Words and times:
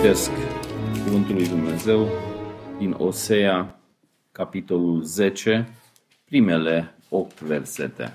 citesc 0.00 0.30
Cuvântul 1.04 1.34
lui 1.34 1.48
Dumnezeu 1.48 2.08
din 2.78 2.94
Osea, 2.98 3.80
capitolul 4.32 5.02
10, 5.02 5.68
primele 6.24 6.94
8 7.08 7.40
versete. 7.40 8.12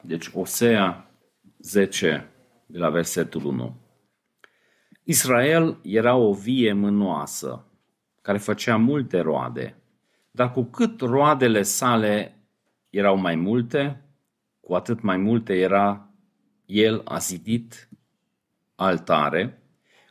Deci 0.00 0.30
Osea 0.34 1.10
10, 1.58 2.30
de 2.66 2.78
la 2.78 2.90
versetul 2.90 3.44
1. 3.44 3.76
Israel 5.02 5.78
era 5.82 6.14
o 6.16 6.32
vie 6.32 6.72
mânoasă, 6.72 7.64
care 8.22 8.38
făcea 8.38 8.76
multe 8.76 9.20
roade, 9.20 9.76
dar 10.30 10.52
cu 10.52 10.62
cât 10.62 11.00
roadele 11.00 11.62
sale 11.62 12.44
erau 12.90 13.16
mai 13.16 13.34
multe, 13.34 14.04
cu 14.60 14.74
atât 14.74 15.00
mai 15.00 15.16
multe 15.16 15.54
era 15.54 16.08
el 16.66 17.02
a 17.04 17.18
zidit 17.18 17.88
altare, 18.74 19.59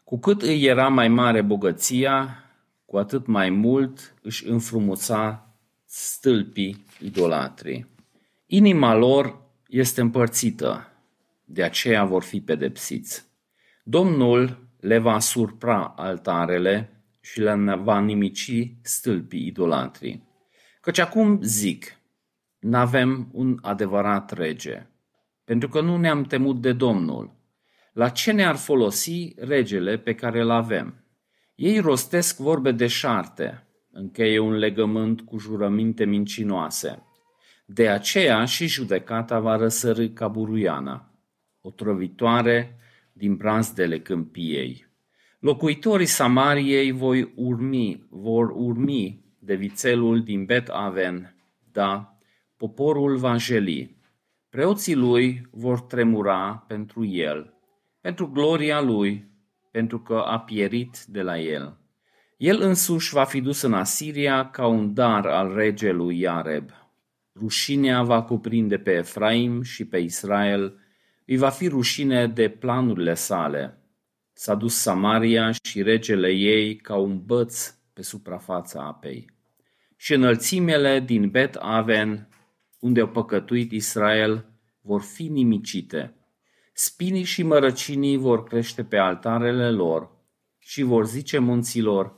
cu 0.09 0.19
cât 0.19 0.41
îi 0.41 0.63
era 0.63 0.87
mai 0.87 1.07
mare 1.07 1.41
bogăția, 1.41 2.43
cu 2.85 2.97
atât 2.97 3.27
mai 3.27 3.49
mult 3.49 4.15
își 4.21 4.47
înfrumuța 4.47 5.53
stâlpii 5.85 6.85
idolatrii. 6.99 7.87
Inima 8.45 8.93
lor 8.93 9.41
este 9.67 10.01
împărțită, 10.01 10.87
de 11.45 11.63
aceea 11.63 12.05
vor 12.05 12.23
fi 12.23 12.41
pedepsiți. 12.41 13.25
Domnul 13.83 14.69
le 14.79 14.97
va 14.97 15.19
surpra 15.19 15.93
altarele 15.97 17.03
și 17.21 17.39
le 17.39 17.75
va 17.75 17.99
nimici 17.99 18.73
stâlpii 18.81 19.45
idolatrii. 19.45 20.27
Căci 20.81 20.99
acum 20.99 21.41
zic, 21.41 21.99
n-avem 22.59 23.29
un 23.31 23.59
adevărat 23.61 24.31
rege, 24.31 24.87
pentru 25.43 25.69
că 25.69 25.81
nu 25.81 25.97
ne-am 25.97 26.23
temut 26.23 26.61
de 26.61 26.73
Domnul. 26.73 27.38
La 27.99 28.09
ce 28.09 28.31
ne-ar 28.31 28.55
folosi 28.55 29.33
regele 29.37 29.97
pe 29.97 30.15
care 30.15 30.41
îl 30.41 30.49
avem? 30.49 31.03
Ei 31.55 31.79
rostesc 31.79 32.37
vorbe 32.37 32.71
de 32.71 32.87
șarte, 32.87 33.67
încheie 33.91 34.39
un 34.39 34.53
legământ 34.53 35.21
cu 35.21 35.37
jurăminte 35.37 36.05
mincinoase. 36.05 37.03
De 37.65 37.89
aceea 37.89 38.45
și 38.45 38.67
judecata 38.67 39.39
va 39.39 39.55
răsărâ 39.55 40.07
ca 40.07 40.27
buruiana, 40.27 41.13
o 41.61 41.69
trăvitoare 41.69 42.79
din 43.13 43.35
brazdele 43.35 43.99
câmpiei. 43.99 44.85
Locuitorii 45.39 46.05
Samariei 46.05 46.91
voi 46.91 47.33
urmi, 47.35 48.07
vor 48.09 48.51
urmi 48.55 49.25
de 49.39 49.55
vițelul 49.55 50.23
din 50.23 50.45
Bet 50.45 50.67
Aven, 50.67 51.35
da, 51.71 52.17
poporul 52.57 53.17
va 53.17 53.37
jeli. 53.37 53.97
Preoții 54.49 54.95
lui 54.95 55.47
vor 55.51 55.81
tremura 55.81 56.65
pentru 56.67 57.05
el, 57.05 57.58
pentru 58.01 58.27
gloria 58.27 58.81
lui, 58.81 59.27
pentru 59.71 59.99
că 59.99 60.17
a 60.17 60.39
pierit 60.39 61.03
de 61.07 61.21
la 61.21 61.39
el. 61.39 61.77
El 62.37 62.61
însuși 62.61 63.13
va 63.13 63.23
fi 63.23 63.41
dus 63.41 63.61
în 63.61 63.73
Asiria 63.73 64.49
ca 64.49 64.67
un 64.67 64.93
dar 64.93 65.25
al 65.25 65.53
regelui 65.53 66.19
Iareb. 66.19 66.69
Rușinea 67.35 68.03
va 68.03 68.23
cuprinde 68.23 68.77
pe 68.77 68.91
Efraim 68.91 69.61
și 69.61 69.85
pe 69.85 69.97
Israel, 69.97 70.79
îi 71.25 71.37
va 71.37 71.49
fi 71.49 71.67
rușine 71.67 72.27
de 72.27 72.49
planurile 72.49 73.13
sale. 73.13 73.77
S-a 74.33 74.55
dus 74.55 74.75
Samaria 74.75 75.51
și 75.63 75.81
regele 75.81 76.29
ei 76.29 76.75
ca 76.75 76.95
un 76.95 77.25
băț 77.25 77.73
pe 77.93 78.01
suprafața 78.01 78.85
apei. 78.85 79.31
Și 79.95 80.13
înălțimele 80.13 80.99
din 80.99 81.29
Bet 81.29 81.55
Aven 81.55 82.27
unde 82.79 82.99
au 82.99 83.07
păcătuit 83.07 83.71
Israel, 83.71 84.45
vor 84.81 85.01
fi 85.01 85.27
nimicite. 85.27 86.13
Spinii 86.81 87.23
și 87.23 87.43
mărăcinii 87.43 88.17
vor 88.17 88.43
crește 88.43 88.83
pe 88.83 88.97
altarele 88.97 89.69
lor 89.71 90.09
și 90.59 90.81
vor 90.81 91.05
zice 91.05 91.37
munților, 91.37 92.13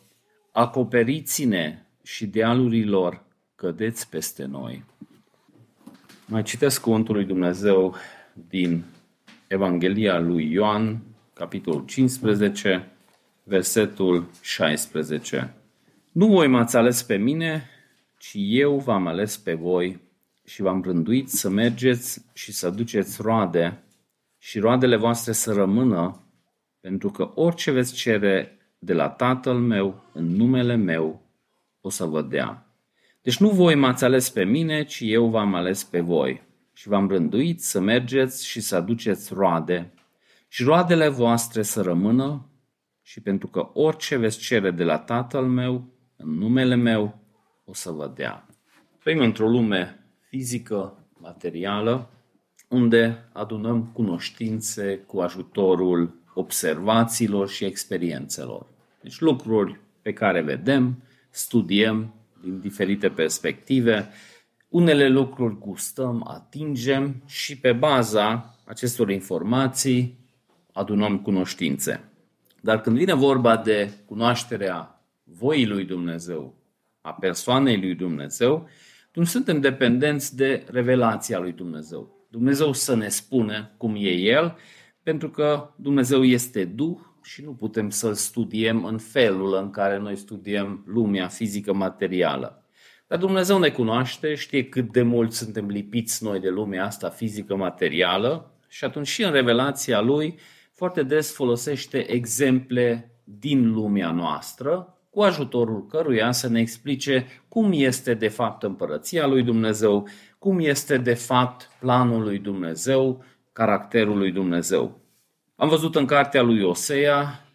acoperiți-ne 0.52 1.86
și 2.04 2.28
dealurilor, 2.28 3.24
cădeți 3.56 4.10
peste 4.10 4.46
noi. 4.46 4.84
Mai 6.26 6.44
citesc 6.44 6.82
cuvântul 6.82 7.16
lui 7.16 7.26
Dumnezeu 7.26 7.96
din 8.50 8.84
Evanghelia 9.48 10.20
lui 10.20 10.52
Ioan, 10.52 11.02
capitolul 11.34 11.86
15, 11.86 12.92
versetul 13.44 14.30
16. 14.42 15.54
Nu 16.12 16.28
voi 16.28 16.48
m-ați 16.48 16.78
ales 16.78 17.04
pe 17.04 17.16
mine, 17.16 17.70
ci 18.18 18.34
eu 18.36 18.78
v-am 18.78 19.08
ales 19.08 19.38
pe 19.38 19.54
voi 19.54 20.00
și 20.46 20.62
v-am 20.62 20.82
rânduit 20.82 21.30
să 21.30 21.50
mergeți 21.50 22.26
și 22.34 22.52
să 22.52 22.70
duceți 22.70 23.22
roade 23.22 23.84
și 24.44 24.60
roadele 24.60 24.96
voastre 24.96 25.32
să 25.32 25.54
rămână, 25.54 26.24
pentru 26.80 27.10
că 27.10 27.32
orice 27.36 27.72
veți 27.72 27.94
cere 27.94 28.58
de 28.80 28.94
la 28.94 29.10
Tatăl 29.10 29.58
meu, 29.58 30.04
în 30.14 30.36
numele 30.36 30.76
meu, 30.76 31.22
o 31.82 31.90
să 31.90 32.06
vă 32.06 32.22
dea. 32.22 32.66
Deci 33.22 33.38
nu 33.38 33.50
voi 33.50 33.76
m-ați 33.76 34.04
ales 34.04 34.30
pe 34.30 34.44
mine, 34.44 34.84
ci 34.84 35.00
eu 35.04 35.30
v-am 35.30 35.54
ales 35.54 35.84
pe 35.84 36.00
voi 36.00 36.42
și 36.74 36.88
v-am 36.88 37.08
rânduit 37.08 37.62
să 37.62 37.80
mergeți 37.80 38.46
și 38.48 38.62
să 38.62 38.76
aduceți 38.76 39.34
roade 39.34 39.94
și 40.48 40.64
roadele 40.64 41.08
voastre 41.08 41.62
să 41.62 41.82
rămână 41.82 42.50
și 43.02 43.22
pentru 43.22 43.48
că 43.48 43.70
orice 43.74 44.18
veți 44.18 44.40
cere 44.40 44.72
de 44.72 44.84
la 44.84 44.98
Tatăl 44.98 45.46
meu, 45.46 45.86
în 46.16 46.38
numele 46.38 46.76
meu, 46.76 47.20
o 47.66 47.74
să 47.74 47.92
vă 47.92 48.12
dea. 48.16 48.48
Trăim 49.00 49.20
într-o 49.20 49.48
lume 49.48 50.06
fizică, 50.20 51.08
materială, 51.18 52.10
unde 52.72 53.30
adunăm 53.32 53.86
cunoștințe 53.94 54.98
cu 54.98 55.20
ajutorul 55.20 56.20
observațiilor 56.34 57.50
și 57.50 57.66
experiențelor. 57.66 58.66
Deci 59.02 59.20
lucruri 59.20 59.80
pe 60.02 60.14
care 60.14 60.42
vedem, 60.42 61.04
studiem 61.30 62.14
din 62.42 62.60
diferite 62.60 63.10
perspective, 63.10 64.10
unele 64.70 65.10
lucruri 65.10 65.58
gustăm, 65.60 66.26
atingem 66.28 67.24
și 67.26 67.58
pe 67.58 67.72
baza 67.72 68.56
acestor 68.66 69.10
informații 69.10 70.18
adunăm 70.74 71.20
cunoștințe. 71.20 72.04
Dar 72.62 72.82
când 72.82 72.98
vine 72.98 73.14
vorba 73.14 73.58
de 73.58 73.92
cunoașterea 74.06 75.04
voii 75.24 75.68
lui 75.68 75.86
Dumnezeu, 75.86 76.56
a 77.02 77.14
persoanei 77.14 77.80
lui 77.80 77.96
Dumnezeu, 77.96 78.70
nu 79.14 79.24
suntem 79.24 79.60
dependenți 79.60 80.36
de 80.36 80.66
revelația 80.70 81.40
lui 81.40 81.52
Dumnezeu. 81.52 82.21
Dumnezeu 82.32 82.74
să 82.74 82.96
ne 82.96 83.08
spune 83.08 83.74
cum 83.78 83.96
e 83.96 84.10
El, 84.10 84.58
pentru 85.04 85.30
că 85.30 85.74
Dumnezeu 85.76 86.24
este 86.24 86.66
Duh 86.66 86.98
și 87.24 87.44
nu 87.44 87.54
putem 87.54 87.90
să-L 87.90 88.14
studiem 88.14 88.86
în 88.86 88.98
felul 88.98 89.54
în 89.54 89.70
care 89.70 89.98
noi 89.98 90.16
studiem 90.16 90.84
lumea 90.88 91.28
fizică 91.28 91.74
materială. 91.74 92.66
Dar 93.08 93.20
Dumnezeu 93.20 93.60
ne 93.60 93.70
cunoaște, 93.70 94.36
știe 94.36 94.70
cât 94.70 94.92
de 94.92 95.02
mult 95.02 95.32
suntem 95.32 95.68
lipiți 95.68 96.24
noi 96.24 96.40
de 96.40 96.50
lumea 96.50 96.86
asta 96.86 97.10
fizică 97.10 97.56
materială 97.56 98.56
și 98.68 98.84
atunci 98.84 99.08
și 99.08 99.24
în 99.24 99.32
revelația 99.32 100.02
Lui 100.02 100.40
foarte 100.74 101.04
des 101.04 101.34
folosește 101.34 102.12
exemple 102.12 103.12
din 103.24 103.72
lumea 103.72 104.12
noastră 104.12 105.01
cu 105.12 105.22
ajutorul 105.22 105.86
căruia 105.86 106.32
să 106.32 106.48
ne 106.48 106.60
explice 106.60 107.26
cum 107.48 107.72
este 107.74 108.14
de 108.14 108.28
fapt 108.28 108.64
împărăția 108.64 109.28
lui 109.28 109.44
Dumnezeu, 109.44 110.08
cum 110.40 110.60
este 110.60 110.98
de 110.98 111.14
fapt 111.14 111.70
planul 111.80 112.24
lui 112.24 112.40
Dumnezeu, 112.40 113.24
caracterul 113.54 114.18
lui 114.18 114.32
Dumnezeu. 114.32 115.00
Am 115.56 115.70
văzut 115.70 115.96
în 115.96 116.06
cartea 116.06 116.42
lui 116.42 116.62
Osea 116.62 117.46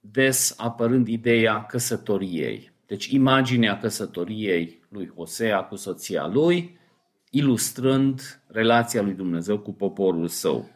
des 0.00 0.54
apărând 0.56 1.08
ideea 1.08 1.64
căsătoriei. 1.64 2.72
Deci 2.86 3.06
imaginea 3.06 3.78
căsătoriei 3.78 4.80
lui 4.88 5.12
Osea 5.14 5.62
cu 5.62 5.76
soția 5.76 6.26
lui, 6.26 6.78
ilustrând 7.30 8.42
relația 8.46 9.02
lui 9.02 9.12
Dumnezeu 9.12 9.58
cu 9.58 9.72
poporul 9.72 10.28
său. 10.28 10.70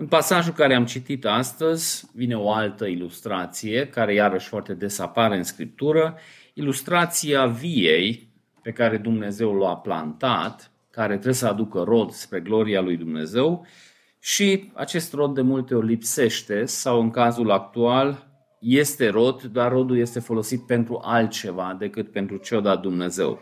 În 0.00 0.06
pasajul 0.06 0.52
care 0.52 0.74
am 0.74 0.84
citit 0.84 1.24
astăzi 1.24 2.04
vine 2.14 2.36
o 2.36 2.52
altă 2.52 2.86
ilustrație, 2.86 3.86
care 3.86 4.14
iarăși 4.14 4.48
foarte 4.48 4.74
des 4.74 4.98
apare 4.98 5.36
în 5.36 5.42
Scriptură, 5.42 6.18
ilustrația 6.54 7.46
viei 7.46 8.28
pe 8.62 8.72
care 8.72 8.96
Dumnezeu 8.96 9.54
l-a 9.54 9.76
plantat, 9.76 10.70
care 10.90 11.12
trebuie 11.12 11.34
să 11.34 11.46
aducă 11.46 11.82
rod 11.82 12.10
spre 12.10 12.40
gloria 12.40 12.80
lui 12.80 12.96
Dumnezeu 12.96 13.66
și 14.18 14.70
acest 14.74 15.12
rod 15.12 15.34
de 15.34 15.40
multe 15.40 15.74
ori 15.74 15.86
lipsește 15.86 16.64
sau 16.64 17.00
în 17.00 17.10
cazul 17.10 17.50
actual 17.50 18.26
este 18.60 19.08
rod, 19.08 19.42
dar 19.42 19.72
rodul 19.72 19.98
este 19.98 20.20
folosit 20.20 20.66
pentru 20.66 21.00
altceva 21.04 21.76
decât 21.78 22.12
pentru 22.12 22.36
ce 22.36 22.60
dat 22.60 22.80
Dumnezeu. 22.80 23.40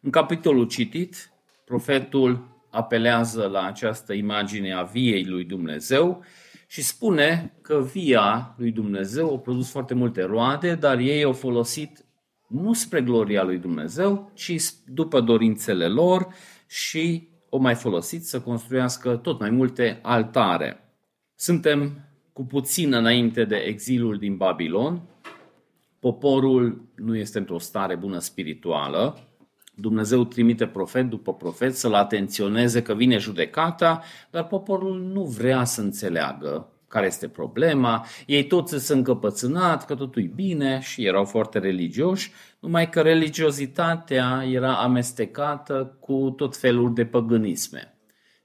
În 0.00 0.10
capitolul 0.10 0.66
citit, 0.66 1.32
profetul 1.64 2.51
apelează 2.72 3.48
la 3.52 3.64
această 3.64 4.12
imagine 4.12 4.72
a 4.72 4.82
viei 4.82 5.24
lui 5.24 5.44
Dumnezeu 5.44 6.24
și 6.66 6.82
spune 6.82 7.54
că 7.62 7.86
via 7.92 8.54
lui 8.58 8.70
Dumnezeu 8.70 9.34
a 9.34 9.38
produs 9.38 9.70
foarte 9.70 9.94
multe 9.94 10.22
roade, 10.22 10.74
dar 10.74 10.98
ei 10.98 11.22
au 11.22 11.32
folosit 11.32 12.04
nu 12.48 12.72
spre 12.72 13.02
gloria 13.02 13.42
lui 13.42 13.58
Dumnezeu, 13.58 14.30
ci 14.34 14.56
după 14.86 15.20
dorințele 15.20 15.88
lor 15.88 16.26
și 16.66 17.28
o 17.48 17.58
mai 17.58 17.74
folosit 17.74 18.24
să 18.24 18.40
construiască 18.40 19.16
tot 19.16 19.40
mai 19.40 19.50
multe 19.50 19.98
altare. 20.02 20.94
Suntem 21.34 22.08
cu 22.32 22.44
puțin 22.44 22.92
înainte 22.92 23.44
de 23.44 23.56
exilul 23.56 24.18
din 24.18 24.36
Babilon 24.36 25.02
poporul 26.02 26.84
nu 26.94 27.16
este 27.16 27.38
într-o 27.38 27.58
stare 27.58 27.96
bună 27.96 28.18
spirituală, 28.18 29.18
Dumnezeu 29.82 30.24
trimite 30.24 30.66
profet 30.66 31.08
după 31.08 31.34
profet 31.34 31.76
să-l 31.76 31.94
atenționeze 31.94 32.82
că 32.82 32.94
vine 32.94 33.18
judecata, 33.18 34.02
dar 34.30 34.46
poporul 34.46 35.00
nu 35.12 35.22
vrea 35.22 35.64
să 35.64 35.80
înțeleagă 35.80 36.72
care 36.88 37.06
este 37.06 37.28
problema. 37.28 38.06
Ei 38.26 38.46
toți 38.46 38.84
sunt 38.84 38.98
încăpățânat 38.98 39.86
că 39.86 39.94
totul 39.94 40.22
e 40.22 40.30
bine 40.34 40.80
și 40.80 41.06
erau 41.06 41.24
foarte 41.24 41.58
religioși, 41.58 42.32
numai 42.60 42.88
că 42.88 43.00
religiozitatea 43.00 44.44
era 44.50 44.74
amestecată 44.74 45.96
cu 46.00 46.34
tot 46.36 46.56
felul 46.56 46.94
de 46.94 47.04
păgânisme. 47.04 47.96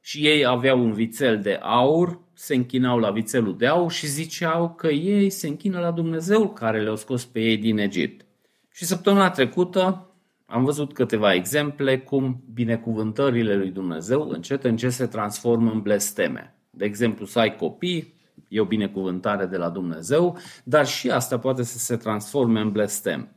Și 0.02 0.28
ei 0.28 0.46
aveau 0.46 0.80
un 0.80 0.94
vițel 0.94 1.42
de 1.42 1.60
aur, 1.62 2.20
se 2.34 2.56
închinau 2.56 3.00
la 3.00 3.12
vițelul 3.12 3.58
de 3.58 3.68
aur 3.68 3.92
și 3.92 4.08
ziceau 4.08 4.74
că 4.74 4.88
ei 4.88 5.30
se 5.30 5.48
închină 5.48 5.80
la 5.80 5.92
Dumnezeu 5.92 6.50
care 6.50 6.82
le-a 6.82 6.96
scos 6.96 7.26
pe 7.26 7.40
ei 7.40 7.58
din 7.58 7.78
Egipt. 7.78 8.26
Și 8.72 8.86
săptămâna 8.86 9.30
trecută 9.30 10.07
am 10.50 10.64
văzut 10.64 10.94
câteva 10.94 11.34
exemple 11.34 12.00
cum 12.00 12.44
binecuvântările 12.54 13.56
lui 13.56 13.70
Dumnezeu 13.70 14.30
încet 14.30 14.64
încet 14.64 14.92
se 14.92 15.06
transformă 15.06 15.72
în 15.72 15.82
blesteme. 15.82 16.56
De 16.70 16.86
exemplu, 16.86 17.26
să 17.26 17.40
ai 17.40 17.56
copii, 17.56 18.14
e 18.48 18.60
o 18.60 18.66
binecuvântare 18.66 19.46
de 19.46 19.58
la 19.58 19.70
Dumnezeu, 19.70 20.38
dar 20.64 20.86
și 20.86 21.10
asta 21.10 21.40
poate 21.40 21.64
să 21.64 21.78
se 21.78 21.96
transforme 21.96 22.60
în 22.60 22.72
blestem. 22.72 23.32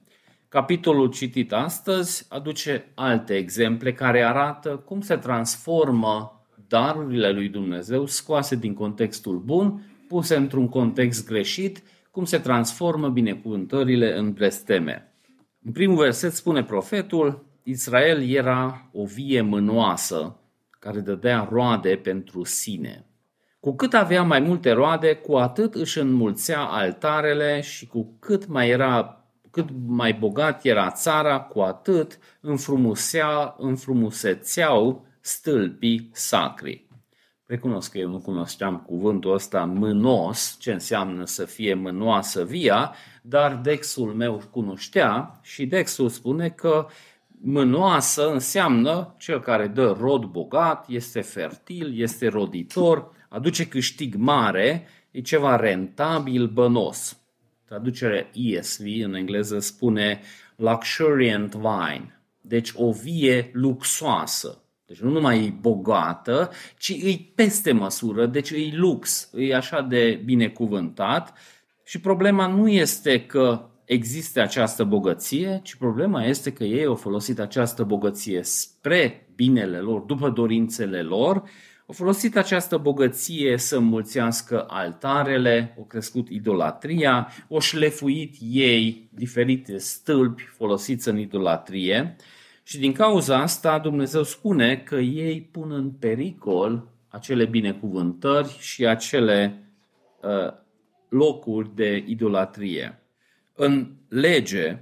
Capitolul 0.49 1.11
citit 1.11 1.53
astăzi 1.53 2.27
aduce 2.29 2.93
alte 2.95 3.37
exemple 3.37 3.93
care 3.93 4.23
arată 4.23 4.69
cum 4.69 5.01
se 5.01 5.17
transformă 5.17 6.45
darurile 6.69 7.31
lui 7.31 7.49
Dumnezeu 7.49 8.06
scoase 8.06 8.56
din 8.56 8.75
contextul 8.75 9.39
bun, 9.39 9.83
puse 10.09 10.37
într-un 10.37 10.69
context 10.69 11.27
greșit, 11.27 11.83
cum 12.11 12.25
se 12.25 12.39
transformă 12.39 13.09
binecuvântările 13.09 14.19
în 14.19 14.33
blesteme. 14.33 15.10
În 15.65 15.73
primul 15.73 15.97
verset 15.97 16.33
spune 16.33 16.65
profetul, 16.65 17.45
Israel 17.62 18.29
era 18.29 18.89
o 18.93 19.05
vie 19.05 19.41
mânoasă 19.41 20.37
care 20.71 21.01
dădea 21.01 21.49
roade 21.51 21.97
pentru 21.97 22.45
sine. 22.45 23.05
Cu 23.61 23.75
cât 23.75 23.95
avea 23.95 24.23
mai 24.23 24.41
multe 24.41 24.71
roade, 24.71 25.15
cu 25.15 25.37
atât 25.37 25.75
își 25.75 25.99
înmulțea 25.99 26.61
altarele 26.61 27.61
și 27.61 27.87
cu 27.87 28.17
cât 28.19 28.47
mai 28.47 28.69
era 28.69 29.15
cât 29.51 29.69
mai 29.87 30.12
bogat 30.15 30.65
era 30.65 30.91
țara, 30.91 31.41
cu 31.41 31.61
atât 31.61 32.19
înfrumuseau, 32.41 33.55
înfrumusețeau 33.59 35.06
stâlpii 35.21 36.11
sacri. 36.13 36.90
Recunosc 37.50 37.91
că 37.91 37.99
eu 37.99 38.08
nu 38.08 38.19
cunoșteam 38.19 38.79
cuvântul 38.79 39.32
ăsta 39.32 39.64
mânos, 39.64 40.56
ce 40.58 40.73
înseamnă 40.73 41.25
să 41.25 41.44
fie 41.44 41.75
mânoasă 41.75 42.44
via, 42.44 42.94
dar 43.23 43.55
Dexul 43.55 44.14
meu 44.14 44.43
cunoștea 44.50 45.38
și 45.43 45.67
Dexul 45.67 46.08
spune 46.08 46.49
că 46.49 46.87
mânoasă 47.41 48.31
înseamnă 48.31 49.14
cel 49.19 49.41
care 49.41 49.67
dă 49.67 49.97
rod 50.00 50.25
bogat, 50.25 50.88
este 50.88 51.20
fertil, 51.20 52.00
este 52.00 52.29
roditor, 52.29 53.11
aduce 53.29 53.69
câștig 53.69 54.14
mare, 54.14 54.87
e 55.11 55.20
ceva 55.20 55.56
rentabil, 55.56 56.46
bănos. 56.46 57.20
Traducerea 57.64 58.31
ESV 58.32 58.87
în 59.03 59.14
engleză 59.14 59.58
spune 59.58 60.20
luxuriant 60.56 61.55
vine, 61.55 62.20
deci 62.41 62.73
o 62.75 62.93
vie 62.93 63.50
luxoasă. 63.53 64.60
Deci 64.91 65.01
nu 65.01 65.11
numai 65.11 65.45
e 65.45 65.55
bogată, 65.61 66.51
ci 66.79 66.89
e 66.89 67.19
peste 67.35 67.73
măsură, 67.73 68.27
deci 68.27 68.51
e 68.51 68.71
lux, 68.73 69.31
e 69.35 69.55
așa 69.55 69.81
de 69.81 70.21
binecuvântat. 70.25 71.39
Și 71.85 72.01
problema 72.01 72.47
nu 72.47 72.69
este 72.69 73.27
că 73.27 73.69
există 73.85 74.41
această 74.41 74.85
bogăție, 74.85 75.61
ci 75.63 75.75
problema 75.75 76.25
este 76.25 76.53
că 76.53 76.65
ei 76.65 76.85
au 76.85 76.95
folosit 76.95 77.39
această 77.39 77.83
bogăție 77.83 78.43
spre 78.43 79.29
binele 79.35 79.79
lor, 79.79 80.01
după 80.01 80.31
dorințele 80.31 81.03
lor 81.03 81.37
au 81.87 81.95
folosit 81.95 82.37
această 82.37 82.77
bogăție 82.77 83.57
să 83.57 83.77
înmulțească 83.77 84.67
altarele, 84.69 85.75
au 85.79 85.85
crescut 85.85 86.29
idolatria, 86.29 87.29
au 87.51 87.61
șlefuit 87.61 88.37
ei 88.51 89.09
diferite 89.15 89.79
stâlpi 89.79 90.43
folosiți 90.43 91.09
în 91.09 91.19
idolatrie 91.19 92.17
și 92.62 92.79
din 92.79 92.93
cauza 92.93 93.39
asta 93.39 93.79
Dumnezeu 93.79 94.23
spune 94.23 94.77
că 94.77 94.97
ei 94.97 95.41
pun 95.41 95.73
în 95.73 95.91
pericol 95.91 96.89
acele 97.09 97.45
binecuvântări 97.45 98.57
și 98.59 98.87
acele 98.87 99.62
uh, 100.23 100.53
locuri 101.09 101.75
de 101.75 102.05
idolatrie. 102.07 103.03
În 103.55 103.93
lege, 104.09 104.79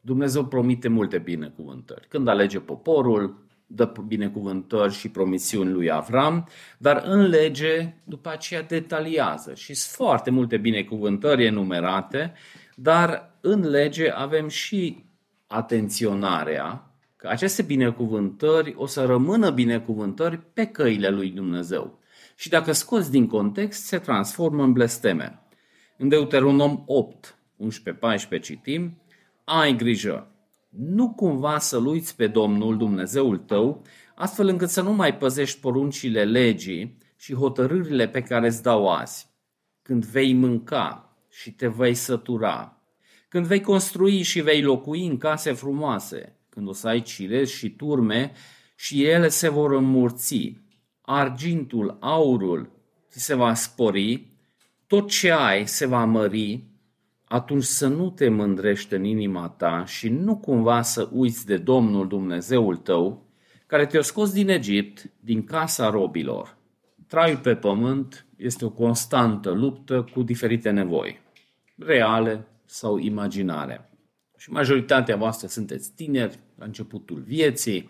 Dumnezeu 0.00 0.44
promite 0.44 0.88
multe 0.88 1.18
binecuvântări. 1.18 2.08
Când 2.08 2.28
alege 2.28 2.60
poporul, 2.60 3.46
dă 3.66 3.92
binecuvântări 4.06 4.92
și 4.92 5.08
promisiuni 5.08 5.72
lui 5.72 5.90
Avram, 5.90 6.48
dar 6.78 7.02
în 7.06 7.26
lege 7.26 7.94
după 8.04 8.28
aceea 8.28 8.62
detaliază 8.62 9.54
și 9.54 9.74
sunt 9.74 9.94
foarte 9.94 10.30
multe 10.30 10.56
binecuvântări 10.56 11.44
enumerate, 11.44 12.32
dar 12.74 13.34
în 13.40 13.68
lege 13.68 14.10
avem 14.10 14.48
și 14.48 15.04
atenționarea 15.46 16.87
că 17.18 17.28
aceste 17.28 17.62
binecuvântări 17.62 18.74
o 18.76 18.86
să 18.86 19.04
rămână 19.04 19.50
binecuvântări 19.50 20.40
pe 20.52 20.66
căile 20.66 21.08
lui 21.08 21.30
Dumnezeu. 21.30 21.98
Și 22.36 22.48
dacă 22.48 22.72
scoți 22.72 23.10
din 23.10 23.26
context, 23.26 23.84
se 23.84 23.98
transformă 23.98 24.62
în 24.62 24.72
blesteme. 24.72 25.42
În 25.96 26.08
Deuteronom 26.08 26.82
8, 26.86 27.38
11-14 28.36 28.40
citim, 28.42 29.02
ai 29.44 29.76
grijă, 29.76 30.30
nu 30.68 31.12
cumva 31.14 31.58
să-L 31.58 31.86
uiți 31.86 32.16
pe 32.16 32.26
Domnul 32.26 32.76
Dumnezeul 32.76 33.38
tău, 33.38 33.82
astfel 34.14 34.48
încât 34.48 34.68
să 34.68 34.82
nu 34.82 34.92
mai 34.92 35.16
păzești 35.16 35.60
poruncile 35.60 36.24
legii 36.24 36.98
și 37.16 37.34
hotărârile 37.34 38.08
pe 38.08 38.22
care 38.22 38.46
îți 38.46 38.62
dau 38.62 38.88
azi. 38.88 39.28
Când 39.82 40.04
vei 40.04 40.34
mânca 40.34 41.16
și 41.30 41.52
te 41.52 41.68
vei 41.68 41.94
sătura, 41.94 42.82
când 43.28 43.46
vei 43.46 43.60
construi 43.60 44.22
și 44.22 44.40
vei 44.40 44.62
locui 44.62 45.06
în 45.06 45.16
case 45.16 45.52
frumoase, 45.52 46.37
când 46.58 46.70
o 46.70 46.72
să 46.72 46.88
ai 46.88 47.02
cirezi 47.02 47.52
și 47.52 47.70
turme 47.70 48.32
și 48.76 49.04
ele 49.04 49.28
se 49.28 49.48
vor 49.48 49.72
înmurți, 49.72 50.56
argintul, 51.00 51.96
aurul 52.00 52.70
ți 53.10 53.24
se 53.24 53.34
va 53.34 53.54
spori, 53.54 54.26
tot 54.86 55.08
ce 55.08 55.30
ai 55.30 55.66
se 55.66 55.86
va 55.86 56.04
mări 56.04 56.64
atunci 57.24 57.62
să 57.62 57.88
nu 57.88 58.10
te 58.10 58.28
mândrești 58.28 58.94
în 58.94 59.04
inima 59.04 59.48
ta 59.48 59.84
și 59.86 60.08
nu 60.08 60.36
cumva 60.36 60.82
să 60.82 61.08
uiți 61.12 61.46
de 61.46 61.56
Domnul 61.56 62.08
Dumnezeul 62.08 62.76
tău, 62.76 63.26
care 63.66 63.86
te-a 63.86 64.02
scos 64.02 64.32
din 64.32 64.48
Egipt, 64.48 65.10
din 65.20 65.44
casa 65.44 65.90
robilor. 65.90 66.56
Traiul 67.06 67.38
pe 67.38 67.54
pământ 67.54 68.26
este 68.36 68.64
o 68.64 68.70
constantă 68.70 69.50
luptă 69.50 70.08
cu 70.12 70.22
diferite 70.22 70.70
nevoi, 70.70 71.20
reale 71.76 72.46
sau 72.64 72.96
imaginare. 72.96 73.87
Și 74.38 74.50
majoritatea 74.50 75.16
voastră 75.16 75.46
sunteți 75.46 75.90
tineri, 75.94 76.38
la 76.58 76.64
începutul 76.64 77.22
vieții, 77.26 77.88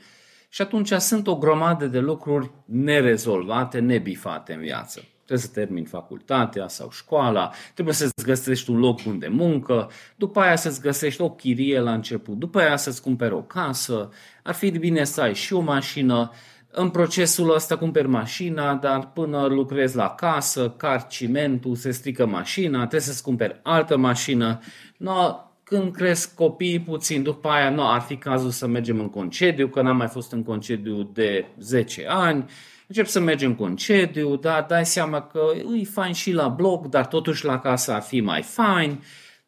și 0.48 0.62
atunci 0.62 0.92
sunt 0.92 1.26
o 1.26 1.36
grămadă 1.36 1.86
de 1.86 1.98
lucruri 1.98 2.50
nerezolvate, 2.64 3.78
nebifate 3.78 4.52
în 4.52 4.60
viață. 4.60 5.04
Trebuie 5.24 5.46
să 5.46 5.52
termini 5.52 5.86
facultatea 5.86 6.68
sau 6.68 6.90
școala, 6.90 7.50
trebuie 7.74 7.94
să-ți 7.94 8.24
găsești 8.24 8.70
un 8.70 8.78
loc 8.78 9.02
bun 9.02 9.18
de 9.18 9.28
muncă, 9.28 9.90
după 10.16 10.40
aia 10.40 10.56
să-ți 10.56 10.80
găsești 10.80 11.20
o 11.20 11.30
chirie 11.30 11.80
la 11.80 11.92
început, 11.92 12.36
după 12.36 12.58
aia 12.58 12.76
să-ți 12.76 13.02
cumperi 13.02 13.34
o 13.34 13.42
casă, 13.42 14.10
ar 14.42 14.54
fi 14.54 14.70
bine 14.70 15.04
să 15.04 15.20
ai 15.20 15.34
și 15.34 15.52
o 15.52 15.60
mașină, 15.60 16.30
în 16.70 16.90
procesul 16.90 17.54
ăsta 17.54 17.76
cumperi 17.76 18.08
mașina, 18.08 18.74
dar 18.74 19.12
până 19.12 19.46
lucrezi 19.46 19.96
la 19.96 20.14
casă, 20.14 20.70
car 20.70 21.06
cimentul, 21.06 21.74
se 21.74 21.90
strică 21.90 22.26
mașina, 22.26 22.78
trebuie 22.78 23.00
să-ți 23.00 23.22
cumperi 23.22 23.60
altă 23.62 23.96
mașină. 23.96 24.60
No, 24.96 25.47
când 25.68 25.94
cresc 25.94 26.34
copii 26.34 26.80
puțin 26.80 27.22
după 27.22 27.48
aia, 27.48 27.70
nu, 27.70 27.90
ar 27.90 28.00
fi 28.00 28.16
cazul 28.16 28.50
să 28.50 28.66
mergem 28.66 29.00
în 29.00 29.10
concediu, 29.10 29.68
că 29.68 29.82
n-am 29.82 29.96
mai 29.96 30.06
fost 30.08 30.32
în 30.32 30.42
concediu 30.42 31.02
de 31.02 31.46
10 31.58 32.04
ani, 32.08 32.44
încep 32.86 33.06
să 33.06 33.20
mergem 33.20 33.48
în 33.48 33.56
concediu, 33.56 34.36
dar 34.36 34.64
dai 34.68 34.86
seama 34.86 35.22
că 35.22 35.40
e 35.80 35.84
fain 35.84 36.12
și 36.12 36.32
la 36.32 36.48
bloc, 36.48 36.86
dar 36.86 37.06
totuși 37.06 37.44
la 37.44 37.58
casă 37.58 37.92
ar 37.92 38.02
fi 38.02 38.20
mai 38.20 38.42
fain, 38.42 39.02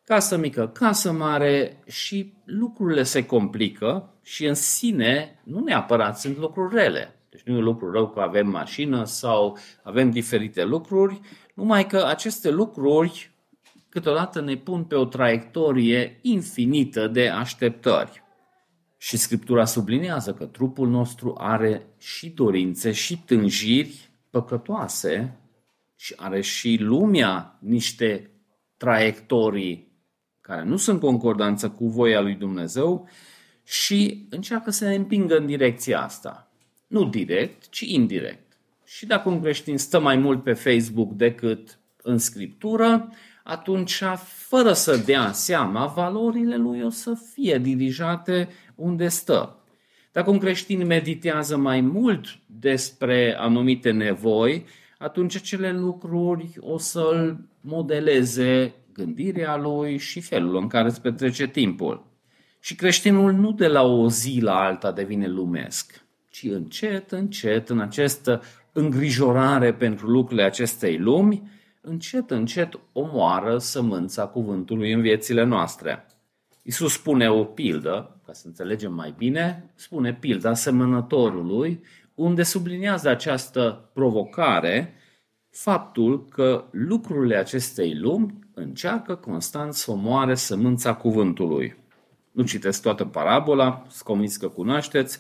casă 0.05 0.37
mică, 0.37 0.69
casă 0.69 1.13
mare 1.13 1.83
și 1.87 2.33
lucrurile 2.45 3.03
se 3.03 3.27
complică 3.27 4.15
și 4.23 4.47
în 4.47 4.55
sine 4.55 5.41
nu 5.45 5.61
neapărat 5.61 6.19
sunt 6.19 6.39
lucruri 6.39 6.75
rele. 6.75 7.15
Deci 7.31 7.43
nu 7.45 7.55
e 7.55 7.57
un 7.57 7.65
lucru 7.65 7.91
rău 7.91 8.09
că 8.09 8.21
avem 8.21 8.49
mașină 8.49 9.05
sau 9.05 9.59
avem 9.83 10.11
diferite 10.11 10.65
lucruri, 10.65 11.21
numai 11.55 11.87
că 11.87 12.05
aceste 12.09 12.51
lucruri 12.51 13.31
câteodată 13.91 14.41
ne 14.41 14.57
pun 14.57 14.85
pe 14.85 14.95
o 14.95 15.05
traiectorie 15.05 16.19
infinită 16.23 17.07
de 17.07 17.29
așteptări. 17.29 18.23
Și 18.97 19.17
Scriptura 19.17 19.65
subliniază 19.65 20.33
că 20.33 20.45
trupul 20.45 20.89
nostru 20.89 21.35
are 21.39 21.87
și 21.99 22.29
dorințe 22.29 22.93
și 22.93 23.19
tânjiri 23.19 24.11
păcătoase 24.31 25.39
și 25.97 26.15
are 26.17 26.41
și 26.41 26.77
lumea 26.81 27.59
niște 27.61 28.31
traiectorii 28.77 29.89
care 30.41 30.65
nu 30.65 30.77
sunt 30.77 31.01
concordanță 31.01 31.71
cu 31.71 31.89
voia 31.89 32.21
lui 32.21 32.35
Dumnezeu 32.35 33.09
și 33.65 34.27
încearcă 34.31 34.71
să 34.71 34.85
ne 34.85 34.95
împingă 34.95 35.37
în 35.37 35.47
direcția 35.47 36.03
asta. 36.03 36.51
Nu 36.87 37.05
direct, 37.05 37.69
ci 37.69 37.81
indirect. 37.81 38.59
Și 38.85 39.07
dacă 39.07 39.29
un 39.29 39.41
creștin 39.41 39.79
stă 39.79 40.01
mai 40.01 40.17
mult 40.17 40.43
pe 40.43 40.53
Facebook 40.53 41.13
decât 41.13 41.79
în 42.03 42.19
scriptură, 42.19 43.13
atunci, 43.45 44.03
fără 44.25 44.73
să 44.73 44.97
dea 44.97 45.33
seama, 45.33 45.87
valorile 45.87 46.57
lui 46.57 46.83
o 46.83 46.91
să 46.91 47.15
fie 47.33 47.59
dirijate 47.59 48.49
unde 48.75 49.09
stă. 49.09 49.55
Dacă 50.13 50.31
un 50.31 50.39
creștin 50.39 50.87
meditează 50.87 51.57
mai 51.57 51.81
mult 51.81 52.39
despre 52.47 53.37
anumite 53.39 53.91
nevoi, 53.91 54.65
atunci 54.99 55.37
acele 55.37 55.73
lucruri 55.73 56.51
o 56.61 56.79
să-l 56.79 57.49
modeleze 57.61 58.75
gândirea 58.93 59.57
lui 59.57 59.99
și 59.99 60.21
felul 60.21 60.57
în 60.57 60.67
care 60.67 60.89
îți 60.89 61.01
petrece 61.01 61.47
timpul. 61.47 62.07
Și 62.61 62.75
creștinul 62.75 63.33
nu 63.33 63.53
de 63.53 63.67
la 63.67 63.83
o 63.83 64.09
zi 64.09 64.39
la 64.43 64.55
alta 64.55 64.93
devine 64.93 65.27
lumesc, 65.27 66.05
ci 66.29 66.43
încet, 66.43 67.11
încet, 67.11 67.69
în 67.69 67.81
această 67.81 68.43
îngrijorare 68.73 69.73
pentru 69.75 70.07
lucrurile 70.07 70.47
acestei 70.47 70.99
lumi, 70.99 71.43
încet, 71.81 72.31
încet 72.31 72.81
omoară 72.93 73.59
sămânța 73.59 74.27
cuvântului 74.27 74.93
în 74.93 75.01
viețile 75.01 75.45
noastre. 75.45 76.07
Isus 76.63 76.93
spune 76.93 77.31
o 77.31 77.45
pildă, 77.45 78.21
ca 78.27 78.33
să 78.33 78.47
înțelegem 78.47 78.93
mai 78.93 79.15
bine, 79.17 79.73
spune 79.75 80.15
pilda 80.15 80.55
semănătorului, 80.55 81.85
unde 82.15 82.43
subliniază 82.43 83.09
această 83.09 83.91
provocare, 83.93 84.95
faptul 85.51 86.29
că 86.29 86.65
lucrurile 86.71 87.37
acestei 87.37 87.95
lumi 87.95 88.39
încearcă 88.55 89.15
constant 89.15 89.75
să 89.75 89.91
omoare 89.91 90.35
sămânța 90.35 90.95
cuvântului. 90.95 91.77
Nu 92.33 92.45
citesc 92.45 92.83
toată 92.83 93.05
parabola, 93.05 93.85
sunt 93.89 94.03
convins 94.03 94.37
că 94.37 94.49
cunoașteți, 94.49 95.19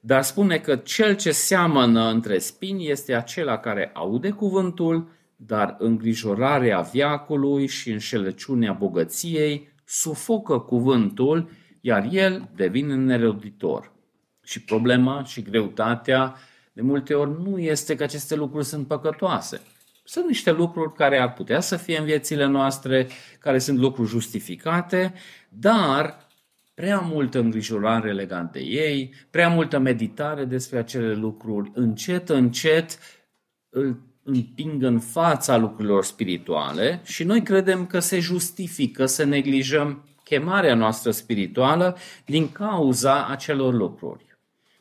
dar 0.00 0.22
spune 0.22 0.58
că 0.58 0.76
cel 0.76 1.16
ce 1.16 1.30
seamănă 1.30 2.08
între 2.08 2.38
spini 2.38 2.88
este 2.88 3.14
acela 3.14 3.58
care 3.58 3.90
aude 3.94 4.30
cuvântul, 4.30 5.08
dar 5.46 5.76
îngrijorarea 5.78 6.80
viacului 6.80 7.66
și 7.66 7.90
înșelăciunea 7.90 8.72
bogăției 8.72 9.68
sufocă 9.84 10.58
cuvântul, 10.58 11.50
iar 11.80 12.08
el 12.10 12.48
devine 12.54 12.94
neroditor. 12.94 13.92
Și 14.42 14.62
problema 14.62 15.24
și 15.24 15.42
greutatea 15.42 16.36
de 16.72 16.82
multe 16.82 17.14
ori 17.14 17.42
nu 17.42 17.58
este 17.58 17.94
că 17.94 18.02
aceste 18.02 18.34
lucruri 18.34 18.64
sunt 18.64 18.86
păcătoase. 18.86 19.60
Sunt 20.04 20.26
niște 20.26 20.52
lucruri 20.52 20.92
care 20.92 21.18
ar 21.18 21.32
putea 21.32 21.60
să 21.60 21.76
fie 21.76 21.98
în 21.98 22.04
viețile 22.04 22.46
noastre, 22.46 23.08
care 23.38 23.58
sunt 23.58 23.78
lucruri 23.78 24.08
justificate, 24.08 25.14
dar 25.48 26.26
prea 26.74 26.98
multă 26.98 27.38
îngrijorare 27.38 28.12
legat 28.12 28.52
de 28.52 28.60
ei, 28.60 29.14
prea 29.30 29.48
multă 29.48 29.78
meditare 29.78 30.44
despre 30.44 30.78
acele 30.78 31.14
lucruri, 31.14 31.70
încet, 31.74 32.28
încet 32.28 32.98
îl 33.68 34.11
împing 34.24 34.82
în 34.82 34.98
fața 34.98 35.56
lucrurilor 35.56 36.04
spirituale 36.04 37.00
și 37.04 37.24
noi 37.24 37.42
credem 37.42 37.86
că 37.86 37.98
se 37.98 38.18
justifică 38.18 39.06
să 39.06 39.24
neglijăm 39.24 40.04
chemarea 40.24 40.74
noastră 40.74 41.10
spirituală 41.10 41.96
din 42.24 42.52
cauza 42.52 43.26
acelor 43.26 43.74
lucruri. 43.74 44.24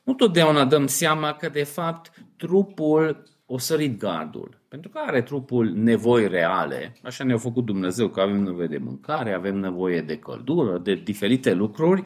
Nu 0.03 0.13
totdeauna 0.13 0.65
dăm 0.65 0.87
seama 0.87 1.33
că, 1.33 1.49
de 1.49 1.63
fapt, 1.63 2.11
trupul 2.37 3.23
o 3.45 3.57
sărit 3.57 3.99
gardul. 3.99 4.61
Pentru 4.67 4.89
că 4.89 4.99
are 5.05 5.21
trupul 5.21 5.71
nevoi 5.75 6.27
reale, 6.27 6.95
așa 7.03 7.23
ne-a 7.23 7.37
făcut 7.37 7.65
Dumnezeu 7.65 8.07
că 8.07 8.21
avem 8.21 8.43
nevoie 8.43 8.67
de 8.67 8.77
mâncare, 8.77 9.33
avem 9.33 9.55
nevoie 9.57 10.01
de 10.01 10.17
căldură, 10.17 10.77
de 10.77 10.93
diferite 10.93 11.53
lucruri, 11.53 12.03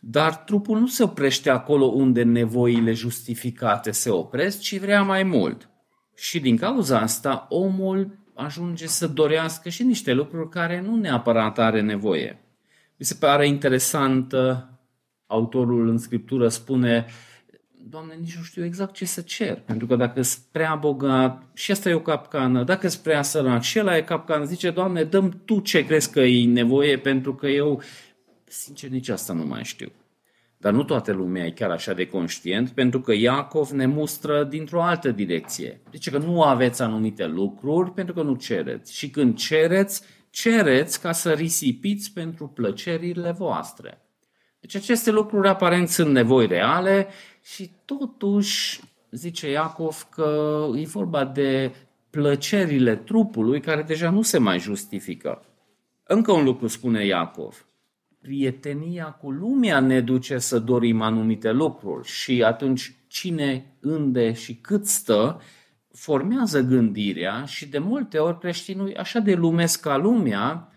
dar 0.00 0.36
trupul 0.36 0.78
nu 0.78 0.86
se 0.86 1.02
oprește 1.02 1.50
acolo 1.50 1.84
unde 1.84 2.22
nevoile 2.22 2.92
justificate 2.92 3.90
se 3.90 4.10
opresc, 4.10 4.60
ci 4.60 4.78
vrea 4.78 5.02
mai 5.02 5.22
mult. 5.22 5.71
Și 6.22 6.40
din 6.40 6.56
cauza 6.56 7.00
asta, 7.00 7.46
omul 7.48 8.18
ajunge 8.34 8.86
să 8.86 9.06
dorească 9.06 9.68
și 9.68 9.82
niște 9.82 10.12
lucruri 10.12 10.48
care 10.48 10.80
nu 10.80 10.96
neapărat 10.96 11.58
are 11.58 11.80
nevoie. 11.80 12.40
Mi 12.96 13.06
se 13.06 13.14
pare 13.14 13.46
interesant, 13.46 14.34
autorul 15.26 15.88
în 15.88 15.98
scriptură 15.98 16.48
spune, 16.48 17.06
Doamne, 17.88 18.14
nici 18.14 18.36
nu 18.36 18.42
știu 18.42 18.64
exact 18.64 18.94
ce 18.94 19.04
să 19.04 19.20
cer, 19.20 19.60
pentru 19.60 19.86
că 19.86 19.96
dacă 19.96 20.22
sunt 20.22 20.44
prea 20.50 20.74
bogat, 20.74 21.42
și 21.54 21.70
asta 21.70 21.88
e 21.88 21.94
o 21.94 22.00
capcană, 22.00 22.64
dacă 22.64 22.88
sunt 22.88 23.02
prea 23.02 23.22
sărac, 23.22 23.62
și 23.62 23.78
ăla 23.78 23.96
e 23.96 24.02
capcană, 24.02 24.44
zice, 24.44 24.70
Doamne, 24.70 25.04
dăm 25.04 25.42
Tu 25.44 25.60
ce 25.60 25.86
crezi 25.86 26.12
că 26.12 26.20
e 26.20 26.46
nevoie, 26.46 26.98
pentru 26.98 27.34
că 27.34 27.46
eu, 27.46 27.82
sincer, 28.44 28.90
nici 28.90 29.08
asta 29.08 29.32
nu 29.32 29.44
mai 29.44 29.64
știu. 29.64 29.92
Dar 30.62 30.72
nu 30.72 30.84
toată 30.84 31.12
lumea 31.12 31.44
e 31.44 31.50
chiar 31.50 31.70
așa 31.70 31.92
de 31.92 32.06
conștient, 32.06 32.70
pentru 32.70 33.00
că 33.00 33.12
Iacov 33.14 33.70
ne 33.70 33.86
mustră 33.86 34.44
dintr-o 34.44 34.82
altă 34.82 35.10
direcție. 35.10 35.80
Zice 35.92 36.10
că 36.10 36.18
nu 36.18 36.42
aveți 36.42 36.82
anumite 36.82 37.26
lucruri 37.26 37.92
pentru 37.92 38.14
că 38.14 38.22
nu 38.22 38.34
cereți. 38.34 38.96
Și 38.96 39.10
când 39.10 39.36
cereți, 39.36 40.02
cereți 40.30 41.00
ca 41.00 41.12
să 41.12 41.32
risipiți 41.32 42.12
pentru 42.12 42.46
plăcerile 42.46 43.30
voastre. 43.30 44.02
Deci 44.60 44.74
aceste 44.74 45.10
lucruri 45.10 45.48
aparent 45.48 45.88
sunt 45.88 46.12
nevoi 46.12 46.46
reale 46.46 47.08
și 47.42 47.70
totuși 47.84 48.80
zice 49.10 49.50
Iacov 49.50 50.06
că 50.10 50.66
e 50.76 50.84
vorba 50.84 51.24
de 51.24 51.72
plăcerile 52.10 52.96
trupului 52.96 53.60
care 53.60 53.82
deja 53.82 54.10
nu 54.10 54.22
se 54.22 54.38
mai 54.38 54.58
justifică. 54.58 55.44
Încă 56.02 56.32
un 56.32 56.44
lucru 56.44 56.66
spune 56.66 57.06
Iacov 57.06 57.66
prietenia 58.22 59.04
cu 59.04 59.30
lumea 59.30 59.80
ne 59.80 60.00
duce 60.00 60.38
să 60.38 60.58
dorim 60.58 61.00
anumite 61.00 61.50
lucruri. 61.50 62.08
Și 62.08 62.42
atunci 62.42 62.94
cine, 63.06 63.76
unde 63.82 64.32
și 64.32 64.54
cât 64.54 64.86
stă 64.86 65.40
formează 65.92 66.60
gândirea 66.60 67.44
și 67.44 67.68
de 67.68 67.78
multe 67.78 68.18
ori 68.18 68.38
creștinul 68.38 68.90
e 68.90 68.98
așa 68.98 69.18
de 69.18 69.34
lumesc 69.34 69.80
ca 69.80 69.96
lumea 69.96 70.72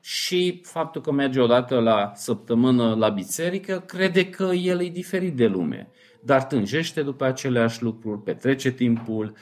și 0.00 0.60
faptul 0.64 1.00
că 1.00 1.12
merge 1.12 1.40
odată 1.40 1.78
la 1.78 2.12
săptămână 2.14 2.94
la 2.94 3.08
biserică 3.08 3.82
crede 3.86 4.30
că 4.30 4.44
el 4.44 4.82
e 4.82 4.88
diferit 4.88 5.36
de 5.36 5.46
lume, 5.46 5.88
dar 6.22 6.44
tânjește 6.44 7.02
după 7.02 7.24
aceleași 7.24 7.82
lucruri, 7.82 8.22
petrece 8.22 8.70
timpul, 8.70 9.34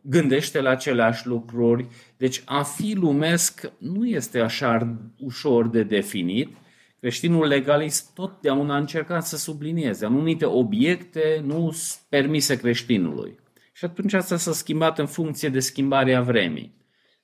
gândește 0.00 0.60
la 0.60 0.70
aceleași 0.70 1.26
lucruri. 1.26 1.86
Deci 2.16 2.42
a 2.44 2.62
fi 2.62 2.94
lumesc 2.94 3.72
nu 3.78 4.06
este 4.06 4.40
așa 4.40 4.96
ușor 5.18 5.68
de 5.68 5.82
definit, 5.82 6.56
Creștinul 7.02 7.46
legalist 7.46 8.14
totdeauna 8.14 8.74
a 8.74 8.78
încercat 8.78 9.26
să 9.26 9.36
sublinieze 9.36 10.04
anumite 10.04 10.44
obiecte 10.44 11.42
nu 11.44 11.76
permise 12.08 12.56
creștinului. 12.56 13.38
Și 13.72 13.84
atunci 13.84 14.12
asta 14.12 14.36
s-a 14.36 14.52
schimbat 14.52 14.98
în 14.98 15.06
funcție 15.06 15.48
de 15.48 15.60
schimbarea 15.60 16.22
vremii. 16.22 16.74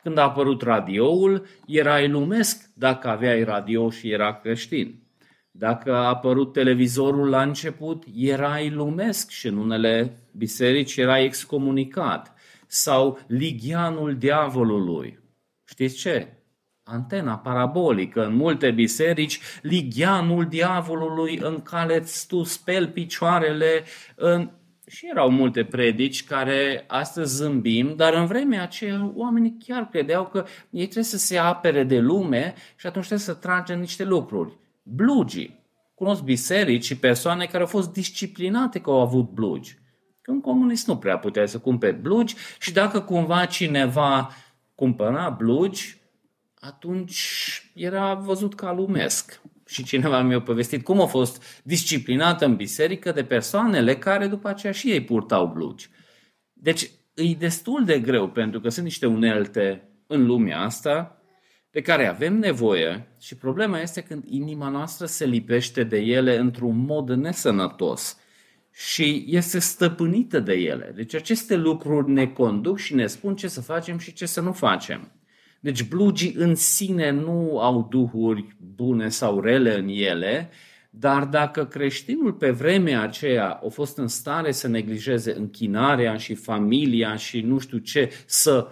Când 0.03 0.19
a 0.19 0.23
apărut 0.23 0.63
radioul, 0.63 1.47
erai 1.67 2.09
lumesc 2.09 2.71
dacă 2.75 3.09
aveai 3.09 3.45
radio 3.45 3.91
și 3.91 4.11
era 4.11 4.35
creștin. 4.35 5.03
Dacă 5.51 5.95
a 5.95 6.09
apărut 6.09 6.53
televizorul 6.53 7.29
la 7.29 7.43
început, 7.43 8.05
erai 8.15 8.71
lumesc 8.71 9.31
și 9.31 9.47
în 9.47 9.57
unele 9.57 10.23
biserici 10.33 10.97
erai 10.97 11.25
excomunicat. 11.25 12.35
Sau 12.67 13.19
ligianul 13.27 14.17
diavolului. 14.17 15.19
Știți 15.65 15.97
ce? 15.97 16.38
Antena 16.91 17.39
parabolică. 17.39 18.25
În 18.25 18.35
multe 18.35 18.71
biserici, 18.71 19.41
ligianul 19.63 20.45
diavolului 20.45 21.39
în 21.43 21.63
care 21.63 22.05
tu 22.29 22.43
speli 22.43 22.89
picioarele 22.89 23.85
în... 24.15 24.51
Și 24.87 25.07
erau 25.11 25.31
multe 25.31 25.65
predici 25.65 26.25
care 26.25 26.85
astăzi 26.87 27.35
zâmbim, 27.35 27.95
dar 27.97 28.15
în 28.15 28.27
vremea 28.27 28.63
aceea 28.63 29.13
oamenii 29.15 29.57
chiar 29.67 29.89
credeau 29.89 30.27
că 30.27 30.45
ei 30.71 30.85
trebuie 30.85 31.05
să 31.05 31.19
se 31.19 31.37
apere 31.37 31.85
de 31.85 31.99
lume 31.99 32.55
și 32.77 32.87
atunci 32.87 33.07
trebuie 33.07 33.27
să 33.27 33.35
tragă 33.35 33.73
niște 33.73 34.05
lucruri. 34.05 34.57
Blugii. 34.83 35.65
Cunosc 35.95 36.23
biserici 36.23 36.85
și 36.85 36.99
persoane 36.99 37.45
care 37.45 37.59
au 37.59 37.69
fost 37.69 37.93
disciplinate 37.93 38.81
că 38.81 38.91
au 38.91 39.01
avut 39.01 39.31
blugi. 39.31 39.79
În 40.23 40.41
comunist 40.41 40.87
nu 40.87 40.97
prea 40.97 41.19
puteai 41.19 41.49
să 41.49 41.59
cumperi 41.59 41.97
blugi 41.97 42.35
și 42.61 42.73
dacă 42.73 43.01
cumva 43.01 43.45
cineva 43.45 44.31
cumpăra 44.75 45.29
blugi, 45.39 45.98
atunci 46.61 47.63
era 47.75 48.15
văzut 48.15 48.55
ca 48.55 48.73
lumesc. 48.73 49.41
Și 49.67 49.85
cineva 49.85 50.23
mi-a 50.23 50.41
povestit 50.41 50.85
cum 50.85 51.01
a 51.01 51.07
fost 51.07 51.63
disciplinată 51.63 52.45
în 52.45 52.57
biserică 52.57 53.13
de 53.13 53.25
persoanele 53.25 53.97
care 53.97 54.27
după 54.27 54.49
aceea 54.49 54.73
și 54.73 54.91
ei 54.91 55.05
purtau 55.05 55.47
blugi. 55.47 55.89
Deci 56.53 56.91
e 57.15 57.35
destul 57.35 57.85
de 57.85 58.01
greu 58.01 58.29
pentru 58.29 58.61
că 58.61 58.69
sunt 58.69 58.85
niște 58.85 59.07
unelte 59.07 59.89
în 60.07 60.27
lumea 60.27 60.61
asta 60.61 61.23
de 61.71 61.81
care 61.81 62.07
avem 62.07 62.39
nevoie 62.39 63.09
și 63.21 63.37
problema 63.37 63.81
este 63.81 64.01
când 64.01 64.25
inima 64.27 64.69
noastră 64.69 65.07
se 65.07 65.25
lipește 65.25 65.85
de 65.85 65.99
ele 65.99 66.37
într-un 66.37 66.77
mod 66.77 67.11
nesănătos 67.11 68.19
și 68.73 69.25
este 69.29 69.59
stăpânită 69.59 70.41
de 70.41 70.53
ele. 70.53 70.93
Deci 70.95 71.15
aceste 71.15 71.57
lucruri 71.57 72.11
ne 72.11 72.27
conduc 72.27 72.79
și 72.79 72.95
ne 72.95 73.07
spun 73.07 73.37
ce 73.37 73.49
să 73.49 73.61
facem 73.61 73.99
și 73.99 74.13
ce 74.13 74.27
să 74.27 74.41
nu 74.41 74.53
facem. 74.53 75.13
Deci 75.61 75.89
blugii 75.89 76.35
în 76.37 76.55
sine 76.55 77.11
nu 77.11 77.59
au 77.59 77.87
duhuri 77.91 78.57
bune 78.75 79.09
sau 79.09 79.41
rele 79.41 79.79
în 79.79 79.89
ele, 79.89 80.51
dar 80.91 81.25
dacă 81.25 81.65
creștinul 81.65 82.33
pe 82.33 82.51
vremea 82.51 83.03
aceea 83.03 83.51
a 83.51 83.69
fost 83.69 83.99
în 83.99 84.09
stare 84.09 84.53
să 84.53 84.69
neglijeze 84.69 85.35
închinarea 85.37 86.17
și 86.17 86.35
familia 86.35 87.17
și 87.17 87.41
nu 87.41 87.59
știu 87.59 87.79
ce, 87.79 88.11
să 88.27 88.69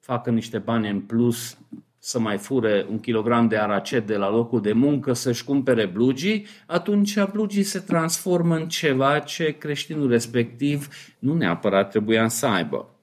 facă 0.00 0.30
niște 0.30 0.58
bani 0.58 0.88
în 0.88 1.00
plus, 1.00 1.58
să 1.98 2.18
mai 2.18 2.38
fure 2.38 2.86
un 2.90 3.00
kilogram 3.00 3.48
de 3.48 3.56
aracet 3.56 4.06
de 4.06 4.16
la 4.16 4.30
locul 4.30 4.60
de 4.60 4.72
muncă, 4.72 5.12
să-și 5.12 5.44
cumpere 5.44 5.86
blugii, 5.86 6.46
atunci 6.66 7.24
blugii 7.24 7.62
se 7.62 7.78
transformă 7.78 8.56
în 8.56 8.68
ceva 8.68 9.18
ce 9.18 9.56
creștinul 9.58 10.08
respectiv 10.08 10.88
nu 11.18 11.34
neapărat 11.34 11.90
trebuia 11.90 12.28
să 12.28 12.46
aibă. 12.46 12.95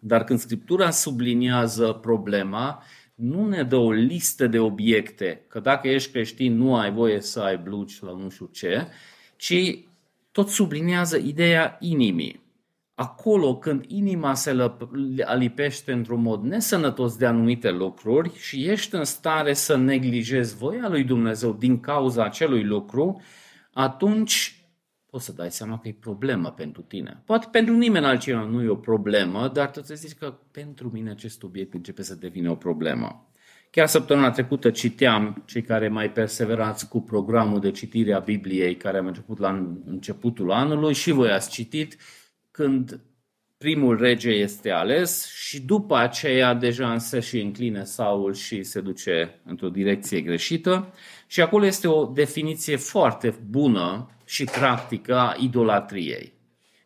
Dar 0.00 0.24
când 0.24 0.38
Scriptura 0.38 0.90
subliniază 0.90 1.92
problema, 1.92 2.82
nu 3.14 3.46
ne 3.46 3.62
dă 3.62 3.76
o 3.76 3.92
listă 3.92 4.46
de 4.46 4.58
obiecte, 4.58 5.44
că 5.48 5.60
dacă 5.60 5.88
ești 5.88 6.10
creștin 6.10 6.56
nu 6.56 6.76
ai 6.76 6.92
voie 6.92 7.20
să 7.20 7.40
ai 7.40 7.58
blugi 7.58 7.98
la 8.00 8.12
nu 8.12 8.28
știu 8.28 8.46
ce, 8.52 8.86
ci 9.36 9.84
tot 10.32 10.48
subliniază 10.48 11.16
ideea 11.16 11.76
inimii. 11.80 12.48
Acolo 12.94 13.56
când 13.56 13.84
inima 13.88 14.34
se 14.34 14.72
alipește 15.24 15.92
într-un 15.92 16.22
mod 16.22 16.42
nesănătos 16.42 17.16
de 17.16 17.26
anumite 17.26 17.70
lucruri 17.70 18.30
și 18.38 18.64
ești 18.68 18.94
în 18.94 19.04
stare 19.04 19.52
să 19.52 19.76
neglijezi 19.76 20.56
voia 20.56 20.88
lui 20.88 21.04
Dumnezeu 21.04 21.52
din 21.52 21.80
cauza 21.80 22.24
acelui 22.24 22.64
lucru, 22.64 23.22
atunci 23.72 24.59
poți 25.10 25.24
să 25.24 25.32
dai 25.32 25.50
seama 25.50 25.78
că 25.78 25.88
e 25.88 25.96
problemă 26.00 26.50
pentru 26.50 26.82
tine. 26.82 27.22
Poate 27.24 27.48
pentru 27.50 27.74
nimeni 27.74 28.04
altcineva 28.04 28.44
nu 28.44 28.62
e 28.62 28.68
o 28.68 28.74
problemă, 28.74 29.48
dar 29.48 29.70
tu 29.70 29.82
să 29.82 29.94
zici 29.94 30.14
că 30.14 30.38
pentru 30.50 30.90
mine 30.92 31.10
acest 31.10 31.42
obiect 31.42 31.74
începe 31.74 32.02
să 32.02 32.14
devină 32.14 32.50
o 32.50 32.54
problemă. 32.54 33.30
Chiar 33.70 33.86
săptămâna 33.86 34.30
trecută 34.30 34.70
citeam 34.70 35.42
cei 35.46 35.62
care 35.62 35.88
mai 35.88 36.12
perseverați 36.12 36.88
cu 36.88 37.00
programul 37.00 37.60
de 37.60 37.70
citire 37.70 38.12
a 38.12 38.18
Bibliei 38.18 38.76
care 38.76 38.98
am 38.98 39.06
început 39.06 39.38
la 39.38 39.78
începutul 39.86 40.52
anului 40.52 40.94
și 40.94 41.10
voi 41.10 41.30
ați 41.30 41.50
citit 41.50 41.96
când 42.50 43.00
primul 43.58 43.98
rege 43.98 44.30
este 44.30 44.70
ales 44.70 45.26
și 45.26 45.60
după 45.60 45.96
aceea 45.96 46.54
deja 46.54 46.98
se 46.98 47.20
și 47.20 47.40
încline 47.40 47.84
Saul 47.84 48.34
și 48.34 48.62
se 48.62 48.80
duce 48.80 49.40
într-o 49.44 49.68
direcție 49.68 50.20
greșită. 50.20 50.92
Și 51.26 51.40
acolo 51.40 51.66
este 51.66 51.88
o 51.88 52.04
definiție 52.04 52.76
foarte 52.76 53.38
bună 53.50 54.08
și 54.30 54.44
practică 54.44 55.16
a 55.16 55.34
idolatriei. 55.38 56.32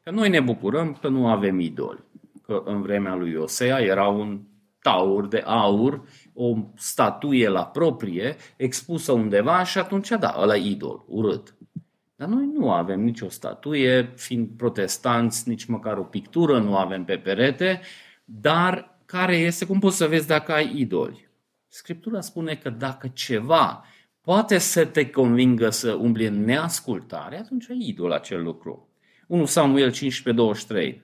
Că 0.03 0.11
noi 0.11 0.29
ne 0.29 0.41
bucurăm 0.41 0.99
că 1.01 1.09
nu 1.09 1.29
avem 1.29 1.61
idoli. 1.61 2.05
Că 2.43 2.63
în 2.65 2.83
vremea 2.83 3.15
lui 3.15 3.35
Osea 3.35 3.81
era 3.81 4.09
un 4.09 4.41
taur 4.81 5.27
de 5.27 5.43
aur, 5.47 6.03
o 6.35 6.57
statuie 6.77 7.49
la 7.49 7.67
proprie, 7.67 8.37
expusă 8.57 9.13
undeva 9.13 9.65
și 9.65 9.79
atunci 9.79 10.09
da, 10.09 10.35
ăla 10.39 10.57
idol, 10.57 11.05
urât. 11.07 11.55
Dar 12.17 12.29
noi 12.29 12.51
nu 12.55 12.73
avem 12.73 13.01
nicio 13.01 13.29
statuie, 13.29 14.13
fiind 14.17 14.49
protestanți, 14.57 15.49
nici 15.49 15.65
măcar 15.65 15.99
o 15.99 16.03
pictură 16.03 16.59
nu 16.59 16.77
avem 16.77 17.05
pe 17.05 17.17
perete, 17.17 17.81
dar 18.25 18.99
care 19.05 19.37
este, 19.37 19.67
cum 19.67 19.79
poți 19.79 19.97
să 19.97 20.07
vezi 20.07 20.27
dacă 20.27 20.53
ai 20.53 20.73
idoli? 20.77 21.29
Scriptura 21.69 22.21
spune 22.21 22.55
că 22.55 22.71
dacă 22.71 23.11
ceva 23.13 23.85
poate 24.25 24.59
să 24.59 24.85
te 24.85 25.11
convingă 25.11 25.71
să 25.71 25.93
umbli 25.93 26.27
în 26.27 26.45
neascultare, 26.45 27.39
atunci 27.39 27.71
ai 27.71 27.79
idol 27.87 28.13
acel 28.13 28.43
lucru. 28.43 28.89
1 29.27 29.45
Samuel 29.45 29.93
15:23. 29.93 31.03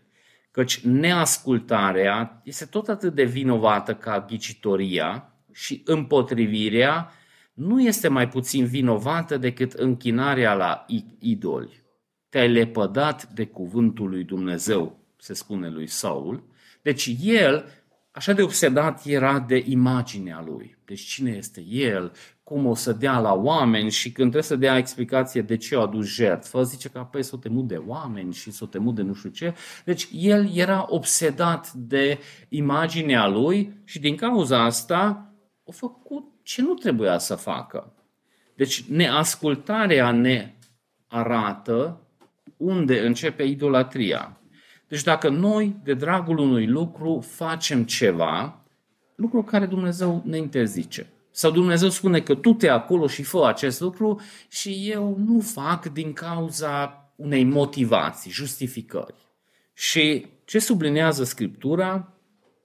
Căci 0.50 0.81
neascultarea 0.81 2.41
este 2.45 2.65
tot 2.65 2.89
atât 2.89 3.15
de 3.15 3.25
vinovată 3.25 3.95
ca 3.95 4.25
ghicitoria 4.28 5.35
și 5.52 5.83
împotrivirea 5.85 7.13
nu 7.52 7.83
este 7.83 8.09
mai 8.09 8.28
puțin 8.28 8.67
vinovată 8.67 9.37
decât 9.37 9.73
închinarea 9.73 10.54
la 10.54 10.87
idoli. 11.19 11.83
Te-ai 12.28 12.49
lepădat 12.49 13.28
de 13.28 13.47
cuvântul 13.47 14.09
lui 14.09 14.25
Dumnezeu, 14.25 14.99
se 15.17 15.35
spune 15.35 15.69
lui 15.69 15.87
Saul. 15.87 16.45
Deci 16.83 17.17
el, 17.23 17.65
așa 18.11 18.33
de 18.33 18.43
obsedat 18.43 19.06
era 19.06 19.39
de 19.39 19.65
imaginea 19.67 20.43
lui. 20.47 20.76
Deci 20.85 21.00
cine 21.00 21.30
este 21.30 21.65
el, 21.69 22.13
cum 22.50 22.67
o 22.67 22.75
să 22.75 22.93
dea 22.93 23.19
la 23.19 23.32
oameni 23.32 23.91
și 23.91 24.13
când 24.13 24.30
trebuie 24.30 24.43
să 24.43 24.56
dea 24.56 24.76
explicație 24.76 25.43
de 25.43 25.56
ce 25.56 25.76
a 25.76 25.80
adus 25.80 26.06
jertfă, 26.06 26.63
zice 26.63 26.89
că 26.89 26.99
apoi 26.99 27.23
s-o 27.23 27.36
temut 27.36 27.69
de 27.69 27.76
oameni 27.86 28.32
și 28.32 28.50
s-o 28.50 28.67
temut 28.67 28.95
de 28.95 29.02
nu 29.02 29.15
știu 29.15 29.30
ce. 29.30 29.54
Deci 29.84 30.08
el 30.13 30.50
era 30.54 30.86
obsedat 30.89 31.73
de 31.73 32.19
imaginea 32.49 33.26
lui 33.26 33.80
și 33.84 33.99
din 33.99 34.17
cauza 34.17 34.65
asta 34.65 35.32
a 35.69 35.73
făcut 35.73 36.25
ce 36.43 36.63
nu 36.63 36.75
trebuia 36.75 37.19
să 37.19 37.34
facă. 37.34 37.93
Deci 38.54 38.84
neascultarea 38.84 40.10
ne 40.10 40.54
arată 41.06 42.00
unde 42.56 43.06
începe 43.06 43.43
idolatria. 43.43 44.41
Deci 44.89 45.02
dacă 45.02 45.28
noi, 45.28 45.76
de 45.84 45.95
dragul 45.95 46.39
unui 46.39 46.67
lucru, 46.67 47.21
facem 47.21 47.84
ceva, 47.84 48.65
lucru 49.15 49.43
care 49.43 49.67
Dumnezeu 49.67 50.23
ne 50.25 50.36
interzice. 50.36 51.06
Sau 51.30 51.50
Dumnezeu 51.50 51.88
spune 51.88 52.21
că 52.21 52.34
tu 52.34 52.52
te 52.52 52.69
acolo 52.69 53.06
și 53.06 53.23
fă 53.23 53.47
acest 53.47 53.80
lucru 53.80 54.21
și 54.49 54.90
eu 54.90 55.16
nu 55.26 55.40
fac 55.40 55.93
din 55.93 56.12
cauza 56.12 57.04
unei 57.16 57.45
motivații, 57.45 58.30
justificări. 58.30 59.14
Și 59.73 60.26
ce 60.45 60.58
sublinează 60.58 61.25
Scriptura? 61.25 62.12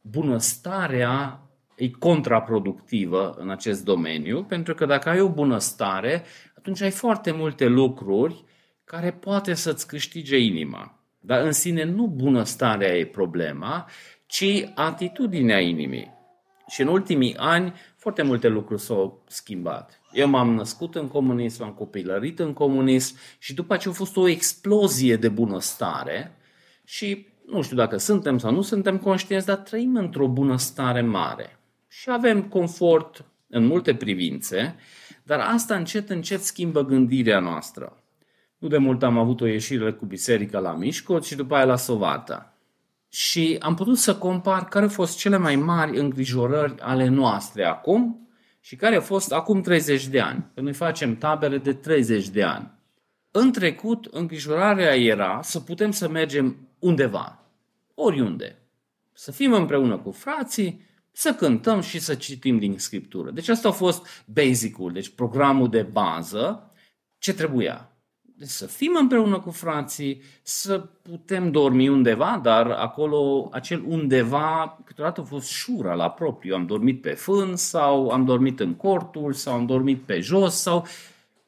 Bunăstarea 0.01 1.39
e 1.75 1.89
contraproductivă 1.89 3.36
în 3.39 3.49
acest 3.49 3.84
domeniu, 3.84 4.43
pentru 4.43 4.73
că 4.73 4.86
dacă 4.86 5.10
ai 5.10 5.19
o 5.19 5.30
bunăstare, 5.30 6.23
atunci 6.58 6.82
ai 6.82 6.91
foarte 6.91 7.32
multe 7.32 7.65
lucruri 7.65 8.43
care 8.84 9.12
poate 9.12 9.54
să-ți 9.54 9.88
câștige 9.88 10.38
inima. 10.38 10.99
Dar 11.19 11.41
în 11.41 11.51
sine 11.51 11.84
nu 11.84 12.08
bunăstarea 12.08 12.97
e 12.97 13.06
problema, 13.06 13.89
ci 14.25 14.69
atitudinea 14.75 15.60
inimii. 15.60 16.14
Și 16.67 16.82
în 16.82 16.88
ultimii 16.88 17.36
ani 17.38 17.73
foarte 17.95 18.21
multe 18.21 18.47
lucruri 18.47 18.82
s-au 18.82 19.23
schimbat. 19.28 19.99
Eu 20.12 20.28
m-am 20.28 20.54
născut 20.54 20.95
în 20.95 21.08
comunism, 21.08 21.63
am 21.63 21.71
copilărit 21.71 22.39
în 22.39 22.54
comunism 22.54 23.15
și 23.39 23.54
după 23.54 23.73
aceea 23.73 23.93
a 23.93 23.97
fost 23.97 24.17
o 24.17 24.28
explozie 24.28 25.15
de 25.15 25.30
bunăstare 25.30 26.38
și 26.84 27.28
nu 27.45 27.62
știu 27.62 27.75
dacă 27.75 27.97
suntem 27.97 28.38
sau 28.38 28.51
nu 28.51 28.62
suntem 28.62 28.97
conștienți, 28.97 29.45
dar 29.45 29.56
trăim 29.56 29.95
într-o 29.95 30.28
bunăstare 30.28 31.01
mare 31.01 31.60
și 31.88 32.10
avem 32.10 32.43
confort 32.43 33.25
în 33.47 33.65
multe 33.65 33.95
privințe, 33.95 34.75
dar 35.23 35.39
asta 35.39 35.75
încet, 35.75 36.10
încet 36.10 36.41
schimbă 36.41 36.86
gândirea 36.86 37.39
noastră. 37.39 38.04
Nu 38.58 38.67
de 38.67 38.78
mult 38.78 39.04
am 39.04 39.17
avut 39.17 39.41
o 39.41 39.45
ieșire 39.45 39.91
cu 39.91 40.06
biserica 40.06 40.60
la 40.60 40.73
Mișcot 40.73 41.25
și 41.25 41.36
după 41.36 41.56
aia 41.56 41.65
la 41.65 41.75
Sovata. 41.75 42.55
Și 43.15 43.56
am 43.60 43.75
putut 43.75 43.97
să 43.97 44.15
compar 44.15 44.65
care 44.65 44.84
au 44.84 44.91
fost 44.91 45.17
cele 45.17 45.38
mai 45.38 45.56
mari 45.56 45.99
îngrijorări 45.99 46.80
ale 46.80 47.08
noastre 47.08 47.65
acum 47.65 48.30
și 48.60 48.75
care 48.75 48.95
au 48.95 49.01
fost 49.01 49.32
acum 49.32 49.62
30 49.62 50.08
de 50.08 50.19
ani. 50.19 50.45
Că 50.54 50.62
noi 50.62 50.73
facem 50.73 51.17
tabere 51.17 51.58
de 51.58 51.73
30 51.73 52.30
de 52.30 52.43
ani. 52.43 52.71
În 53.32 53.51
trecut, 53.51 54.06
îngrijorarea 54.06 54.95
era 54.95 55.39
să 55.43 55.60
putem 55.60 55.91
să 55.91 56.10
mergem 56.10 56.67
undeva, 56.80 57.43
oriunde. 57.93 58.62
Să 59.13 59.32
fim 59.32 59.54
împreună 59.54 59.97
cu 59.97 60.12
frații, 60.12 60.82
să 61.12 61.34
cântăm 61.34 61.82
și 61.82 61.99
să 61.99 62.15
citim 62.15 62.60
din 62.60 62.78
Scriptură. 62.78 63.32
Deci 63.32 63.47
asta 63.47 63.67
a 63.67 63.71
fost 63.71 64.08
basic-ul, 64.25 64.91
deci 64.91 65.10
programul 65.10 65.69
de 65.69 65.82
bază, 65.82 66.71
ce 67.17 67.34
trebuia. 67.34 67.94
Deci 68.38 68.48
să 68.48 68.65
fim 68.65 68.98
împreună 69.00 69.39
cu 69.39 69.52
frații, 69.52 70.21
să 70.41 70.80
putem 70.80 71.52
dormi 71.52 71.88
undeva, 71.88 72.39
dar 72.43 72.69
acolo, 72.69 73.50
acel 73.52 73.84
undeva, 73.88 74.80
câteodată 74.86 75.21
a 75.21 75.24
fost 75.24 75.50
șura 75.50 75.93
la 75.93 76.10
propriu. 76.10 76.56
Am 76.56 76.65
dormit 76.65 77.02
pe 77.02 77.12
fân 77.12 77.56
sau 77.56 78.10
am 78.10 78.26
dormit 78.26 78.60
în 78.60 78.74
cortul 78.74 79.34
sau 79.34 79.54
am 79.54 79.65
dormit 79.65 80.02
pe 80.02 80.19
jos 80.19 80.56
sau... 80.56 80.88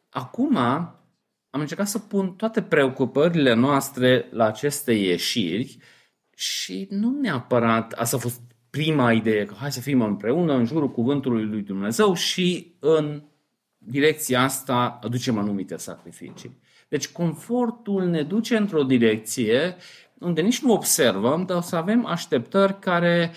Acum 0.10 0.56
am 0.56 1.60
încercat 1.60 1.88
să 1.88 2.00
pun 2.00 2.34
toate 2.34 2.62
preocupările 2.62 3.54
noastre 3.54 4.28
la 4.32 4.45
aceste 4.45 4.93
ieșiri 4.93 5.78
și 6.36 6.88
nu 6.89 7.17
neapărat, 7.21 7.91
asta 7.91 8.15
a 8.15 8.19
fost 8.19 8.41
prima 8.69 9.12
idee, 9.12 9.45
că 9.45 9.54
hai 9.58 9.71
să 9.71 9.82
fim 9.82 10.02
împreună 10.02 10.54
în 10.54 10.65
jurul 10.65 10.91
cuvântului 10.91 11.45
lui 11.45 11.62
Dumnezeu 11.62 12.13
și 12.13 12.76
în 12.80 13.23
direcția 13.78 14.41
asta 14.41 15.00
aducem 15.04 15.38
anumite 15.38 15.78
sacrificii. 15.78 16.58
Deci 16.88 17.08
confortul 17.08 18.04
ne 18.04 18.21
duce 18.21 18.58
într-o 18.58 18.84
direcție 18.84 19.76
unde 20.19 20.41
nici 20.41 20.62
nu 20.62 20.71
observăm, 20.71 21.45
dar 21.45 21.58
o 21.58 21.62
să 21.62 21.76
avem 21.76 22.06
așteptări 22.06 22.80
care, 22.80 23.32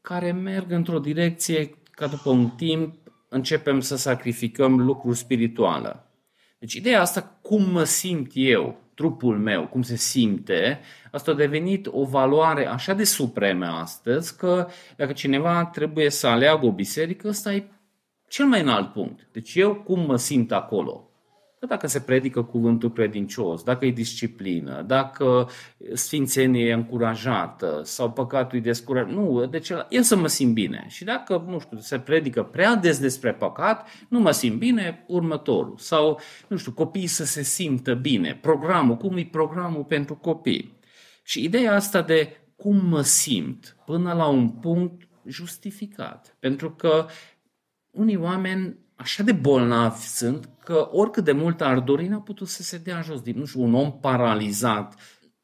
care 0.00 0.32
merg 0.32 0.70
într-o 0.70 0.98
direcție 0.98 1.74
ca 1.90 2.06
după 2.06 2.30
un 2.30 2.48
timp 2.48 2.94
începem 3.28 3.80
să 3.80 3.96
sacrificăm 3.96 4.80
lucruri 4.80 5.16
spirituale. 5.16 6.04
Deci 6.58 6.74
ideea 6.74 7.00
asta, 7.00 7.38
cum 7.42 7.70
mă 7.70 7.84
simt 7.84 8.30
eu, 8.34 8.80
trupul 8.94 9.38
meu, 9.38 9.66
cum 9.66 9.82
se 9.82 9.96
simte, 9.96 10.80
asta 11.10 11.30
a 11.30 11.34
devenit 11.34 11.86
o 11.90 12.04
valoare 12.04 12.66
așa 12.66 12.94
de 12.94 13.04
supremă 13.04 13.66
astăzi 13.66 14.36
că 14.36 14.68
dacă 14.96 15.12
cineva 15.12 15.64
trebuie 15.64 16.10
să 16.10 16.26
aleagă 16.26 16.66
o 16.66 16.72
biserică, 16.72 17.28
ăsta 17.28 17.52
e 17.52 17.64
cel 18.28 18.46
mai 18.46 18.60
înalt 18.60 18.92
punct. 18.92 19.28
Deci 19.32 19.54
eu 19.54 19.74
cum 19.74 20.00
mă 20.00 20.16
simt 20.16 20.52
acolo? 20.52 21.11
Că 21.62 21.68
dacă 21.68 21.86
se 21.86 22.00
predică 22.00 22.42
cuvântul 22.42 22.92
credincios, 22.92 23.62
dacă 23.62 23.86
e 23.86 23.90
disciplină, 23.90 24.82
dacă 24.82 25.48
sfințenie 25.92 26.66
e 26.66 26.72
încurajată 26.72 27.80
sau 27.84 28.12
păcatul 28.12 28.58
e 28.58 28.60
descurajat, 28.60 29.10
nu, 29.10 29.46
deci 29.46 29.70
eu 29.88 30.02
să 30.02 30.16
mă 30.16 30.26
simt 30.26 30.54
bine. 30.54 30.84
Și 30.88 31.04
dacă, 31.04 31.44
nu 31.48 31.58
știu, 31.58 31.78
se 31.78 31.98
predică 31.98 32.42
prea 32.42 32.74
des 32.74 32.98
despre 32.98 33.32
păcat, 33.32 33.88
nu 34.08 34.20
mă 34.20 34.30
simt 34.30 34.58
bine, 34.58 35.04
următorul. 35.06 35.74
Sau, 35.78 36.20
nu 36.48 36.56
știu, 36.56 36.72
copiii 36.72 37.06
să 37.06 37.24
se 37.24 37.42
simtă 37.42 37.94
bine. 37.94 38.38
Programul, 38.40 38.96
cum 38.96 39.16
e 39.16 39.28
programul 39.30 39.84
pentru 39.84 40.14
copii? 40.14 40.78
Și 41.22 41.44
ideea 41.44 41.74
asta 41.74 42.02
de 42.02 42.36
cum 42.56 42.86
mă 42.86 43.02
simt 43.02 43.76
până 43.86 44.12
la 44.12 44.26
un 44.26 44.48
punct 44.48 45.08
justificat. 45.26 46.36
Pentru 46.38 46.70
că 46.70 47.06
unii 47.90 48.16
oameni 48.16 48.80
așa 49.02 49.22
de 49.22 49.32
bolnavi 49.32 50.06
sunt 50.06 50.48
că 50.64 50.88
oricât 50.90 51.24
de 51.24 51.32
mult 51.32 51.60
ar 51.60 51.80
dori, 51.80 52.06
n-a 52.06 52.20
putut 52.20 52.48
să 52.48 52.62
se 52.62 52.78
dea 52.78 53.00
jos. 53.00 53.20
Nu 53.34 53.44
știu, 53.44 53.62
un 53.62 53.74
om 53.74 53.98
paralizat, 54.00 54.94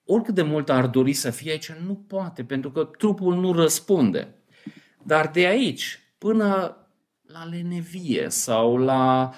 oricât 0.05 0.35
de 0.35 0.42
mult 0.42 0.71
ar 0.71 0.87
dori 0.87 1.12
să 1.12 1.31
fie 1.31 1.51
aici, 1.51 1.73
nu 1.73 1.94
poate, 1.94 2.44
pentru 2.44 2.71
că 2.71 2.85
trupul 2.85 3.35
nu 3.35 3.53
răspunde. 3.53 4.35
Dar 5.03 5.29
de 5.29 5.47
aici 5.47 6.01
până 6.18 6.77
la 7.23 7.44
lenevie 7.44 8.27
sau 8.29 8.77
la 8.77 9.33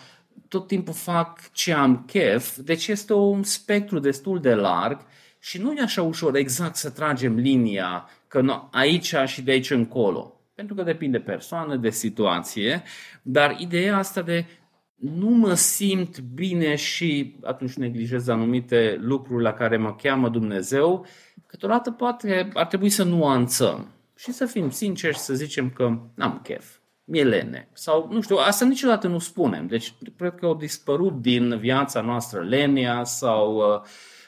tot 0.49 0.67
timpul 0.67 0.95
fac 0.95 1.53
ce 1.53 1.73
am 1.73 2.05
chef, 2.07 2.57
deci 2.57 2.89
este 2.89 3.13
un 3.13 3.43
spectru 3.43 3.99
destul 3.99 4.41
de 4.41 4.55
larg 4.55 5.01
și 5.39 5.59
nu 5.59 5.73
e 5.73 5.81
așa 5.81 6.03
ușor 6.03 6.37
exact 6.37 6.77
să 6.77 6.91
tragem 6.91 7.35
linia 7.35 8.09
că 8.29 8.41
nu, 8.41 8.69
aici 8.73 9.15
și 9.27 9.43
de 9.43 9.51
aici 9.51 9.71
încolo 9.71 10.40
pentru 10.61 10.79
că 10.79 10.91
depinde 10.91 11.19
de 11.19 11.25
persoană, 11.25 11.77
de 11.77 11.91
situație, 11.91 12.83
dar 13.23 13.57
ideea 13.59 13.97
asta 13.97 14.23
de 14.23 14.47
nu 14.95 15.29
mă 15.29 15.55
simt 15.55 16.19
bine 16.21 16.75
și 16.75 17.37
atunci 17.43 17.75
neglijez 17.75 18.29
anumite 18.29 18.99
lucruri 19.01 19.43
la 19.43 19.53
care 19.53 19.77
mă 19.77 19.95
cheamă 19.95 20.29
Dumnezeu, 20.29 21.07
câteodată 21.47 21.91
poate 21.91 22.51
ar 22.55 22.67
trebui 22.67 22.89
să 22.89 23.05
nuanțăm 23.05 23.89
și 24.17 24.33
să 24.33 24.47
fim 24.47 24.71
sinceri 24.71 25.15
și 25.15 25.21
să 25.21 25.35
zicem 25.35 25.71
că 25.71 25.99
n-am 26.15 26.41
chef, 26.43 26.77
mi-e 27.05 27.25
lene. 27.25 27.69
Sau, 27.73 28.09
nu 28.11 28.21
știu, 28.21 28.37
asta 28.37 28.65
niciodată 28.65 29.09
nu 29.09 29.19
spunem. 29.19 29.67
Deci, 29.67 29.95
cred 30.17 30.35
că 30.35 30.47
au 30.47 30.55
dispărut 30.55 31.21
din 31.21 31.59
viața 31.59 32.01
noastră 32.01 32.41
lenia 32.41 33.05
sau 33.05 33.57
uh, 33.57 33.81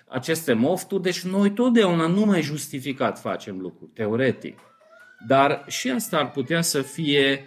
aceste 0.09 0.53
mofturi. 0.53 1.03
Deci, 1.03 1.21
noi 1.25 1.51
totdeauna 1.51 2.07
nu 2.07 2.25
mai 2.25 2.43
justificat 2.43 3.21
facem 3.21 3.59
lucruri, 3.59 3.91
teoretic. 3.95 4.59
Dar 5.27 5.65
și 5.67 5.91
asta 5.91 6.19
ar 6.19 6.31
putea 6.31 6.61
să 6.61 6.83
fie 6.83 7.45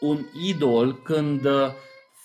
un 0.00 0.18
idol 0.48 1.02
când 1.02 1.44
uh, 1.44 1.66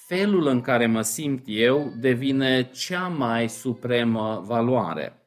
felul 0.08 0.48
în 0.48 0.62
care 0.62 0.86
mă 0.86 1.02
simt 1.02 1.44
eu 1.46 1.94
devine 2.00 2.70
cea 2.74 3.08
mai 3.08 3.50
supremă 3.50 4.44
valoare. 4.46 5.20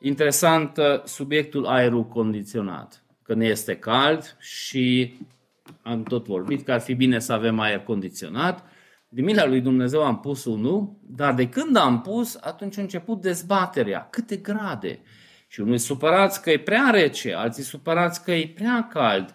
Interesant 0.00 0.76
uh, 0.76 1.04
subiectul 1.04 1.66
aerul 1.66 2.04
condiționat. 2.04 3.04
Când 3.22 3.42
este 3.42 3.76
cald 3.76 4.36
și 4.40 5.16
am 5.82 6.02
tot 6.02 6.26
vorbit 6.26 6.64
că 6.64 6.72
ar 6.72 6.80
fi 6.80 6.94
bine 6.94 7.18
să 7.18 7.32
avem 7.32 7.58
aer 7.58 7.78
condiționat, 7.78 8.64
din 9.08 9.24
mila 9.24 9.46
lui 9.46 9.60
Dumnezeu 9.60 10.02
am 10.02 10.20
pus 10.20 10.44
unul, 10.44 10.96
dar 11.02 11.34
de 11.34 11.48
când 11.48 11.76
am 11.76 12.00
pus, 12.00 12.38
atunci 12.40 12.78
a 12.78 12.80
început 12.80 13.20
dezbaterea. 13.20 14.08
Câte 14.10 14.36
grade? 14.36 15.00
Și 15.56 15.62
unii 15.62 15.78
supărați 15.78 16.42
că 16.42 16.50
e 16.50 16.58
prea 16.58 16.88
rece, 16.90 17.34
alții 17.34 17.62
supărați 17.62 18.24
că 18.24 18.32
e 18.32 18.52
prea 18.54 18.88
cald. 18.92 19.34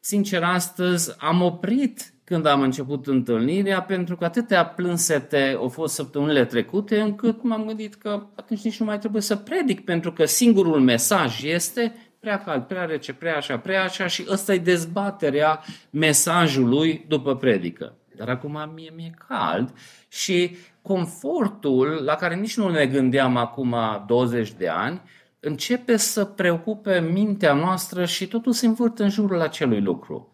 Sincer, 0.00 0.42
astăzi 0.42 1.14
am 1.18 1.42
oprit 1.42 2.14
când 2.24 2.46
am 2.46 2.60
început 2.60 3.06
întâlnirea, 3.06 3.82
pentru 3.82 4.16
că 4.16 4.24
atâtea 4.24 4.66
plânsete 4.66 5.54
au 5.58 5.68
fost 5.68 5.94
săptămânile 5.94 6.44
trecute, 6.44 7.00
încât 7.00 7.42
m-am 7.42 7.64
gândit 7.64 7.94
că 7.94 8.26
atunci 8.36 8.60
nici 8.60 8.80
nu 8.80 8.86
mai 8.86 8.98
trebuie 8.98 9.22
să 9.22 9.36
predic, 9.36 9.84
pentru 9.84 10.12
că 10.12 10.24
singurul 10.24 10.80
mesaj 10.80 11.42
este 11.42 11.94
prea 12.20 12.38
cald, 12.38 12.62
prea 12.62 12.84
rece, 12.84 13.12
prea 13.12 13.36
așa, 13.36 13.58
prea 13.58 13.82
așa 13.82 14.06
și 14.06 14.24
ăsta 14.30 14.54
e 14.54 14.58
dezbaterea 14.58 15.60
mesajului 15.90 17.04
după 17.08 17.36
predică. 17.36 17.96
Dar 18.16 18.28
acum 18.28 18.72
mie 18.74 18.92
mi-e 18.96 19.14
cald 19.28 19.72
și 20.08 20.56
confortul 20.82 22.02
la 22.04 22.14
care 22.14 22.34
nici 22.34 22.56
nu 22.56 22.70
ne 22.70 22.86
gândeam 22.86 23.36
acum 23.36 23.76
20 24.06 24.52
de 24.52 24.68
ani, 24.68 25.00
începe 25.40 25.96
să 25.96 26.24
preocupe 26.24 27.00
mintea 27.00 27.54
noastră 27.54 28.04
și 28.04 28.26
totul 28.26 28.52
se 28.52 28.66
învârte 28.66 29.02
în 29.02 29.10
jurul 29.10 29.40
acelui 29.40 29.80
lucru. 29.80 30.30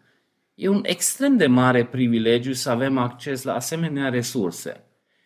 E 0.55 0.67
un 0.67 0.83
extrem 0.85 1.37
de 1.37 1.47
mare 1.47 1.85
privilegiu 1.85 2.53
să 2.53 2.69
avem 2.69 2.97
acces 2.97 3.43
la 3.43 3.53
asemenea 3.53 4.09
resurse. 4.09 4.83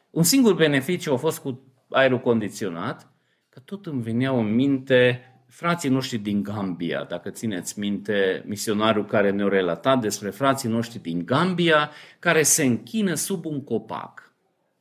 Un 0.09 0.23
singur 0.23 0.53
beneficiu 0.53 1.13
a 1.13 1.17
fost 1.17 1.39
cu 1.39 1.73
aerul 1.89 2.19
condiționat, 2.19 3.11
că 3.49 3.59
tot 3.59 3.85
îmi 3.85 4.01
veneau 4.01 4.39
în 4.39 4.55
minte 4.55 5.21
frații 5.47 5.89
noștri 5.89 6.17
din 6.17 6.43
Gambia, 6.43 7.03
dacă 7.03 7.29
țineți 7.29 7.79
minte 7.79 8.43
misionarul 8.45 9.05
care 9.05 9.31
ne-a 9.31 9.47
relatat 9.47 9.99
despre 10.01 10.29
frații 10.29 10.69
noștri 10.69 11.01
din 11.01 11.25
Gambia, 11.25 11.91
care 12.19 12.43
se 12.43 12.63
închină 12.63 13.13
sub 13.13 13.45
un 13.45 13.63
copac 13.63 14.27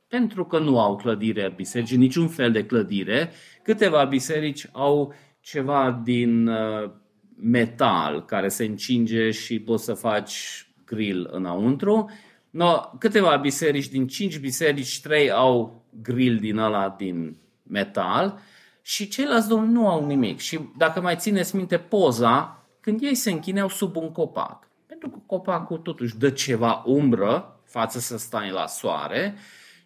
pentru 0.07 0.45
că 0.45 0.59
nu 0.59 0.79
au 0.79 0.95
clădire 0.95 1.53
biserici, 1.55 1.95
niciun 1.95 2.27
fel 2.27 2.51
de 2.51 2.65
clădire. 2.65 3.31
Câteva 3.67 4.03
biserici 4.03 4.67
au 4.71 5.13
ceva 5.39 6.01
din 6.03 6.47
uh, 6.47 6.89
metal 7.35 8.25
care 8.25 8.47
se 8.47 8.65
încinge 8.65 9.31
și 9.31 9.59
poți 9.59 9.83
să 9.83 9.93
faci 9.93 10.67
grill 10.85 11.29
înăuntru. 11.31 12.09
No, 12.49 12.79
câteva 12.99 13.35
biserici, 13.35 13.87
din 13.87 14.07
cinci 14.07 14.39
biserici, 14.39 15.01
trei 15.01 15.31
au 15.31 15.85
grill 16.01 16.37
din 16.37 16.57
ăla 16.57 16.95
din 16.97 17.37
metal 17.63 18.39
și 18.81 19.07
ceilalți 19.07 19.47
domnuli 19.47 19.71
nu 19.71 19.87
au 19.87 20.05
nimic. 20.05 20.39
Și 20.39 20.59
dacă 20.77 21.01
mai 21.01 21.15
țineți 21.15 21.55
minte 21.55 21.77
poza, 21.77 22.65
când 22.79 23.01
ei 23.01 23.15
se 23.15 23.31
închineau 23.31 23.69
sub 23.69 23.95
un 23.95 24.11
copac. 24.11 24.67
Pentru 24.85 25.09
că 25.09 25.17
copacul 25.25 25.77
totuși 25.77 26.17
dă 26.17 26.29
ceva 26.29 26.83
umbră 26.85 27.59
față 27.65 27.99
să 27.99 28.17
stai 28.17 28.49
la 28.49 28.67
soare 28.67 29.35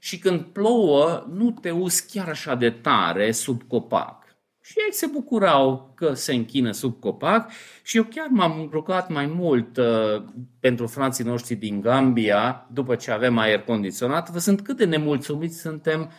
și 0.04 0.20
când 0.20 0.42
plouă 0.42 1.28
nu 1.32 1.52
te 1.52 1.72
uzi 1.72 2.06
chiar 2.12 2.30
așa 2.30 2.56
de 2.56 2.70
tare 2.70 3.32
sub 3.32 3.62
copac. 3.68 4.24
Și 4.62 4.74
ei 4.86 4.94
se 4.94 5.06
bucurau 5.06 5.94
că 5.96 6.14
se 6.14 6.34
închină 6.34 6.72
sub 6.72 7.00
copac 7.00 7.52
și 7.84 7.98
eu 7.98 8.04
chiar 8.04 8.28
m-am 8.30 8.70
rugat 8.72 9.10
mai 9.10 9.26
mult 9.26 9.78
uh, 9.78 10.24
pentru 10.60 10.88
frații 10.88 11.24
noștri 11.24 11.56
din 11.56 11.82
Gambia, 11.82 12.68
după 12.74 12.96
ce 12.96 13.12
avem 13.12 13.38
aer 13.38 13.60
condiționat, 13.60 14.30
văzând 14.30 14.62
cât 14.62 14.78
de 14.78 14.86
nemulțumiți 14.86 15.60
suntem 15.60 16.12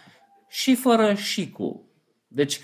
și 0.48 0.74
fără 0.74 1.14
și 1.14 1.50
cu. 1.50 1.88
Deci, 2.28 2.60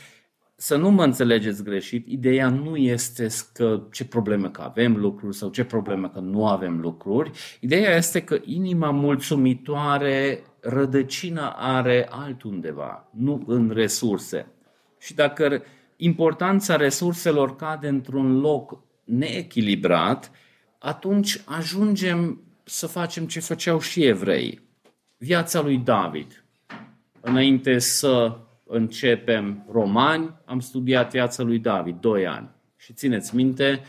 să 0.60 0.76
nu 0.76 0.90
mă 0.90 1.04
înțelegeți 1.04 1.62
greșit, 1.62 2.06
ideea 2.06 2.48
nu 2.48 2.76
este 2.76 3.26
că 3.52 3.82
ce 3.92 4.04
probleme 4.04 4.50
că 4.50 4.62
avem 4.62 4.96
lucruri 4.96 5.36
sau 5.36 5.50
ce 5.50 5.64
probleme 5.64 6.10
că 6.12 6.18
nu 6.18 6.46
avem 6.46 6.80
lucruri. 6.80 7.30
Ideea 7.60 7.96
este 7.96 8.22
că 8.22 8.38
inima 8.44 8.90
mulțumitoare 8.90 10.42
rădăcina 10.60 11.48
are 11.48 12.08
altundeva, 12.10 13.08
nu 13.10 13.42
în 13.46 13.70
resurse. 13.74 14.46
Și 14.98 15.14
dacă 15.14 15.62
importanța 15.96 16.76
resurselor 16.76 17.56
cade 17.56 17.88
într-un 17.88 18.40
loc 18.40 18.82
neechilibrat, 19.04 20.30
atunci 20.78 21.40
ajungem 21.44 22.42
să 22.64 22.86
facem 22.86 23.26
ce 23.26 23.40
făceau 23.40 23.80
și 23.80 24.04
evrei. 24.04 24.60
Viața 25.16 25.60
lui 25.60 25.76
David. 25.76 26.44
Înainte 27.20 27.78
să 27.78 28.38
începem 28.68 29.64
romani, 29.70 30.34
am 30.44 30.60
studiat 30.60 31.10
viața 31.10 31.42
lui 31.42 31.58
David, 31.58 31.96
doi 32.00 32.26
ani. 32.26 32.48
Și 32.76 32.92
țineți 32.92 33.34
minte 33.34 33.80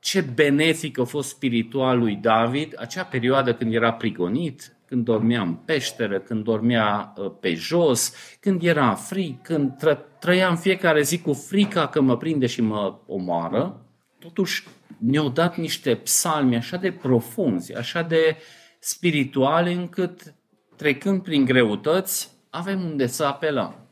ce 0.00 0.20
benefic 0.20 0.98
a 0.98 1.04
fost 1.04 1.28
spiritual 1.28 1.98
lui 1.98 2.16
David, 2.16 2.74
acea 2.78 3.04
perioadă 3.04 3.54
când 3.54 3.74
era 3.74 3.92
prigonit, 3.92 4.76
când 4.86 5.04
dormea 5.04 5.42
în 5.42 5.54
peșteră, 5.54 6.18
când 6.18 6.44
dormea 6.44 7.12
uh, 7.16 7.32
pe 7.40 7.54
jos, 7.54 8.14
când 8.40 8.62
era 8.62 8.94
fric, 8.94 9.42
când 9.42 9.76
tră, 9.76 10.06
trăia 10.20 10.48
în 10.48 10.56
fiecare 10.56 11.02
zi 11.02 11.20
cu 11.20 11.32
frica 11.32 11.88
că 11.88 12.00
mă 12.00 12.16
prinde 12.16 12.46
și 12.46 12.60
mă 12.60 12.98
omoară, 13.06 13.86
totuși 14.18 14.64
ne-au 14.98 15.28
dat 15.28 15.56
niște 15.56 15.94
psalmi 15.94 16.56
așa 16.56 16.76
de 16.76 16.92
profunzi, 16.92 17.74
așa 17.74 18.02
de 18.02 18.36
spirituale, 18.78 19.72
încât 19.72 20.34
trecând 20.76 21.22
prin 21.22 21.44
greutăți, 21.44 22.30
avem 22.50 22.80
unde 22.84 23.06
să 23.06 23.24
apelăm. 23.24 23.85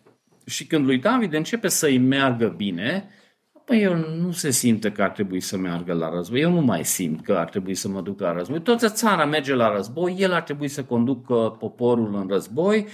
Și 0.44 0.66
când 0.66 0.84
lui 0.84 0.98
David 0.98 1.32
începe 1.32 1.68
să-i 1.68 1.98
meargă 1.98 2.48
bine, 2.48 3.08
Păi 3.64 3.82
el 3.82 4.16
nu 4.20 4.32
se 4.32 4.50
simte 4.50 4.92
că 4.92 5.02
ar 5.02 5.10
trebui 5.10 5.40
să 5.40 5.56
meargă 5.56 5.92
la 5.92 6.10
război. 6.10 6.40
Eu 6.40 6.52
nu 6.52 6.60
mai 6.60 6.84
simt 6.84 7.24
că 7.24 7.32
ar 7.32 7.48
trebui 7.48 7.74
să 7.74 7.88
mă 7.88 8.00
duc 8.00 8.20
la 8.20 8.32
război. 8.32 8.60
Toată 8.60 8.88
țara 8.88 9.24
merge 9.24 9.54
la 9.54 9.74
război, 9.74 10.16
el 10.18 10.32
ar 10.32 10.42
trebui 10.42 10.68
să 10.68 10.84
conducă 10.84 11.56
poporul 11.58 12.14
în 12.14 12.28
război 12.28 12.86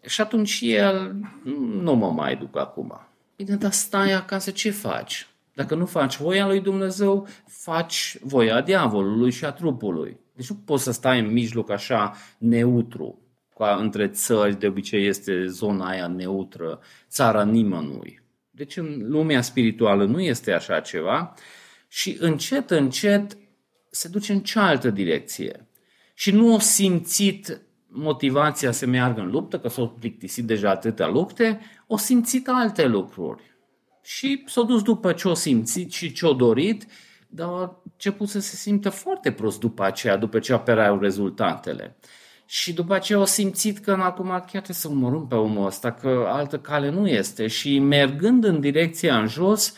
și 0.00 0.20
atunci 0.20 0.60
el 0.62 1.14
nu 1.80 1.94
mă 1.94 2.10
mai 2.10 2.36
duc 2.36 2.58
acum. 2.58 3.00
Bine, 3.36 3.54
dar 3.54 3.70
stai 3.70 4.12
acasă, 4.12 4.50
ce 4.50 4.70
faci? 4.70 5.26
Dacă 5.54 5.74
nu 5.74 5.86
faci 5.86 6.16
voia 6.16 6.46
lui 6.46 6.60
Dumnezeu, 6.60 7.26
faci 7.46 8.18
voia 8.22 8.60
diavolului 8.60 9.30
și 9.30 9.44
a 9.44 9.50
trupului. 9.50 10.20
Deci 10.34 10.50
nu 10.50 10.56
poți 10.64 10.82
să 10.82 10.92
stai 10.92 11.18
în 11.18 11.32
mijloc 11.32 11.70
așa 11.70 12.14
neutru. 12.38 13.18
Ca 13.62 13.76
între 13.80 14.08
țări 14.08 14.58
de 14.58 14.66
obicei 14.66 15.06
este 15.06 15.46
zona 15.46 15.88
aia 15.88 16.06
neutră, 16.06 16.80
țara 17.08 17.44
nimănui. 17.44 18.22
Deci 18.50 18.76
în 18.76 18.98
lumea 19.08 19.42
spirituală 19.42 20.04
nu 20.04 20.20
este 20.20 20.52
așa 20.52 20.80
ceva 20.80 21.34
și 21.88 22.16
încet, 22.20 22.70
încet 22.70 23.36
se 23.90 24.08
duce 24.08 24.32
în 24.32 24.40
cealaltă 24.40 24.90
direcție. 24.90 25.68
Și 26.14 26.30
nu 26.30 26.54
o 26.54 26.58
simțit 26.58 27.60
motivația 27.86 28.70
să 28.70 28.86
meargă 28.86 29.20
în 29.20 29.30
luptă, 29.30 29.58
că 29.58 29.68
s-au 29.68 29.88
plictisit 29.88 30.44
deja 30.44 30.70
atâtea 30.70 31.08
lupte, 31.08 31.60
o 31.86 31.96
simțit 31.96 32.48
alte 32.48 32.86
lucruri. 32.86 33.42
Și 34.02 34.44
s-a 34.46 34.62
dus 34.62 34.82
după 34.82 35.12
ce 35.12 35.28
o 35.28 35.34
simțit 35.34 35.92
și 35.92 36.12
ce 36.12 36.26
o 36.26 36.32
dorit, 36.32 36.86
dar 37.28 37.48
a 37.48 37.82
început 37.92 38.28
să 38.28 38.40
se 38.40 38.56
simtă 38.56 38.90
foarte 38.90 39.32
prost 39.32 39.60
după 39.60 39.84
aceea, 39.84 40.16
după 40.16 40.38
ce 40.38 40.52
apăreau 40.52 40.98
rezultatele. 40.98 41.96
Și 42.46 42.72
după 42.72 42.94
aceea 42.94 43.18
au 43.18 43.24
simțit 43.24 43.78
că 43.78 43.90
acum 43.90 44.28
chiar 44.28 44.46
trebuie 44.46 44.76
să 44.76 44.88
umorâm 44.88 45.26
pe 45.26 45.34
omul 45.34 45.66
ăsta, 45.66 45.92
că 45.92 46.24
altă 46.28 46.58
cale 46.58 46.90
nu 46.90 47.08
este. 47.08 47.46
Și 47.46 47.78
mergând 47.78 48.44
în 48.44 48.60
direcția 48.60 49.18
în 49.18 49.26
jos, 49.26 49.74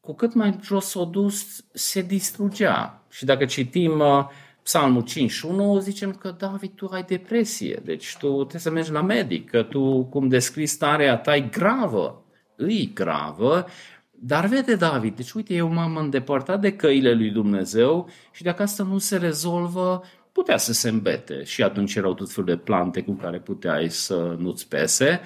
cu 0.00 0.14
cât 0.14 0.34
mai 0.34 0.58
jos 0.62 0.86
s-a 0.86 1.04
dus, 1.04 1.64
se 1.72 2.02
distrugea. 2.02 3.04
Și 3.10 3.24
dacă 3.24 3.44
citim 3.44 3.98
uh, 3.98 4.26
Psalmul 4.62 5.02
51, 5.02 5.78
zicem 5.78 6.12
că 6.12 6.34
David, 6.38 6.70
tu 6.74 6.88
ai 6.92 7.02
depresie, 7.02 7.80
deci 7.84 8.16
tu 8.18 8.34
trebuie 8.34 8.60
să 8.60 8.70
mergi 8.70 8.90
la 8.90 9.02
medic, 9.02 9.50
că 9.50 9.62
tu, 9.62 10.04
cum 10.04 10.28
descrii 10.28 10.66
starea 10.66 11.16
ta, 11.16 11.36
e 11.36 11.40
gravă, 11.40 12.24
îi 12.56 12.90
gravă, 12.94 13.66
dar 14.10 14.46
vede 14.46 14.74
David, 14.74 15.16
deci 15.16 15.32
uite, 15.32 15.54
eu 15.54 15.72
m-am 15.72 15.96
îndepărtat 15.96 16.60
de 16.60 16.76
căile 16.76 17.12
lui 17.12 17.30
Dumnezeu 17.30 18.08
și 18.32 18.42
dacă 18.42 18.62
asta 18.62 18.82
nu 18.82 18.98
se 18.98 19.16
rezolvă, 19.16 20.02
putea 20.32 20.56
să 20.56 20.72
se 20.72 20.88
îmbete 20.88 21.44
și 21.44 21.62
atunci 21.62 21.94
erau 21.94 22.14
tot 22.14 22.32
felul 22.32 22.48
de 22.48 22.56
plante 22.56 23.02
cu 23.02 23.12
care 23.12 23.38
puteai 23.38 23.90
să 23.90 24.36
nu-ți 24.38 24.68
pese, 24.68 25.20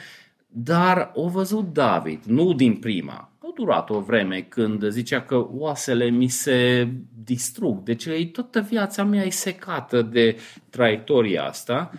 dar 0.47 1.11
o 1.15 1.29
văzut 1.29 1.73
David, 1.73 2.25
nu 2.25 2.53
din 2.53 2.77
prima. 2.77 3.31
A 3.39 3.53
durat 3.55 3.91
o 3.91 4.01
vreme 4.01 4.41
când 4.41 4.89
zicea 4.89 5.23
că 5.23 5.47
oasele 5.51 6.11
mi 6.11 6.29
se 6.29 6.89
distrug, 7.25 7.83
deci 7.83 8.09
toată 8.33 8.61
viața 8.61 9.05
mea 9.05 9.25
e 9.25 9.31
secată 9.31 10.03
de 10.03 10.37
traiectoria 10.71 11.45
asta 11.45 11.91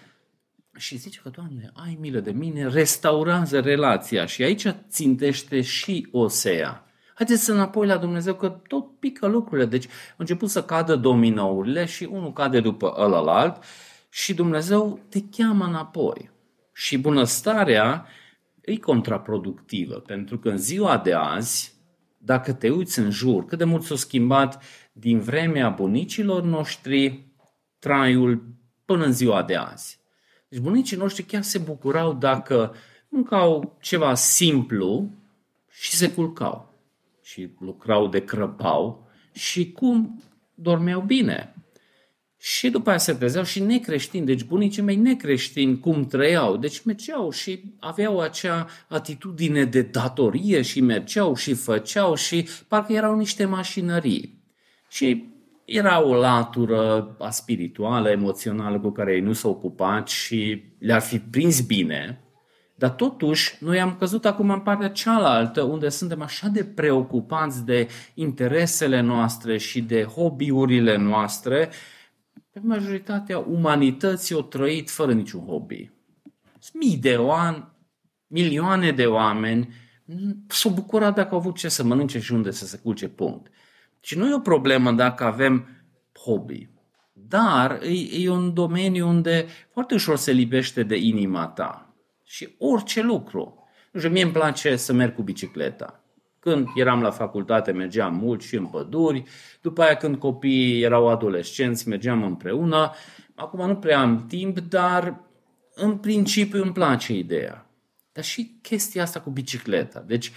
și 0.78 0.98
zice 0.98 1.20
că, 1.24 1.30
Doamne, 1.30 1.72
ai 1.74 1.98
milă 2.00 2.20
de 2.20 2.32
mine, 2.32 2.67
restaurează 2.67 3.60
relația 3.60 4.26
și 4.26 4.43
aici 4.43 4.67
țintește 4.89 5.62
și 5.62 6.08
Osea. 6.12 6.87
Haideți 7.17 7.43
să 7.43 7.53
înapoi 7.53 7.88
la 7.88 7.97
Dumnezeu 7.97 8.36
că 8.36 8.49
tot 8.67 8.99
pică 8.99 9.27
lucrurile. 9.27 9.67
Deci 9.67 9.86
au 9.86 10.15
început 10.17 10.49
să 10.49 10.63
cadă 10.63 10.95
dominourile 10.95 11.86
și 11.86 12.03
unul 12.12 12.34
cade 12.34 12.60
după 12.60 12.93
ălălalt 12.97 13.63
și 14.10 14.34
Dumnezeu 14.34 14.99
te 15.10 15.19
cheamă 15.32 15.65
înapoi. 15.65 16.30
Și 16.73 16.97
bunăstarea 16.97 18.06
e 18.62 18.77
contraproductivă, 18.77 19.95
pentru 19.95 20.39
că 20.39 20.49
în 20.49 20.58
ziua 20.58 20.97
de 20.97 21.13
azi, 21.13 21.73
dacă 22.17 22.53
te 22.53 22.69
uiți 22.69 22.99
în 22.99 23.10
jur, 23.12 23.45
cât 23.45 23.58
de 23.58 23.63
mult 23.63 23.84
s-a 23.84 23.95
schimbat 23.95 24.63
din 24.91 25.19
vremea 25.19 25.69
bunicilor 25.69 26.43
noștri 26.43 27.27
traiul 27.80 28.43
până 28.86 29.06
în 29.06 29.13
ziua 29.13 29.43
de 29.43 29.56
azi. 29.56 29.99
Deci 30.47 30.60
bunicii 30.60 30.97
noștri 30.97 31.23
chiar 31.23 31.41
se 31.41 31.58
bucurau 31.58 32.13
dacă 32.13 32.75
mâncau 33.10 33.77
ceva 33.82 34.13
simplu 34.13 35.10
și 35.69 35.91
se 35.91 36.12
culcau 36.12 36.66
și 37.30 37.50
lucrau 37.60 38.08
de 38.08 38.24
crăpau 38.24 39.08
și 39.34 39.72
cum 39.72 40.24
dormeau 40.54 41.02
bine. 41.02 41.56
Și 42.38 42.70
după 42.70 42.90
aia 42.90 42.98
se 42.98 43.13
trezeau 43.13 43.44
și 43.44 43.60
necreștini, 43.60 44.26
deci 44.26 44.44
bunicii 44.44 44.82
mei 44.82 44.96
necreștini 44.96 45.80
cum 45.80 46.06
trăiau, 46.06 46.58
deci 46.58 46.84
mergeau 46.84 47.32
și 47.32 47.76
aveau 47.80 48.20
acea 48.20 48.68
atitudine 48.88 49.66
de 49.66 49.82
datorie 49.82 50.62
și 50.62 50.82
mergeau 50.82 51.36
și 51.36 51.54
făceau 51.54 52.16
și 52.16 52.48
parcă 52.68 52.94
erau 52.94 53.18
niște 53.18 53.46
mașinării. 53.46 54.44
Și 54.90 55.26
era 55.66 56.04
o 56.04 56.16
latură 56.16 57.16
a 57.20 57.30
spirituală, 57.30 58.10
emoțională 58.10 58.80
cu 58.80 58.90
care 58.90 59.13
ei 59.13 59.22
nu 59.22 59.34
s-au 59.34 59.52
ocupat 59.52 60.08
și 60.08 60.63
le-ar 60.80 61.02
fi 61.02 61.20
prins 61.20 61.62
bine, 61.62 62.27
dar 62.78 62.90
totuși, 62.90 63.56
noi 63.60 63.82
am 63.82 63.96
căzut 63.96 64.26
acum 64.26 64.50
în 64.50 64.60
partea 64.60 64.90
cealaltă, 64.90 65.62
unde 65.62 65.90
suntem 65.90 66.22
așa 66.22 66.48
de 66.48 66.63
preocupați 66.63 67.66
de 67.66 67.88
interesele 68.13 69.00
noastre 69.02 69.58
și 69.58 69.82
de 69.82 70.04
hobby-urile 70.04 70.98
noastre, 70.98 71.70
pe 72.52 72.60
majoritatea 72.63 73.38
umanității 73.38 74.36
o 74.36 74.42
trăit 74.42 74.90
fără 74.90 75.13
niciun 75.13 75.46
hobby. 75.46 75.92
Mii 76.74 76.98
de 76.98 77.16
oameni, 77.16 77.68
milioane 78.28 78.92
de 78.92 79.06
oameni 79.06 79.74
s-au 80.48 80.72
bucurat 80.72 81.16
dacă 81.16 81.30
au 81.32 81.40
avut 81.40 81.58
ce 81.58 81.70
să 81.70 81.84
mănânce 81.84 82.20
și 82.20 82.34
unde 82.34 82.52
să 82.52 82.66
se 82.66 82.78
culce, 82.78 83.08
punct. 83.08 83.52
Și 84.00 84.18
nu 84.18 84.30
e 84.30 84.34
o 84.34 84.40
problemă 84.40 84.92
dacă 84.92 85.24
avem 85.24 85.68
hobby. 86.20 86.70
Dar 87.13 87.80
e, 87.84 88.24
e 88.24 88.30
un 88.30 88.54
domeniu 88.54 89.08
unde 89.08 89.46
foarte 89.72 89.94
ușor 89.94 90.18
se 90.18 90.32
lipește 90.32 90.84
de 90.84 90.96
inima 90.96 91.48
ta 91.48 91.87
și 92.28 92.56
orice 92.58 93.02
lucru. 93.02 93.68
Nu 93.92 94.00
știu, 94.00 94.12
mie 94.12 94.24
îmi 94.24 94.32
place 94.32 94.76
să 94.76 94.94
merg 94.94 95.16
cu 95.16 95.22
bicicleta. 95.22 96.04
Când 96.40 96.68
eram 96.76 97.02
la 97.02 97.12
facultate, 97.12 97.72
mergeam 97.72 98.16
mult 98.16 98.42
și 98.42 98.56
în 98.56 98.66
păduri. 98.66 99.24
După 99.62 99.82
aia, 99.82 99.96
când 99.96 100.16
copiii 100.16 100.82
erau 100.82 101.08
adolescenți, 101.08 101.88
mergeam 101.88 102.24
împreună. 102.24 102.92
Acum 103.36 103.68
nu 103.68 103.76
prea 103.76 104.00
am 104.00 104.26
timp, 104.28 104.60
dar 104.60 105.20
în 105.76 105.98
principiu 105.98 106.62
îmi 106.62 106.72
place 106.72 107.13
ideea. 107.13 107.70
Dar 108.12 108.24
și 108.24 108.60
chestia 108.62 109.02
asta 109.02 109.20
cu 109.22 109.30
bicicleta. 109.30 110.04
Deci, 110.08 110.32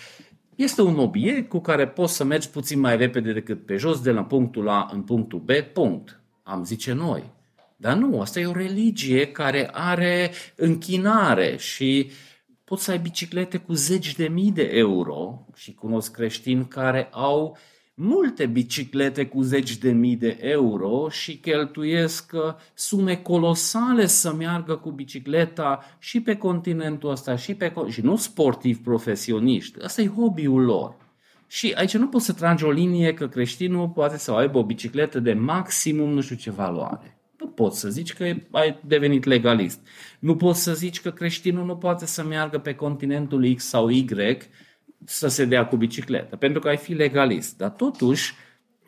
este 0.54 0.82
un 0.82 0.98
obiect 0.98 1.48
cu 1.48 1.60
care 1.60 1.88
poți 1.88 2.16
să 2.16 2.24
mergi 2.24 2.50
puțin 2.50 2.80
mai 2.80 2.96
repede 2.96 3.32
decât 3.32 3.66
pe 3.66 3.76
jos, 3.76 4.00
de 4.00 4.10
la 4.10 4.24
punctul 4.24 4.68
A 4.68 4.88
în 4.92 5.02
punctul 5.02 5.38
B, 5.38 5.50
punct. 5.72 6.20
Am 6.42 6.64
zice 6.64 6.92
noi. 6.92 7.32
Dar 7.80 7.96
nu, 7.96 8.20
asta 8.20 8.40
e 8.40 8.46
o 8.46 8.52
religie 8.52 9.26
care 9.26 9.70
are 9.72 10.30
închinare 10.54 11.56
și 11.56 12.10
poți 12.64 12.84
să 12.84 12.90
ai 12.90 12.98
biciclete 12.98 13.58
cu 13.58 13.72
zeci 13.72 14.14
de 14.14 14.28
mii 14.28 14.52
de 14.52 14.70
euro 14.72 15.46
și 15.54 15.74
cunosc 15.74 16.12
creștini 16.12 16.68
care 16.68 17.08
au 17.10 17.56
multe 17.94 18.46
biciclete 18.46 19.26
cu 19.26 19.42
zeci 19.42 19.76
de 19.76 19.92
mii 19.92 20.16
de 20.16 20.38
euro 20.40 21.08
și 21.08 21.36
cheltuiesc 21.36 22.32
uh, 22.34 22.54
sume 22.74 23.16
colosale 23.16 24.06
să 24.06 24.32
meargă 24.32 24.76
cu 24.76 24.90
bicicleta 24.90 25.84
și 25.98 26.20
pe 26.20 26.36
continentul 26.36 27.10
ăsta 27.10 27.36
și, 27.36 27.54
pe, 27.54 27.72
și 27.88 28.00
nu 28.00 28.16
sportivi 28.16 28.80
profesioniști. 28.80 29.82
Asta 29.82 30.02
e 30.02 30.08
hobby-ul 30.08 30.62
lor. 30.62 30.96
Și 31.46 31.72
aici 31.76 31.96
nu 31.96 32.08
poți 32.08 32.24
să 32.24 32.32
tragi 32.32 32.64
o 32.64 32.70
linie 32.70 33.14
că 33.14 33.28
creștinul 33.28 33.88
poate 33.88 34.18
să 34.18 34.32
aibă 34.32 34.58
o 34.58 34.64
bicicletă 34.64 35.20
de 35.20 35.32
maximum 35.32 36.10
nu 36.10 36.20
știu 36.20 36.36
ce 36.36 36.50
valoare. 36.50 37.19
Nu 37.50 37.56
poți 37.56 37.80
să 37.80 37.88
zici 37.88 38.12
că 38.12 38.24
ai 38.50 38.78
devenit 38.86 39.24
legalist. 39.24 39.80
Nu 40.18 40.36
poți 40.36 40.62
să 40.62 40.74
zici 40.74 41.00
că 41.00 41.10
creștinul 41.10 41.64
nu 41.64 41.76
poate 41.76 42.06
să 42.06 42.22
meargă 42.22 42.58
pe 42.58 42.74
continentul 42.74 43.54
X 43.54 43.64
sau 43.64 43.88
Y 43.88 44.06
să 45.04 45.28
se 45.28 45.44
dea 45.44 45.66
cu 45.66 45.76
bicicletă, 45.76 46.36
pentru 46.36 46.60
că 46.60 46.68
ai 46.68 46.76
fi 46.76 46.92
legalist. 46.92 47.56
Dar 47.56 47.70
totuși, 47.70 48.34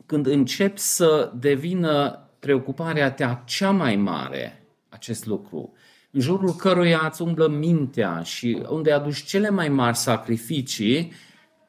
când 0.06 0.26
începi 0.26 0.78
să 0.78 1.32
devină 1.38 2.26
preocuparea 2.38 3.12
ta 3.12 3.42
cea 3.46 3.70
mai 3.70 3.96
mare 3.96 4.66
acest 4.88 5.26
lucru, 5.26 5.72
în 6.10 6.20
jurul 6.20 6.52
căruia 6.52 7.06
îți 7.10 7.22
umblă 7.22 7.48
mintea 7.48 8.22
și 8.22 8.62
unde 8.68 8.92
aduci 8.92 9.22
cele 9.22 9.50
mai 9.50 9.68
mari 9.68 9.96
sacrificii, 9.96 11.12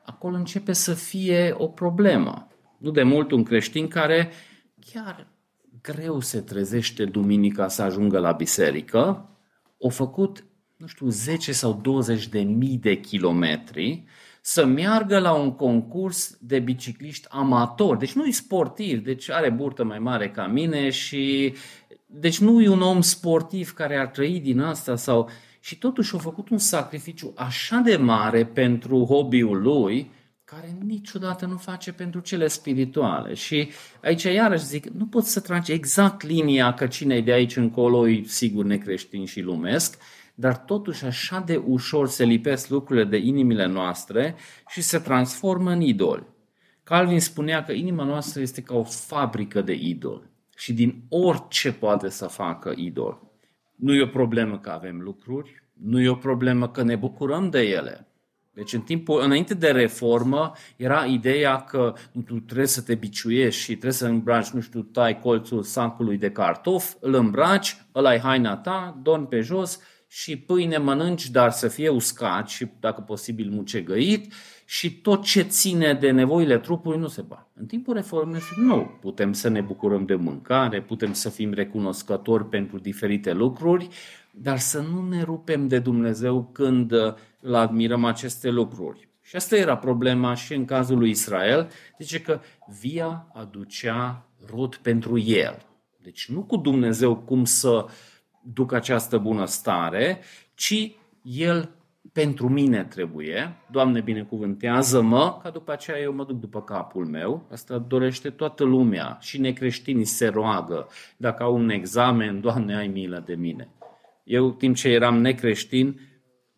acolo 0.06 0.36
începe 0.36 0.74
să 0.74 0.94
fie 0.94 1.56
o 1.58 1.68
problemă. 1.68 2.48
Nu 2.78 2.92
de 2.92 3.04
mult 3.04 3.32
un 3.32 3.44
creștin 3.44 3.88
care 3.88 4.32
chiar 4.92 5.33
greu 5.84 6.20
se 6.20 6.42
trezește 6.42 7.06
duminica 7.06 7.68
să 7.68 7.82
ajungă 7.82 8.20
la 8.20 8.32
biserică, 8.32 9.30
au 9.84 9.90
făcut, 9.90 10.46
nu 10.78 10.88
știu, 10.88 11.10
10 11.10 11.52
sau 11.52 11.80
20 11.84 12.28
de 12.28 12.40
mii 12.40 12.78
de 12.78 13.00
kilometri 13.00 14.04
să 14.42 14.66
meargă 14.66 15.20
la 15.20 15.34
un 15.34 15.52
concurs 15.56 16.38
de 16.40 16.60
bicicliști 16.60 17.28
amatori. 17.30 18.00
Deci 18.00 18.14
nu 18.14 18.26
e 18.26 18.32
sportiv, 18.32 19.04
deci 19.04 19.30
are 19.30 19.50
burtă 19.50 19.84
mai 19.84 20.00
mare 20.00 20.30
ca 20.30 20.48
mine 20.48 20.90
și 20.90 21.54
deci 22.06 22.40
nu 22.40 22.62
e 22.62 22.70
un 22.70 22.82
om 22.82 23.02
sportiv 23.02 23.74
care 23.74 23.98
ar 23.98 24.08
trăi 24.08 24.40
din 24.40 24.60
asta 24.60 24.96
sau 24.96 25.30
și 25.60 25.78
totuși 25.78 26.16
a 26.16 26.18
făcut 26.18 26.50
un 26.50 26.58
sacrificiu 26.58 27.34
așa 27.36 27.78
de 27.78 27.96
mare 27.96 28.46
pentru 28.46 29.06
hobby-ul 29.06 29.62
lui, 29.62 30.12
care 30.46 30.78
niciodată 30.86 31.46
nu 31.46 31.58
face 31.58 31.94
pentru 31.94 32.20
cele 32.20 32.48
spirituale. 32.48 33.34
Și 33.34 33.72
aici 34.02 34.24
iarăși 34.24 34.66
zic, 34.66 34.86
nu 34.86 35.06
poți 35.06 35.32
să 35.32 35.40
tragi 35.40 35.72
exact 35.72 36.24
linia 36.24 36.74
că 36.74 36.88
cine 36.88 37.22
de 37.22 37.32
aici 37.32 37.56
încolo 37.56 38.08
e 38.10 38.24
sigur 38.26 38.66
necreștin 38.66 39.26
și 39.26 39.42
lumesc, 39.42 39.98
dar 40.36 40.58
totuși 40.58 41.06
așa 41.06 41.44
de 41.46 41.56
ușor 41.56 42.08
se 42.08 42.24
lipesc 42.24 42.70
lucrurile 42.70 43.06
de 43.06 43.18
inimile 43.18 43.66
noastre 43.66 44.36
și 44.68 44.82
se 44.82 45.00
transformă 45.00 45.72
în 45.72 45.82
idoli. 45.82 46.26
Calvin 46.84 47.20
spunea 47.20 47.64
că 47.64 47.72
inima 47.72 48.04
noastră 48.04 48.42
este 48.42 48.62
ca 48.62 48.76
o 48.76 48.84
fabrică 48.84 49.62
de 49.62 49.74
idol 49.74 50.30
și 50.56 50.74
din 50.74 51.04
orice 51.10 51.72
poate 51.72 52.10
să 52.10 52.28
facă 52.28 52.74
idol. 52.76 53.22
Nu 53.76 53.94
e 53.94 54.02
o 54.02 54.08
problemă 54.08 54.60
că 54.60 54.70
avem 54.70 55.02
lucruri, 55.02 55.64
nu 55.74 56.02
e 56.02 56.10
o 56.10 56.16
problemă 56.16 56.70
că 56.70 56.84
ne 56.84 56.96
bucurăm 56.96 57.50
de 57.50 57.60
ele. 57.60 58.08
Deci 58.54 58.74
în 58.74 58.82
timpul, 58.82 59.22
înainte 59.22 59.54
de 59.54 59.72
reformă 59.72 60.52
era 60.76 61.06
ideea 61.06 61.62
că 61.62 61.94
nu, 62.12 62.22
tu 62.22 62.40
trebuie 62.40 62.68
să 62.68 62.82
te 62.82 62.96
biciuiești 62.96 63.62
și 63.62 63.72
trebuie 63.72 63.92
să 63.92 64.06
îmbraci, 64.06 64.50
nu 64.50 64.62
știu, 64.62 64.82
tai 64.82 65.20
colțul 65.20 65.64
sacului 65.64 66.18
de 66.18 66.32
cartof, 66.32 66.94
îl 67.00 67.14
îmbraci, 67.14 67.78
ăla 67.96 68.10
ai 68.10 68.20
haina 68.20 68.58
ta, 68.58 69.00
dormi 69.02 69.28
pe 69.28 69.42
jos 69.42 69.80
și 70.08 70.38
pâine 70.38 70.78
mănânci, 70.78 71.30
dar 71.30 71.52
să 71.52 71.68
fie 71.68 71.90
uscat 71.90 72.50
și 72.50 72.68
dacă 72.80 73.02
posibil 73.02 73.50
mucegăit 73.50 74.34
și 74.66 74.96
tot 74.96 75.24
ce 75.24 75.42
ține 75.42 75.94
de 75.94 76.12
nevoile 76.12 76.60
trupului 76.60 77.00
nu 77.00 77.08
se 77.08 77.22
va. 77.28 77.48
În 77.54 77.66
timpul 77.66 77.94
reformei 77.94 78.42
nu. 78.56 78.98
Putem 79.02 79.34
să 79.34 79.50
ne 79.50 79.62
bucurăm 79.62 80.06
de 80.06 80.16
mâncare, 80.16 80.82
putem 80.82 81.14
să 81.14 81.30
fim 81.30 81.54
recunoscători 81.54 82.50
pentru 82.50 82.78
diferite 82.78 83.34
lucruri, 83.34 83.88
dar 84.32 84.58
să 84.58 84.80
nu 84.80 85.08
ne 85.08 85.24
rupem 85.24 85.68
de 85.68 85.80
Dumnezeu 85.80 86.50
când 86.52 86.92
uh, 86.92 87.14
îl 87.40 87.56
admirăm 87.56 88.06
aceste 88.06 88.50
lucruri. 88.50 89.08
Și 89.22 89.36
asta 89.36 89.56
era 89.56 89.78
problema 89.78 90.34
și 90.34 90.54
în 90.54 90.66
cazul 90.66 90.98
lui 90.98 91.10
Israel. 91.10 91.70
Zice 92.00 92.22
că 92.22 92.40
via 92.80 93.28
aducea 93.34 94.26
rod 94.46 94.76
pentru 94.76 95.18
el. 95.20 95.66
Deci 96.02 96.30
nu 96.30 96.44
cu 96.44 96.58
Dumnezeu 96.58 97.16
cum 97.16 97.46
să 97.46 97.86
duc 98.42 98.72
această 98.72 99.18
bunăstare, 99.18 100.20
ci 100.54 100.92
el 101.22 101.70
pentru 102.12 102.50
mine 102.50 102.84
trebuie, 102.84 103.56
Doamne 103.72 104.02
binecuvântează-mă, 104.02 105.40
ca 105.44 105.50
după 105.50 105.72
aceea 105.72 106.00
eu 106.00 106.14
mă 106.14 106.26
duc 106.26 106.40
după 106.40 106.62
capul 106.62 107.06
meu. 107.06 107.48
Asta 107.52 107.78
dorește 107.78 108.30
toată 108.30 108.64
lumea 108.64 109.18
și 109.22 109.40
necreștinii 109.40 110.06
se 110.06 110.28
roagă. 110.28 110.88
Dacă 111.18 111.44
au 111.44 111.56
un 111.56 111.70
examen, 111.70 112.42
Doamne, 112.42 112.76
ai 112.76 112.88
milă 112.88 113.24
de 113.26 113.36
mine. 113.36 113.70
Eu, 114.24 114.52
timp 114.52 114.76
ce 114.76 114.90
eram 114.90 115.22
necreștin, 115.22 116.00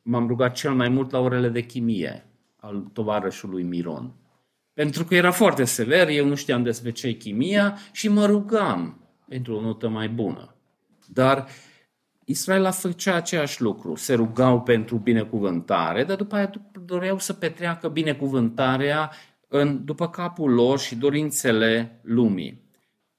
m-am 0.02 0.28
rugat 0.28 0.54
cel 0.54 0.74
mai 0.74 0.90
mult 0.90 1.12
la 1.12 1.20
orele 1.20 1.50
de 1.50 1.62
chimie 1.62 2.26
al 2.56 2.90
tovarășului 2.94 3.64
Miron. 3.64 4.14
Pentru 4.74 5.04
că 5.04 5.16
era 5.16 5.32
foarte 5.32 5.64
sever, 5.64 6.08
eu 6.08 6.26
nu 6.28 6.36
știam 6.36 6.64
despre 6.64 6.92
ce 6.92 7.12
chimia 7.12 7.78
și 7.92 8.10
mă 8.10 8.26
rugam 8.26 9.00
pentru 9.28 9.56
o 9.56 9.62
notă 9.62 9.88
mai 9.88 10.10
bună. 10.10 10.56
Dar 11.14 11.48
Israel 12.26 12.66
a 12.66 12.72
făcea 12.72 13.16
aceeași 13.16 13.62
lucru. 13.62 13.96
Se 13.96 14.14
rugau 14.14 14.62
pentru 14.62 14.98
binecuvântare, 14.98 16.04
dar 16.04 16.16
după 16.16 16.36
aia 16.36 16.52
doreau 16.86 17.20
să 17.20 17.34
petreacă 17.34 17.88
binecuvântarea 17.88 19.12
în, 19.48 19.86
după 19.86 20.10
capul 20.10 20.54
lor 20.54 20.80
și 20.80 20.96
dorințele 20.96 22.00
lumii. 22.02 22.64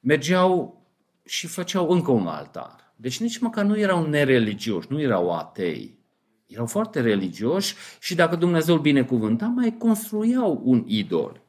Mergeau 0.00 0.82
și 1.24 1.46
făceau 1.46 1.90
încă 1.90 2.10
un 2.10 2.26
altar. 2.26 2.92
Deci 2.96 3.20
nici 3.20 3.38
măcar 3.38 3.64
nu 3.64 3.78
erau 3.78 4.06
nereligioși, 4.06 4.86
nu 4.90 5.00
erau 5.00 5.34
atei. 5.34 5.98
Erau 6.46 6.66
foarte 6.66 7.00
religioși 7.00 7.74
și 8.00 8.14
dacă 8.14 8.36
Dumnezeu 8.36 8.74
îl 8.74 8.80
binecuvânta, 8.80 9.46
mai 9.46 9.74
construiau 9.78 10.60
un 10.64 10.84
idol. 10.86 11.40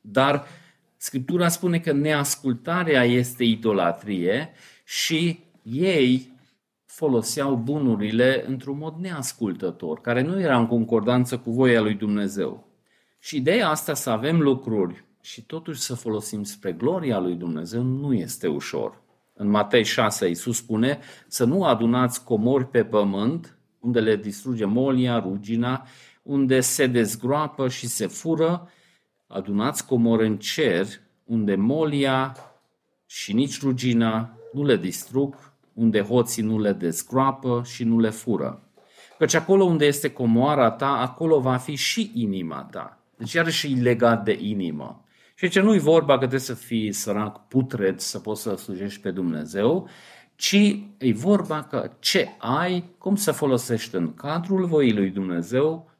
Dar 0.00 0.46
Scriptura 0.96 1.48
spune 1.48 1.78
că 1.78 1.92
neascultarea 1.92 3.04
este 3.04 3.44
idolatrie 3.44 4.50
și 4.84 5.38
ei 5.62 6.31
foloseau 6.94 7.54
bunurile 7.54 8.44
într-un 8.46 8.78
mod 8.78 8.94
neascultător, 9.00 10.00
care 10.00 10.22
nu 10.22 10.40
era 10.40 10.58
în 10.58 10.66
concordanță 10.66 11.38
cu 11.38 11.50
voia 11.50 11.80
lui 11.80 11.94
Dumnezeu. 11.94 12.68
Și 13.18 13.36
ideea 13.36 13.68
asta 13.68 13.94
să 13.94 14.10
avem 14.10 14.40
lucruri 14.40 15.04
și 15.20 15.42
totuși 15.42 15.80
să 15.80 15.94
folosim 15.94 16.42
spre 16.42 16.72
gloria 16.72 17.18
lui 17.18 17.34
Dumnezeu 17.34 17.82
nu 17.82 18.12
este 18.12 18.46
ușor. 18.46 19.02
În 19.34 19.48
Matei 19.48 19.84
6, 19.84 20.28
Iisus 20.28 20.56
spune 20.56 20.98
să 21.26 21.44
nu 21.44 21.64
adunați 21.64 22.24
comori 22.24 22.66
pe 22.66 22.84
pământ, 22.84 23.58
unde 23.80 24.00
le 24.00 24.16
distruge 24.16 24.64
molia, 24.64 25.18
rugina, 25.18 25.86
unde 26.22 26.60
se 26.60 26.86
dezgroapă 26.86 27.68
și 27.68 27.86
se 27.86 28.06
fură, 28.06 28.68
adunați 29.26 29.86
comori 29.86 30.26
în 30.26 30.38
cer, 30.38 30.86
unde 31.24 31.54
molia 31.54 32.36
și 33.06 33.32
nici 33.32 33.60
rugina 33.60 34.36
nu 34.52 34.64
le 34.64 34.76
distrug, 34.76 35.51
unde 35.74 36.00
hoții 36.00 36.42
nu 36.42 36.58
le 36.58 36.72
dezgroapă 36.72 37.62
și 37.64 37.84
nu 37.84 37.98
le 37.98 38.10
fură. 38.10 38.62
Căci 39.18 39.34
acolo 39.34 39.64
unde 39.64 39.84
este 39.84 40.10
comoara 40.10 40.70
ta, 40.70 41.00
acolo 41.00 41.40
va 41.40 41.56
fi 41.56 41.74
și 41.74 42.10
inima 42.14 42.68
ta. 42.70 42.98
Deci 43.16 43.32
iarăși 43.32 43.72
e 43.72 43.80
legat 43.80 44.24
de 44.24 44.38
inimă. 44.40 45.04
Și 45.34 45.48
ce 45.48 45.60
nu-i 45.60 45.78
vorba 45.78 46.12
că 46.12 46.18
trebuie 46.18 46.40
să 46.40 46.54
fii 46.54 46.92
sărac 46.92 47.48
putred 47.48 47.98
să 47.98 48.18
poți 48.18 48.42
să 48.42 48.54
slujești 48.54 49.00
pe 49.00 49.10
Dumnezeu, 49.10 49.88
ci 50.34 50.76
e 50.98 51.12
vorba 51.12 51.62
că 51.62 51.90
ce 51.98 52.28
ai, 52.38 52.94
cum 52.98 53.16
să 53.16 53.32
folosești 53.32 53.94
în 53.94 54.14
cadrul 54.14 54.66
voii 54.66 54.94
lui 54.94 55.10
Dumnezeu, 55.10 55.90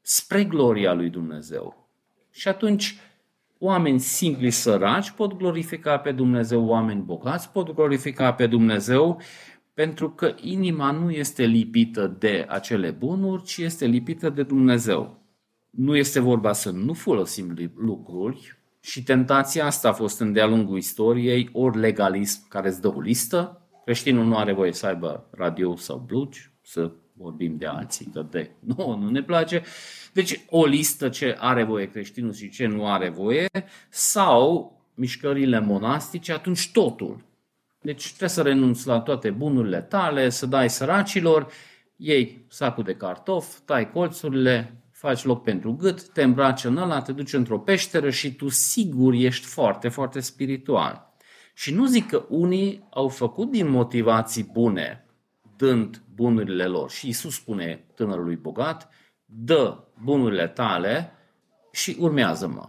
spre 0.00 0.44
gloria 0.44 0.92
lui 0.92 1.08
Dumnezeu. 1.08 1.88
Și 2.30 2.48
atunci, 2.48 2.98
oameni 3.62 3.98
simpli 3.98 4.50
săraci 4.50 5.10
pot 5.10 5.36
glorifica 5.36 5.98
pe 5.98 6.12
Dumnezeu, 6.12 6.64
oameni 6.64 7.02
bogați 7.02 7.50
pot 7.50 7.74
glorifica 7.74 8.32
pe 8.32 8.46
Dumnezeu, 8.46 9.20
pentru 9.74 10.10
că 10.10 10.34
inima 10.40 10.90
nu 10.90 11.10
este 11.10 11.44
lipită 11.44 12.16
de 12.18 12.46
acele 12.48 12.90
bunuri, 12.90 13.42
ci 13.42 13.56
este 13.56 13.86
lipită 13.86 14.30
de 14.30 14.42
Dumnezeu. 14.42 15.18
Nu 15.70 15.96
este 15.96 16.20
vorba 16.20 16.52
să 16.52 16.70
nu 16.70 16.92
folosim 16.92 17.72
lucruri, 17.76 18.58
și 18.80 19.02
tentația 19.02 19.66
asta 19.66 19.88
a 19.88 19.92
fost 19.92 20.20
în 20.20 20.32
de-a 20.32 20.46
lungul 20.46 20.76
istoriei, 20.76 21.48
ori 21.52 21.78
legalism 21.78 22.48
care 22.48 22.68
îți 22.68 22.80
dă 22.80 22.88
o 22.88 23.00
listă, 23.00 23.68
creștinul 23.84 24.24
nu 24.24 24.36
are 24.36 24.52
voie 24.52 24.72
să 24.72 24.86
aibă 24.86 25.28
radio 25.30 25.76
sau 25.76 26.04
blugi, 26.06 26.50
să 26.62 26.92
vorbim 27.20 27.56
de 27.56 27.66
alții, 27.66 28.10
că 28.12 28.26
de 28.30 28.50
nu, 28.76 28.96
nu 28.96 29.10
ne 29.10 29.22
place. 29.22 29.62
Deci 30.12 30.40
o 30.48 30.64
listă 30.64 31.08
ce 31.08 31.36
are 31.38 31.62
voie 31.62 31.90
creștinul 31.90 32.32
și 32.32 32.50
ce 32.50 32.66
nu 32.66 32.86
are 32.86 33.08
voie, 33.08 33.48
sau 33.88 34.72
mișcările 34.94 35.60
monastice, 35.60 36.32
atunci 36.32 36.70
totul. 36.72 37.24
Deci 37.80 38.06
trebuie 38.06 38.28
să 38.28 38.42
renunți 38.42 38.86
la 38.86 39.00
toate 39.00 39.30
bunurile 39.30 39.80
tale, 39.80 40.28
să 40.28 40.46
dai 40.46 40.70
săracilor, 40.70 41.52
iei 41.96 42.44
sacul 42.48 42.84
de 42.84 42.94
cartof, 42.94 43.58
tai 43.64 43.90
colțurile, 43.90 44.74
faci 44.90 45.24
loc 45.24 45.42
pentru 45.42 45.72
gât, 45.72 46.08
te 46.08 46.22
îmbraci 46.22 46.64
în 46.64 46.76
ăla, 46.76 47.02
te 47.02 47.12
duci 47.12 47.32
într-o 47.32 47.58
peșteră 47.58 48.10
și 48.10 48.34
tu 48.34 48.48
sigur 48.48 49.12
ești 49.12 49.46
foarte, 49.46 49.88
foarte 49.88 50.20
spiritual. 50.20 51.14
Și 51.54 51.74
nu 51.74 51.86
zic 51.86 52.08
că 52.08 52.24
unii 52.28 52.86
au 52.90 53.08
făcut 53.08 53.50
din 53.50 53.68
motivații 53.68 54.48
bune, 54.52 55.04
dând 55.56 56.02
bunurile 56.20 56.66
lor. 56.66 56.90
Și 56.90 57.08
Isus 57.08 57.34
spune 57.34 57.84
tânărului 57.94 58.36
bogat, 58.36 58.88
dă 59.24 59.84
bunurile 60.02 60.48
tale 60.48 61.12
și 61.72 61.96
urmează-mă. 61.98 62.68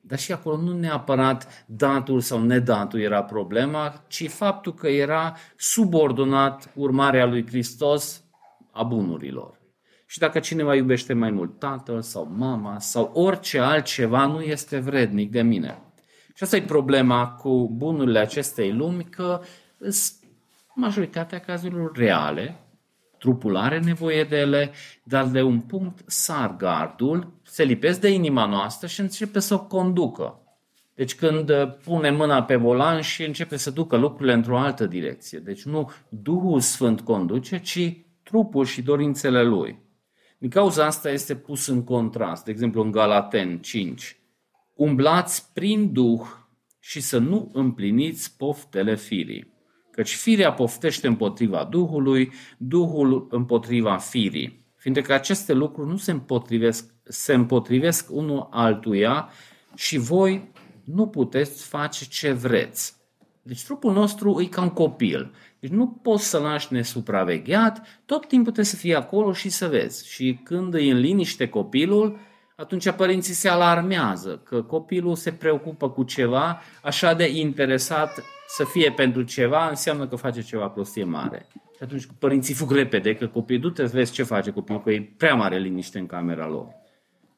Dar 0.00 0.18
și 0.18 0.32
acolo 0.32 0.56
nu 0.56 0.78
neapărat 0.78 1.64
datul 1.66 2.20
sau 2.20 2.42
nedatul 2.42 3.00
era 3.00 3.22
problema, 3.22 4.04
ci 4.08 4.30
faptul 4.30 4.74
că 4.74 4.88
era 4.88 5.36
subordonat 5.56 6.72
urmarea 6.74 7.26
lui 7.26 7.46
Hristos 7.46 8.24
a 8.72 8.82
bunurilor. 8.82 9.60
Și 10.06 10.18
dacă 10.18 10.38
cineva 10.38 10.74
iubește 10.74 11.12
mai 11.12 11.30
mult 11.30 11.58
tatăl 11.58 12.02
sau 12.02 12.30
mama 12.36 12.78
sau 12.78 13.10
orice 13.14 13.58
altceva, 13.58 14.26
nu 14.26 14.40
este 14.40 14.78
vrednic 14.78 15.30
de 15.30 15.42
mine. 15.42 15.78
Și 16.34 16.42
asta 16.42 16.56
e 16.56 16.62
problema 16.62 17.28
cu 17.28 17.68
bunurile 17.68 18.18
acestei 18.18 18.72
lumi, 18.72 19.04
că 19.04 19.40
majoritatea 20.74 21.38
cazurilor 21.38 21.96
reale, 21.96 22.67
trupul 23.18 23.56
are 23.56 23.78
nevoie 23.78 24.24
de 24.24 24.36
ele, 24.36 24.70
dar 25.02 25.26
de 25.26 25.42
un 25.42 25.60
punct 25.60 26.02
sar 26.06 26.56
gardul, 26.56 27.32
se 27.42 27.64
lipesc 27.64 28.00
de 28.00 28.08
inima 28.08 28.46
noastră 28.46 28.86
și 28.86 29.00
începe 29.00 29.38
să 29.38 29.54
o 29.54 29.60
conducă. 29.60 30.42
Deci 30.94 31.14
când 31.14 31.52
pune 31.84 32.10
mâna 32.10 32.42
pe 32.42 32.56
volan 32.56 33.00
și 33.00 33.24
începe 33.24 33.56
să 33.56 33.70
ducă 33.70 33.96
lucrurile 33.96 34.32
într-o 34.32 34.58
altă 34.58 34.86
direcție. 34.86 35.38
Deci 35.38 35.62
nu 35.62 35.90
Duhul 36.08 36.60
Sfânt 36.60 37.00
conduce, 37.00 37.60
ci 37.60 37.96
trupul 38.22 38.64
și 38.64 38.82
dorințele 38.82 39.42
lui. 39.42 39.78
Din 40.38 40.50
cauza 40.50 40.84
asta 40.84 41.10
este 41.10 41.34
pus 41.34 41.66
în 41.66 41.84
contrast, 41.84 42.44
de 42.44 42.50
exemplu 42.50 42.82
în 42.82 42.90
Galaten 42.90 43.58
5. 43.58 44.20
Umblați 44.74 45.52
prin 45.52 45.92
Duh 45.92 46.26
și 46.78 47.00
să 47.00 47.18
nu 47.18 47.50
împliniți 47.52 48.36
poftele 48.36 48.96
firii. 48.96 49.52
Căci 49.98 50.14
firea 50.14 50.52
poftește 50.52 51.06
împotriva 51.06 51.68
Duhului, 51.70 52.32
Duhul 52.56 53.26
împotriva 53.30 53.96
firii. 53.96 54.64
Fiindcă 54.76 55.02
că 55.02 55.12
aceste 55.12 55.52
lucruri 55.52 55.88
nu 55.88 55.96
se 55.96 56.10
împotrivesc, 56.10 56.90
se 57.04 57.34
împotrivesc 57.34 58.10
unul 58.10 58.48
altuia 58.50 59.28
și 59.74 59.96
voi 59.96 60.50
nu 60.84 61.06
puteți 61.06 61.66
face 61.66 62.04
ce 62.04 62.32
vreți. 62.32 62.96
Deci 63.42 63.64
trupul 63.64 63.92
nostru 63.92 64.40
e 64.40 64.46
ca 64.46 64.62
un 64.62 64.70
copil. 64.70 65.34
Deci 65.60 65.70
nu 65.70 65.86
poți 65.86 66.28
să 66.28 66.38
lași 66.38 66.72
nesupravegheat, 66.72 68.02
tot 68.04 68.20
timpul 68.26 68.52
trebuie 68.52 68.64
să 68.64 68.76
fii 68.76 68.94
acolo 68.94 69.32
și 69.32 69.48
să 69.48 69.66
vezi. 69.66 70.08
Și 70.08 70.40
când 70.44 70.74
e 70.74 70.90
în 70.90 70.98
liniște 70.98 71.48
copilul, 71.48 72.18
atunci 72.56 72.90
părinții 72.90 73.34
se 73.34 73.48
alarmează 73.48 74.40
că 74.44 74.62
copilul 74.62 75.16
se 75.16 75.32
preocupă 75.32 75.90
cu 75.90 76.02
ceva 76.02 76.62
așa 76.82 77.14
de 77.14 77.28
interesat 77.28 78.22
să 78.56 78.64
fie 78.64 78.92
pentru 78.92 79.22
ceva, 79.22 79.68
înseamnă 79.68 80.08
că 80.08 80.16
face 80.16 80.42
ceva 80.42 80.68
prostie 80.68 81.04
mare. 81.04 81.46
Și 81.52 81.82
atunci 81.82 82.06
părinții 82.18 82.54
fug 82.54 82.70
repede 82.70 83.14
că 83.14 83.26
copilul, 83.26 83.60
du-te 83.60 83.86
să 83.86 83.96
vezi 83.96 84.12
ce 84.12 84.22
face 84.22 84.50
copilul, 84.50 84.82
că 84.82 84.90
e 84.90 85.12
prea 85.16 85.34
mare 85.34 85.58
liniște 85.58 85.98
în 85.98 86.06
camera 86.06 86.46
lor. 86.46 86.66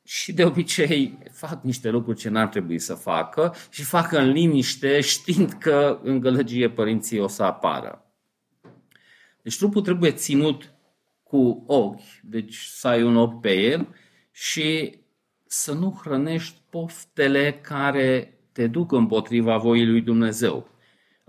Și 0.05 0.33
de 0.33 0.45
obicei 0.45 1.19
fac 1.33 1.63
niște 1.63 1.91
lucruri 1.91 2.19
ce 2.19 2.29
n-ar 2.29 2.49
trebui 2.49 2.79
să 2.79 2.95
facă 2.95 3.55
și 3.71 3.83
fac 3.83 4.13
în 4.13 4.31
liniște 4.31 5.01
știind 5.01 5.53
că 5.53 6.01
în 6.03 6.21
gălăgie 6.21 6.71
părinții 6.71 7.19
o 7.19 7.27
să 7.27 7.43
apară. 7.43 8.05
Deci 9.43 9.57
trupul 9.57 9.83
trebuie 9.83 10.13
ținut 10.13 10.73
cu 11.23 11.65
ochi, 11.67 12.21
deci 12.23 12.57
să 12.57 12.89
ai 12.89 13.03
un 13.03 13.17
ochi 13.17 13.41
pe 13.41 13.53
el 13.53 13.89
și 14.31 14.99
să 15.47 15.73
nu 15.73 16.01
hrănești 16.03 16.61
poftele 16.71 17.59
care 17.63 18.39
te 18.53 18.67
duc 18.67 18.93
împotriva 18.93 19.57
voii 19.57 19.87
lui 19.87 20.01
Dumnezeu. 20.01 20.69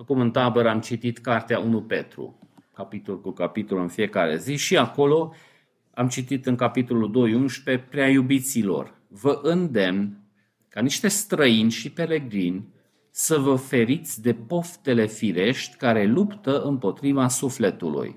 Acum 0.01 0.19
în 0.19 0.31
tabără 0.31 0.69
am 0.69 0.79
citit 0.79 1.17
cartea 1.17 1.59
1 1.59 1.81
Petru, 1.81 2.39
capitol 2.73 3.21
cu 3.21 3.31
capitol 3.31 3.79
în 3.79 3.87
fiecare 3.87 4.37
zi 4.37 4.55
și 4.55 4.77
acolo 4.77 5.33
am 5.93 6.07
citit 6.07 6.45
în 6.45 6.55
capitolul 6.55 7.47
2.11 7.75 7.89
prea 7.89 8.09
iubiților, 8.09 8.99
vă 9.07 9.39
îndemn 9.43 10.17
ca 10.69 10.81
niște 10.81 11.07
străini 11.07 11.71
și 11.71 11.91
peregrini 11.91 12.67
să 13.09 13.37
vă 13.37 13.55
feriți 13.55 14.21
de 14.21 14.33
poftele 14.33 15.05
firești 15.05 15.75
care 15.75 16.05
luptă 16.05 16.61
împotriva 16.61 17.27
sufletului. 17.27 18.15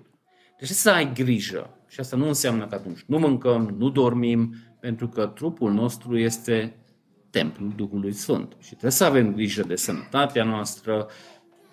Deci 0.58 0.68
să 0.68 0.90
ai 0.90 1.12
grijă. 1.12 1.78
Și 1.88 2.00
asta 2.00 2.16
nu 2.16 2.26
înseamnă 2.26 2.66
că 2.66 2.74
atunci 2.74 3.04
nu 3.06 3.18
mâncăm, 3.18 3.74
nu 3.78 3.90
dormim, 3.90 4.54
pentru 4.80 5.08
că 5.08 5.26
trupul 5.26 5.72
nostru 5.72 6.18
este 6.18 6.76
templul 7.30 7.72
Duhului 7.76 8.12
Sfânt. 8.12 8.56
Și 8.58 8.68
trebuie 8.68 8.90
să 8.90 9.04
avem 9.04 9.32
grijă 9.32 9.62
de 9.62 9.76
sănătatea 9.76 10.44
noastră, 10.44 11.06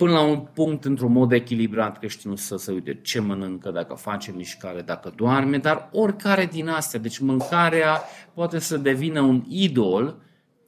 până 0.02 0.14
la 0.14 0.22
un 0.22 0.40
punct 0.40 0.86
într-un 0.86 1.12
mod 1.12 1.32
echilibrat 1.32 1.98
creștinul 1.98 2.36
să 2.38 2.58
se 2.58 2.72
uite 2.72 3.00
ce 3.02 3.20
mănâncă, 3.20 3.72
dacă 3.72 3.94
face 3.94 4.32
mișcare, 4.32 4.82
dacă 4.82 5.14
doarme, 5.16 5.58
dar 5.58 5.90
oricare 5.92 6.46
din 6.46 6.68
astea. 6.68 7.00
Deci 7.00 7.18
mâncarea 7.18 8.02
poate 8.34 8.60
să 8.60 8.78
devină 8.78 9.22
un 9.22 9.44
idol 9.48 10.22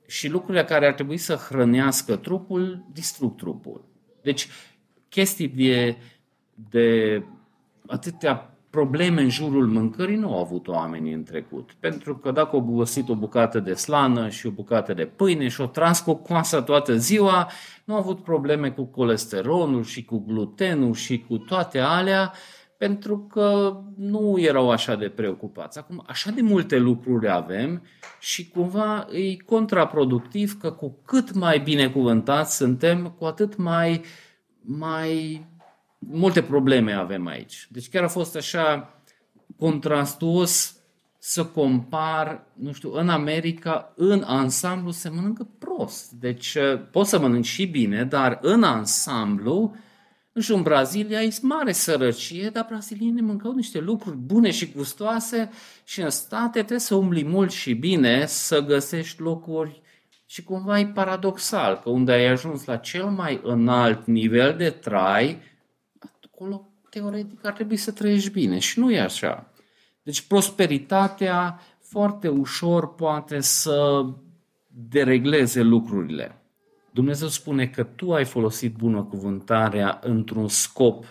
și 0.08 0.28
lucrurile 0.28 0.64
care 0.64 0.88
ar 0.88 0.94
trebui 0.94 1.18
să 1.18 1.36
hrănească 1.36 2.16
trupul, 2.16 2.86
distrug 2.92 3.36
trupul. 3.36 3.86
Deci 4.22 4.48
chestii 5.10 5.48
de, 5.48 5.98
de 6.54 7.24
atâtea 7.88 8.53
probleme 8.74 9.22
în 9.22 9.30
jurul 9.30 9.68
mâncării 9.68 10.16
nu 10.16 10.34
au 10.34 10.40
avut 10.40 10.68
oamenii 10.68 11.14
în 11.14 11.24
trecut. 11.24 11.76
Pentru 11.80 12.18
că 12.18 12.32
dacă 12.32 12.56
au 12.56 12.62
găsit 12.62 13.10
o 13.10 13.16
bucată 13.16 13.60
de 13.60 13.74
slană 13.74 14.30
și 14.30 14.48
o 14.48 14.50
bucată 14.50 14.94
de 14.94 15.06
pâine 15.06 15.48
și 15.48 15.62
o 15.62 15.66
tras 15.66 16.02
cu 16.02 16.14
coasa 16.14 16.62
toată 16.62 16.98
ziua, 16.98 17.50
nu 17.86 17.94
au 17.94 18.00
avut 18.00 18.24
probleme 18.24 18.70
cu 18.70 18.84
colesterolul 18.84 19.84
și 19.84 20.06
cu 20.06 20.24
glutenul 20.28 20.94
și 20.94 21.26
cu 21.28 21.38
toate 21.38 21.80
alea, 21.80 22.34
pentru 22.78 23.20
că 23.20 23.78
nu 23.98 24.36
erau 24.40 24.70
așa 24.70 24.96
de 24.96 25.10
preocupați. 25.10 25.78
Acum, 25.78 26.04
așa 26.08 26.32
de 26.32 26.42
multe 26.42 26.78
lucruri 26.78 27.30
avem 27.30 27.82
și 28.20 28.50
cumva 28.50 29.08
e 29.12 29.36
contraproductiv 29.36 30.58
că 30.60 30.72
cu 30.72 30.98
cât 31.06 31.34
mai 31.34 31.60
binecuvântați 31.60 32.56
suntem, 32.56 33.16
cu 33.18 33.26
atât 33.26 33.58
mai, 33.58 34.02
mai 34.62 35.42
multe 36.12 36.42
probleme 36.42 36.94
avem 36.94 37.28
aici. 37.28 37.68
Deci 37.72 37.90
chiar 37.90 38.04
a 38.04 38.08
fost 38.08 38.36
așa 38.36 39.00
contrastuos 39.58 40.78
să 41.20 41.46
compar, 41.46 42.48
nu 42.54 42.72
știu, 42.72 42.94
în 42.94 43.10
America, 43.10 43.94
în 43.96 44.24
ansamblu 44.26 44.92
se 44.92 45.10
mănâncă 45.10 45.48
prost. 45.60 46.12
Deci 46.12 46.56
uh, 46.56 46.82
poți 46.92 47.10
să 47.10 47.20
mănânci 47.20 47.46
și 47.46 47.66
bine, 47.66 48.04
dar 48.04 48.40
în 48.42 48.64
ansamblu, 48.64 49.76
nu 50.32 50.42
știu, 50.42 50.56
în 50.56 50.62
Brazilia 50.62 51.22
e 51.22 51.38
mare 51.42 51.72
sărăcie, 51.72 52.50
dar 52.50 52.66
brazilienii 52.70 53.22
mâncau 53.22 53.54
niște 53.54 53.80
lucruri 53.80 54.18
bune 54.18 54.52
și 54.52 54.72
gustoase 54.76 55.50
și 55.84 56.02
în 56.02 56.10
state 56.10 56.60
trebuie 56.60 56.80
să 56.80 56.96
umbli 56.96 57.24
mult 57.24 57.52
și 57.52 57.74
bine 57.74 58.26
să 58.26 58.60
găsești 58.60 59.22
locuri 59.22 59.82
și 60.26 60.44
cumva 60.44 60.80
e 60.80 60.86
paradoxal 60.86 61.80
că 61.84 61.90
unde 61.90 62.12
ai 62.12 62.26
ajuns 62.26 62.66
la 62.66 62.76
cel 62.76 63.06
mai 63.06 63.40
înalt 63.44 64.06
nivel 64.06 64.56
de 64.58 64.70
trai, 64.70 65.42
acolo 66.44 66.68
teoretic 66.90 67.46
ar 67.46 67.54
trebui 67.54 67.78
să 67.78 67.92
trăiești 67.92 68.32
bine 68.32 68.60
și 68.60 68.80
nu 68.80 68.92
e 68.92 69.00
așa. 69.00 69.52
Deci 70.04 70.22
prosperitatea 70.22 71.60
foarte 71.80 72.28
ușor 72.28 72.96
poate 72.96 73.40
să 73.40 74.06
deregleze 74.68 75.62
lucrurile. 75.62 76.38
Dumnezeu 76.92 77.28
spune 77.28 77.68
că 77.68 77.84
tu 77.84 78.14
ai 78.14 78.26
folosit 78.26 78.76
bunăcuvântarea 78.76 80.00
într-un 80.04 80.48
scop 80.48 81.06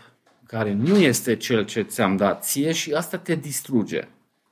care 0.47 0.73
nu 0.73 0.97
este 0.97 1.37
cel 1.37 1.65
ce 1.65 1.83
ți-am 1.83 2.17
dat 2.17 2.45
ție 2.45 2.73
și 2.73 2.93
asta 2.93 3.19
te 3.19 3.35
distruge. 3.35 4.09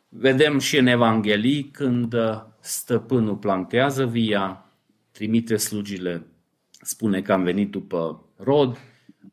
Vedem 0.09 0.59
și 0.59 0.79
în 0.79 0.87
Evanghelii 0.87 1.65
când 1.65 2.15
stăpânul 2.61 3.37
plantează 3.37 4.07
via, 4.07 4.65
trimite 5.11 5.57
slugile, 5.57 6.27
spune 6.71 7.23
că 7.23 7.33
am 7.33 7.43
venit 7.43 7.71
după 7.71 8.25
rod, 8.37 8.79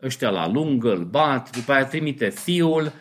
ăștia 0.04 0.30
la 0.30 0.48
lungă 0.48 0.92
îl 0.92 1.04
bat, 1.04 1.58
după 1.58 1.72
aia 1.72 1.86
trimite 1.86 2.30
fiul, 2.30 2.92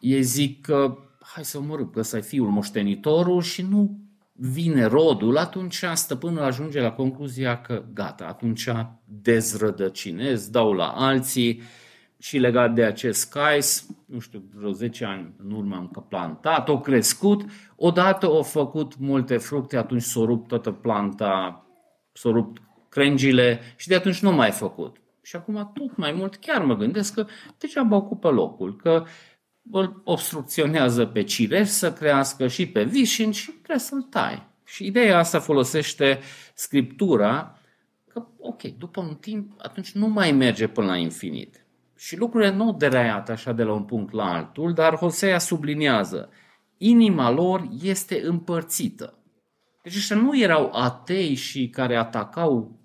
ei 0.00 0.22
zic 0.22 0.60
că 0.60 0.98
hai 1.20 1.44
să 1.44 1.58
omorâm, 1.58 1.90
că 1.90 2.02
să 2.02 2.16
ai 2.16 2.22
fiul 2.22 2.48
moștenitorul 2.48 3.42
și 3.42 3.62
nu 3.62 3.98
vine 4.32 4.84
rodul, 4.84 5.36
atunci 5.36 5.84
stăpânul 5.94 6.42
ajunge 6.42 6.80
la 6.80 6.92
concluzia 6.92 7.60
că 7.60 7.84
gata, 7.92 8.24
atunci 8.24 8.68
dezrădăcinez, 9.04 10.48
dau 10.48 10.72
la 10.72 10.86
alții 10.86 11.62
și 12.18 12.38
legat 12.38 12.74
de 12.74 12.84
acest 12.84 13.30
cais, 13.30 13.86
nu 14.06 14.18
știu, 14.18 14.42
vreo 14.54 14.70
10 14.70 15.04
ani 15.04 15.34
în 15.44 15.50
urmă 15.50 15.76
am 15.76 16.06
plantat, 16.08 16.68
o 16.68 16.80
crescut, 16.80 17.44
odată 17.76 18.26
au 18.26 18.42
făcut 18.42 18.98
multe 18.98 19.36
fructe, 19.36 19.76
atunci 19.76 20.02
s-a 20.02 20.20
rupt 20.20 20.48
toată 20.48 20.70
planta, 20.70 21.66
s-a 22.12 22.30
rupt 22.30 22.62
crengile 22.88 23.60
și 23.76 23.88
de 23.88 23.94
atunci 23.94 24.20
nu 24.20 24.32
mai 24.32 24.50
făcut. 24.50 25.01
Și 25.22 25.36
acum 25.36 25.70
tot 25.74 25.96
mai 25.96 26.12
mult 26.12 26.36
chiar 26.36 26.64
mă 26.64 26.76
gândesc 26.76 27.14
că 27.14 27.26
degeaba 27.58 27.96
ocupă 27.96 28.30
locul, 28.30 28.76
că 28.76 29.04
îl 29.70 30.00
obstrucționează 30.04 31.06
pe 31.06 31.22
cireș 31.22 31.68
să 31.68 31.92
crească 31.92 32.46
și 32.46 32.68
pe 32.68 32.84
vișin 32.84 33.30
și 33.30 33.50
trebuie 33.50 33.78
să-l 33.78 34.02
tai. 34.02 34.50
Și 34.64 34.86
ideea 34.86 35.18
asta 35.18 35.38
folosește 35.38 36.20
scriptura 36.54 37.58
că, 38.08 38.26
ok, 38.38 38.62
după 38.62 39.00
un 39.00 39.14
timp, 39.14 39.52
atunci 39.58 39.92
nu 39.92 40.06
mai 40.06 40.32
merge 40.32 40.66
până 40.66 40.86
la 40.86 40.96
infinit. 40.96 41.66
Și 41.96 42.18
lucrurile 42.18 42.50
nu 42.50 42.72
deraiat 42.72 43.28
așa 43.30 43.52
de 43.52 43.62
la 43.62 43.72
un 43.72 43.84
punct 43.84 44.12
la 44.12 44.32
altul, 44.32 44.72
dar 44.72 44.96
Hosea 44.96 45.38
subliniază, 45.38 46.30
inima 46.76 47.30
lor 47.30 47.68
este 47.82 48.20
împărțită. 48.24 49.18
Deci 49.82 49.96
ăștia 49.96 50.16
nu 50.16 50.38
erau 50.38 50.70
atei 50.72 51.34
și 51.34 51.68
care 51.68 51.96
atacau 51.96 52.80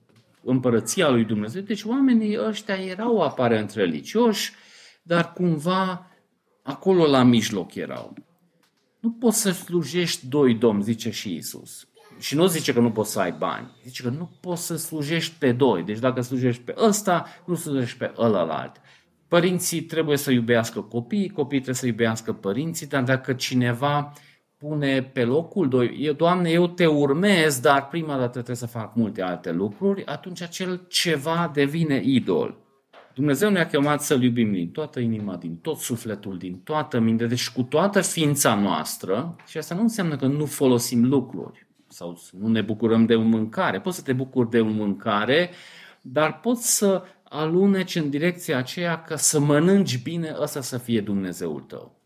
împărăția 0.48 1.10
lui 1.10 1.24
Dumnezeu. 1.24 1.62
Deci 1.62 1.84
oamenii 1.84 2.38
ăștia 2.48 2.76
erau 2.76 3.22
aparent 3.22 3.72
religioși, 3.72 4.54
dar 5.04 5.34
cumva 5.34 6.12
acolo 6.64 7.06
la 7.06 7.24
mijloc 7.24 7.76
erau. 7.76 8.14
Nu 9.00 9.12
poți 9.12 9.41
să 9.41 9.52
slujești 9.52 10.28
doi 10.28 10.54
domni, 10.54 10.84
zice 10.84 11.10
și 11.10 11.36
Isus. 11.36 11.88
Și 12.20 12.36
nu 12.36 12.45
zice 12.45 12.74
că 12.74 12.80
nu 12.80 12.91
poți 12.91 13.12
să 13.12 13.20
ai 13.20 13.32
bani. 13.32 13.72
Zice 13.84 14.04
că 14.04 14.10
nu 14.10 14.30
poți 14.41 14.66
să 14.66 14.76
slujești 14.76 15.36
pe 15.39 15.52
doi. 15.52 15.84
Deci 15.84 16.00
dacă 16.00 16.22
slujești 16.22 16.62
pe 16.62 16.74
ăsta, 16.78 17.26
nu 17.45 17.56
slujești 17.56 17.98
pe 17.98 18.12
ălălalt. 18.18 18.82
Părinții 19.28 19.82
trebuie 19.82 20.18
să 20.18 20.32
iubească 20.32 20.82
copiii, 20.82 21.30
copiii 21.30 21.62
trebuie 21.62 21.82
să 21.82 21.86
iubească 21.86 22.34
părinții, 22.34 22.88
dar 22.88 23.04
dacă 23.04 23.34
cineva 23.34 24.14
pune 24.58 25.03
pe 25.03 25.24
locul 25.24 25.70
2, 25.70 25.97
eu, 25.99 26.14
Doamne, 26.14 26.49
eu 26.49 26.68
te 26.68 26.86
urmez, 26.86 27.60
dar 27.60 27.88
prima 27.88 28.18
dată 28.18 28.30
trebuie 28.30 28.55
să 28.55 28.68
fac 28.68 28.95
multe 28.95 29.22
alte 29.22 29.51
lucruri, 29.51 30.05
atunci 30.05 30.41
acel 30.41 30.86
ceva 30.88 31.51
devine 31.53 32.01
idol. 32.03 32.58
Dumnezeu 33.14 33.49
ne-a 33.49 33.68
chemat 33.68 34.01
să-L 34.01 34.24
iubim 34.24 34.51
din 34.51 34.72
toată 34.72 34.99
inima, 34.99 35.36
din 35.36 35.55
tot 35.55 35.78
sufletul, 35.78 36.38
din 36.38 36.60
toată 36.64 36.99
mintea, 36.99 37.28
deci 37.28 37.49
cu 37.49 37.64
toată 37.64 38.01
ființa 38.01 38.55
noastră 38.55 39.36
și 39.47 39.58
asta 39.58 39.76
nu 39.76 39.82
înseamnă 39.82 40.16
că 40.16 40.26
nu 40.26 40.45
folosim 40.45 41.08
lucruri 41.08 41.68
sau 41.88 42.22
nu 42.39 42.47
ne 42.47 42.62
bucurăm 42.62 43.05
de 43.05 43.16
o 43.16 43.22
mâncare. 43.22 43.80
Poți 43.80 43.97
să 43.97 44.03
te 44.03 44.14
bucuri 44.14 44.49
de 44.49 44.60
o 44.60 44.66
mâncare, 44.66 45.49
dar 46.01 46.39
poți 46.39 46.78
să 46.78 47.03
aluneci 47.24 47.95
în 47.95 48.10
direcția 48.10 48.58
aceea 48.58 49.01
ca 49.01 49.16
să 49.16 49.39
mănânci 49.39 50.03
bine, 50.03 50.36
ăsta 50.39 50.62
să 50.62 50.78
fie 50.78 51.01
Dumnezeul 51.01 51.60
tău. 51.60 51.97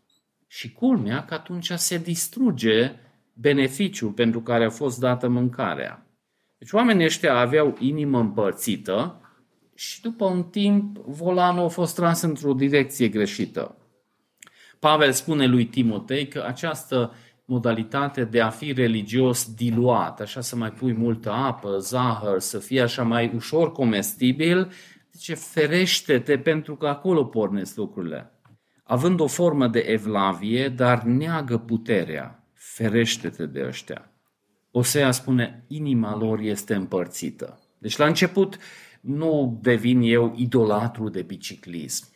Și 0.52 0.72
culmea 0.72 1.24
că 1.24 1.34
atunci 1.34 1.70
se 1.70 1.98
distruge 1.98 2.92
beneficiul 3.32 4.10
pentru 4.10 4.40
care 4.40 4.64
a 4.64 4.70
fost 4.70 4.98
dată 4.98 5.28
mâncarea. 5.28 6.06
Deci 6.58 6.72
oamenii 6.72 7.04
ăștia 7.04 7.34
aveau 7.34 7.76
inimă 7.78 8.18
împărțită 8.18 9.20
și 9.74 10.00
după 10.00 10.24
un 10.24 10.42
timp 10.42 10.96
volanul 10.96 11.64
a 11.64 11.68
fost 11.68 11.94
tras 11.94 12.22
într-o 12.22 12.52
direcție 12.52 13.08
greșită. 13.08 13.76
Pavel 14.78 15.12
spune 15.12 15.46
lui 15.46 15.66
Timotei 15.66 16.28
că 16.28 16.44
această 16.46 17.14
modalitate 17.44 18.24
de 18.24 18.40
a 18.40 18.50
fi 18.50 18.72
religios 18.72 19.54
diluat, 19.54 20.20
așa 20.20 20.40
să 20.40 20.56
mai 20.56 20.72
pui 20.72 20.92
multă 20.92 21.30
apă, 21.30 21.78
zahăr, 21.78 22.38
să 22.38 22.58
fie 22.58 22.82
așa 22.82 23.02
mai 23.02 23.32
ușor 23.34 23.72
comestibil, 23.72 24.72
zice, 25.12 25.34
ferește-te 25.34 26.38
pentru 26.38 26.76
că 26.76 26.86
acolo 26.86 27.24
pornesc 27.24 27.76
lucrurile. 27.76 28.32
Având 28.82 29.20
o 29.20 29.26
formă 29.26 29.68
de 29.68 29.78
evlavie, 29.78 30.68
dar 30.68 31.02
neagă 31.02 31.58
puterea, 31.58 32.44
ferește-te 32.52 33.46
de 33.46 33.64
ăștia. 33.66 34.10
Osea 34.70 35.10
spune, 35.10 35.64
inima 35.66 36.16
lor 36.16 36.38
este 36.38 36.74
împărțită. 36.74 37.60
Deci 37.78 37.96
la 37.96 38.06
început 38.06 38.58
nu 39.00 39.58
devin 39.62 40.00
eu 40.02 40.34
idolatru 40.36 41.08
de 41.08 41.22
biciclism. 41.22 42.10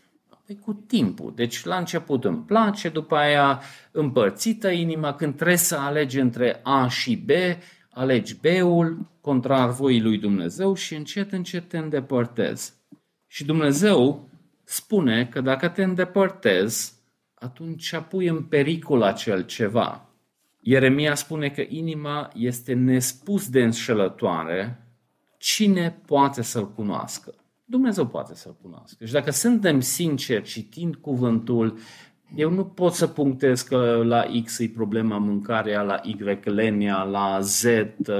Păi 0.46 0.58
cu 0.58 0.72
timpul. 0.72 1.32
Deci 1.34 1.64
la 1.64 1.76
început 1.76 2.24
îmi 2.24 2.42
place, 2.42 2.88
după 2.88 3.16
aia 3.16 3.60
împărțită 3.90 4.68
inima, 4.70 5.14
când 5.14 5.34
trebuie 5.34 5.56
să 5.56 5.76
alegi 5.76 6.18
între 6.18 6.60
A 6.62 6.88
și 6.88 7.16
B, 7.16 7.30
alegi 7.90 8.36
B-ul, 8.36 9.10
contrar 9.20 9.70
voii 9.70 10.00
lui 10.00 10.18
Dumnezeu 10.18 10.74
și 10.74 10.94
încet, 10.94 11.32
încet 11.32 11.68
te 11.68 11.78
îndepărtezi. 11.78 12.72
Și 13.26 13.44
Dumnezeu 13.44 14.28
spune 14.68 15.26
că 15.26 15.40
dacă 15.40 15.68
te 15.68 15.82
îndepărtezi, 15.82 16.92
atunci 17.34 17.94
pui 18.08 18.26
în 18.26 18.42
pericol 18.42 19.02
acel 19.02 19.44
ceva. 19.44 20.08
Ieremia 20.60 21.14
spune 21.14 21.48
că 21.48 21.64
inima 21.68 22.30
este 22.34 22.72
nespus 22.72 23.48
de 23.48 23.62
înșelătoare, 23.62 24.86
cine 25.38 26.00
poate 26.06 26.42
să-l 26.42 26.72
cunoască? 26.72 27.34
Dumnezeu 27.64 28.06
poate 28.06 28.34
să-l 28.34 28.56
cunoască. 28.62 29.04
Și 29.04 29.12
dacă 29.12 29.30
suntem 29.30 29.80
sinceri 29.80 30.42
citind 30.44 30.94
cuvântul, 30.94 31.78
eu 32.34 32.50
nu 32.50 32.64
pot 32.64 32.92
să 32.92 33.06
punctez 33.06 33.62
că 33.62 34.02
la 34.04 34.24
X 34.44 34.58
e 34.58 34.68
problema 34.74 35.18
mâncarea, 35.18 35.82
la 35.82 36.00
Y 36.02 36.16
lenia, 36.44 37.02
la 37.02 37.40
Z 37.40 37.64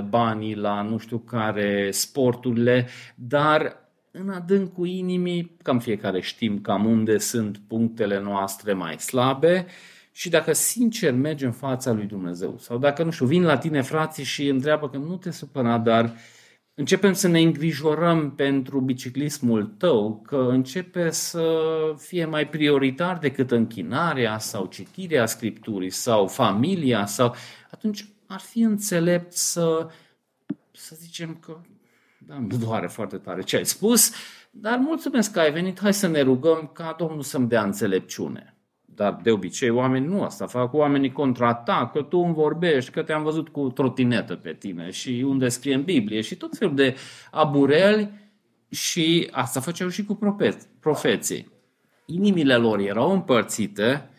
banii, 0.08 0.54
la 0.54 0.82
nu 0.82 0.98
știu 0.98 1.18
care 1.18 1.90
sporturile, 1.90 2.86
dar 3.14 3.85
în 4.20 4.30
adâncul 4.30 4.86
inimii, 4.86 5.56
cam 5.62 5.78
fiecare 5.78 6.20
știm 6.20 6.60
cam 6.60 6.84
unde 6.84 7.18
sunt 7.18 7.60
punctele 7.66 8.20
noastre 8.20 8.72
mai 8.72 8.98
slabe 8.98 9.66
și 10.12 10.28
dacă 10.28 10.52
sincer 10.52 11.12
mergi 11.12 11.44
în 11.44 11.52
fața 11.52 11.92
lui 11.92 12.04
Dumnezeu 12.06 12.58
sau 12.58 12.78
dacă, 12.78 13.02
nu 13.02 13.10
știu, 13.10 13.26
vin 13.26 13.42
la 13.42 13.58
tine 13.58 13.82
frații 13.82 14.24
și 14.24 14.48
întreabă 14.48 14.88
că 14.88 14.96
nu 14.96 15.16
te 15.16 15.30
supăra, 15.30 15.78
dar 15.78 16.14
începem 16.74 17.12
să 17.12 17.28
ne 17.28 17.40
îngrijorăm 17.40 18.34
pentru 18.34 18.80
biciclismul 18.80 19.64
tău, 19.64 20.22
că 20.26 20.46
începe 20.50 21.10
să 21.10 21.58
fie 21.96 22.24
mai 22.24 22.48
prioritar 22.48 23.18
decât 23.18 23.50
închinarea 23.50 24.38
sau 24.38 24.66
citirea 24.66 25.26
Scripturii 25.26 25.90
sau 25.90 26.26
familia 26.26 27.06
sau 27.06 27.34
atunci 27.70 28.08
ar 28.26 28.40
fi 28.40 28.60
înțelept 28.60 29.32
să, 29.32 29.88
să 30.72 30.94
zicem 30.98 31.36
că 31.40 31.60
da, 32.26 32.34
îmi 32.34 32.48
doare 32.48 32.86
foarte 32.86 33.16
tare 33.16 33.42
ce 33.42 33.56
ai 33.56 33.66
spus, 33.66 34.12
dar 34.50 34.78
mulțumesc 34.78 35.32
că 35.32 35.40
ai 35.40 35.52
venit, 35.52 35.80
hai 35.80 35.94
să 35.94 36.06
ne 36.06 36.20
rugăm 36.20 36.70
ca 36.72 36.94
Domnul 36.98 37.22
să-mi 37.22 37.48
dea 37.48 37.62
înțelepciune. 37.62 38.56
Dar 38.84 39.20
de 39.22 39.30
obicei 39.30 39.70
oamenii 39.70 40.08
nu 40.08 40.22
asta 40.22 40.46
fac, 40.46 40.72
oamenii 40.72 41.12
contraatacă, 41.12 41.98
că 41.98 42.04
tu 42.04 42.18
îmi 42.18 42.34
vorbești, 42.34 42.90
că 42.90 43.02
te-am 43.02 43.22
văzut 43.22 43.48
cu 43.48 43.70
trotinetă 43.70 44.34
pe 44.34 44.52
tine 44.52 44.90
și 44.90 45.24
unde 45.26 45.48
scrie 45.48 45.74
în 45.74 45.82
Biblie 45.82 46.20
și 46.20 46.36
tot 46.36 46.56
felul 46.56 46.74
de 46.74 46.96
abureli 47.30 48.10
și 48.68 49.28
asta 49.30 49.60
făceau 49.60 49.88
și 49.88 50.04
cu 50.04 50.18
profeții. 50.80 51.52
Inimile 52.06 52.56
lor 52.56 52.78
erau 52.78 53.12
împărțite 53.12 54.10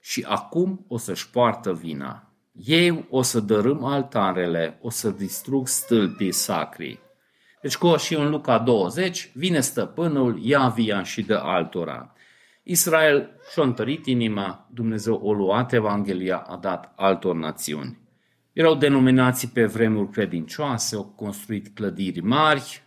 și 0.00 0.24
acum 0.28 0.84
o 0.88 0.96
să-și 0.96 1.30
poartă 1.30 1.72
vina. 1.72 2.32
Ei 2.52 3.06
o 3.10 3.22
să 3.22 3.40
dărâm 3.40 3.84
altarele, 3.84 4.78
o 4.82 4.90
să 4.90 5.10
distrug 5.10 5.68
stâlpii 5.68 6.32
sacri. 6.32 7.03
Deci 7.64 7.76
cu 7.76 7.96
și 7.96 8.14
în 8.14 8.30
Luca 8.30 8.58
20, 8.58 9.30
vine 9.34 9.60
stăpânul, 9.60 10.38
ia 10.42 10.68
via 10.68 11.02
și 11.02 11.22
dă 11.22 11.40
altora. 11.42 12.12
Israel 12.62 13.30
și-a 13.52 13.62
întărit 13.62 14.06
inima, 14.06 14.68
Dumnezeu 14.74 15.14
o 15.14 15.32
luat 15.32 15.72
Evanghelia, 15.72 16.36
a 16.36 16.56
dat 16.56 16.92
altor 16.96 17.34
națiuni. 17.34 17.98
Erau 18.52 18.74
denominații 18.74 19.48
pe 19.48 19.64
vremuri 19.64 20.10
credincioase, 20.10 20.96
au 20.96 21.04
construit 21.16 21.68
clădiri 21.74 22.20
mari, 22.20 22.82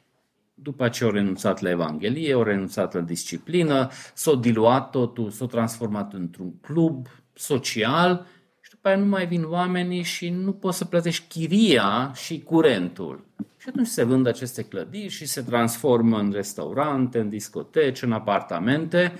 după 0.54 0.90
ce 0.90 1.04
au 1.04 1.10
renunțat 1.10 1.62
la 1.62 1.70
Evanghelie, 1.70 2.34
au 2.34 2.44
renunțat 2.44 2.94
la 2.94 3.02
disciplină, 3.02 3.90
s-au 4.14 4.36
diluat 4.36 4.90
totul, 4.90 5.30
s-au 5.30 5.48
transformat 5.48 6.14
într-un 6.14 6.60
club 6.60 7.08
social 7.34 8.26
și 8.62 8.70
după 8.70 8.88
aia 8.88 8.98
nu 8.98 9.06
mai 9.06 9.28
vin 9.28 9.44
oamenii 9.44 10.04
și 10.04 10.30
nu 10.30 10.54
poți 10.54 10.78
să 10.78 10.86
plătești 10.86 11.28
chiria 11.28 12.12
și 12.16 12.42
curentul. 12.42 13.26
Și 13.68 13.74
atunci 13.74 13.92
se 13.92 14.04
vând 14.04 14.28
aceste 14.28 14.64
clădiri 14.64 15.14
și 15.14 15.26
se 15.26 15.42
transformă 15.42 16.20
în 16.20 16.32
restaurante, 16.32 17.20
în 17.20 17.30
discoteci, 17.30 18.02
în 18.02 18.12
apartamente 18.12 19.14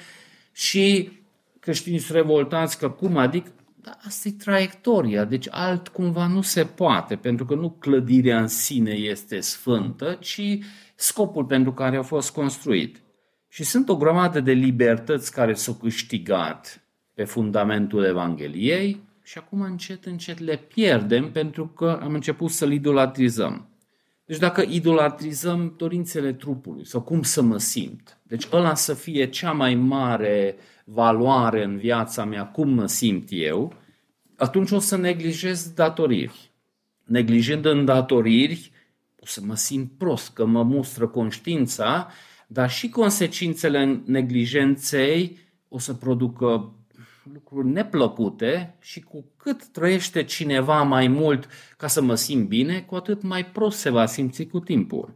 și 0.52 1.12
creștinii 1.60 2.00
sunt 2.00 2.18
revoltați 2.18 2.78
că 2.78 2.90
cum 2.90 3.18
adică 3.18 3.52
dar 3.82 3.98
asta 4.06 4.28
e 4.28 4.32
traiectoria, 4.32 5.26
deci 5.26 5.48
alt 5.50 5.88
cumva 5.88 6.28
nu 6.28 6.42
se 6.42 6.64
poate, 6.64 7.16
pentru 7.16 7.46
că 7.46 7.56
nu 7.56 7.70
clădirea 7.70 8.42
în 8.42 8.48
sine 8.48 8.92
este 8.92 9.40
sfântă, 9.40 10.18
ci 10.20 10.58
scopul 10.96 11.46
pentru 11.46 11.74
care 11.74 11.98
a 11.98 12.02
fost 12.02 12.32
construit. 12.32 13.02
Și 13.48 13.64
sunt 13.64 13.90
o 13.90 13.98
grămadă 13.98 14.40
de 14.40 14.52
libertăți 14.52 15.32
care 15.32 15.54
s-au 15.54 15.74
câștigat 15.74 16.84
pe 17.14 17.24
fundamentul 17.24 18.04
Evangheliei 18.04 19.02
și 19.24 19.38
acum 19.38 19.62
încet, 19.62 20.06
încet 20.06 20.40
le 20.40 20.56
pierdem 20.56 21.32
pentru 21.32 21.68
că 21.68 22.00
am 22.04 22.14
început 22.14 22.52
să-L 22.52 22.72
idolatrizăm. 22.72 23.68
Deci 24.28 24.38
dacă 24.38 24.62
idolatrizăm 24.70 25.74
dorințele 25.78 26.34
trupului 26.34 26.86
sau 26.86 27.02
cum 27.02 27.22
să 27.22 27.42
mă 27.42 27.58
simt, 27.58 28.20
deci 28.24 28.48
ăla 28.52 28.76
să 28.76 28.94
fie 28.94 29.30
cea 29.30 29.52
mai 29.52 29.76
mare 29.76 30.56
valoare 30.84 31.64
în 31.64 31.78
viața 31.78 32.26
mea, 32.26 32.46
cum 32.46 32.70
mă 32.70 32.86
simt 32.86 33.28
eu, 33.32 33.74
atunci 34.36 34.72
o 34.72 34.80
să 34.80 34.98
neglijez 34.98 35.72
datoriri. 35.72 36.52
Neglijând 37.04 37.66
îndatoriri, 37.66 38.72
o 39.20 39.26
să 39.26 39.42
mă 39.44 39.56
simt 39.56 39.92
prost, 39.98 40.34
că 40.34 40.46
mă 40.46 40.64
mustră 40.64 41.08
conștiința, 41.08 42.12
dar 42.48 42.70
și 42.70 42.90
consecințele 42.90 44.02
neglijenței 44.06 45.38
o 45.68 45.80
să 45.80 45.94
producă 45.94 46.74
lucruri 47.34 47.68
neplăcute 47.68 48.76
și 48.80 49.02
cu 49.02 49.26
cât 49.38 49.66
trăiește 49.66 50.24
cineva 50.24 50.82
mai 50.82 51.08
mult 51.08 51.48
ca 51.78 51.88
să 51.88 52.02
mă 52.02 52.16
simt 52.16 52.48
bine, 52.48 52.82
cu 52.82 52.96
atât 52.96 53.22
mai 53.22 53.46
prost 53.46 53.80
se 53.80 53.90
va 53.90 54.06
simți 54.06 54.46
cu 54.46 54.60
timpul. 54.60 55.16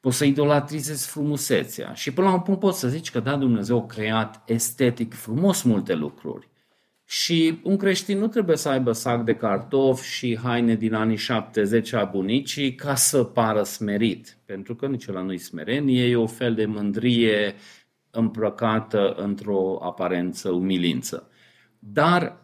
Poți 0.00 0.16
să 0.16 0.24
idolatrizezi 0.24 1.08
frumusețea 1.08 1.92
și 1.92 2.12
până 2.12 2.26
la 2.26 2.32
un 2.32 2.40
punct 2.40 2.60
poți 2.60 2.78
să 2.78 2.88
zici 2.88 3.10
că 3.10 3.20
da, 3.20 3.36
Dumnezeu 3.36 3.78
a 3.78 3.86
creat 3.86 4.42
estetic 4.46 5.14
frumos 5.14 5.62
multe 5.62 5.94
lucruri. 5.94 6.48
Și 7.04 7.60
un 7.62 7.76
creștin 7.76 8.18
nu 8.18 8.26
trebuie 8.26 8.56
să 8.56 8.68
aibă 8.68 8.92
sac 8.92 9.24
de 9.24 9.34
cartofi 9.34 10.08
și 10.08 10.38
haine 10.42 10.74
din 10.74 10.94
anii 10.94 11.16
70 11.16 11.92
a 11.92 12.04
bunicii 12.04 12.74
ca 12.74 12.94
să 12.94 13.24
pară 13.24 13.62
smerit. 13.62 14.38
Pentru 14.44 14.74
că 14.74 14.86
nici 14.86 15.06
la 15.06 15.22
nu-i 15.22 15.38
smerenie, 15.38 16.04
e 16.04 16.16
o 16.16 16.26
fel 16.26 16.54
de 16.54 16.66
mândrie 16.66 17.54
îmbrăcată 18.10 19.14
într-o 19.16 19.78
aparență 19.82 20.50
umilință. 20.50 21.29
Dar 21.82 22.36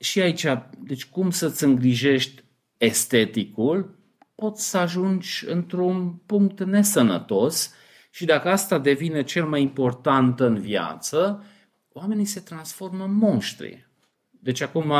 și 0.00 0.20
aici, 0.20 0.46
deci 0.78 1.06
cum 1.06 1.30
să-ți 1.30 1.64
îngrijești 1.64 2.42
esteticul, 2.76 3.98
poți 4.34 4.68
să 4.68 4.78
ajungi 4.78 5.44
într-un 5.46 6.12
punct 6.26 6.64
nesănătos 6.64 7.74
și 8.10 8.24
dacă 8.24 8.48
asta 8.48 8.78
devine 8.78 9.22
cel 9.22 9.46
mai 9.46 9.62
important 9.62 10.40
în 10.40 10.58
viață, 10.58 11.44
oamenii 11.92 12.24
se 12.24 12.40
transformă 12.40 13.04
în 13.04 13.14
monștri. 13.14 13.86
Deci 14.30 14.60
acum 14.60 14.92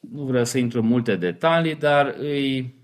nu 0.00 0.24
vreau 0.24 0.44
să 0.44 0.58
intru 0.58 0.80
în 0.80 0.86
multe 0.86 1.16
detalii, 1.16 1.74
dar 1.74 2.14
îi 2.18 2.74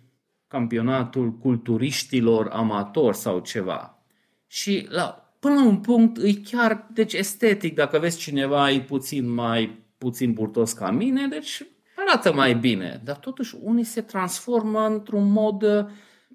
campionatul 0.49 1.33
culturiștilor 1.33 2.49
amatori 2.49 3.17
sau 3.17 3.39
ceva. 3.39 4.05
Și 4.47 4.87
la, 4.91 5.35
până 5.39 5.55
la 5.55 5.65
un 5.65 5.77
punct 5.77 6.23
e 6.23 6.35
chiar 6.35 6.87
deci 6.93 7.13
estetic, 7.13 7.75
dacă 7.75 7.99
vezi 7.99 8.19
cineva 8.19 8.71
e 8.71 8.81
puțin 8.81 9.29
mai 9.29 9.82
puțin 10.03 10.33
burtos 10.33 10.73
ca 10.73 10.91
mine, 10.91 11.27
deci 11.27 11.67
arată 11.97 12.33
mai 12.33 12.55
bine. 12.55 13.01
Dar 13.05 13.17
totuși 13.17 13.57
unii 13.61 13.85
se 13.85 14.01
transformă 14.01 14.87
într-un 14.87 15.33
mod 15.33 15.63
uh, 15.63 15.85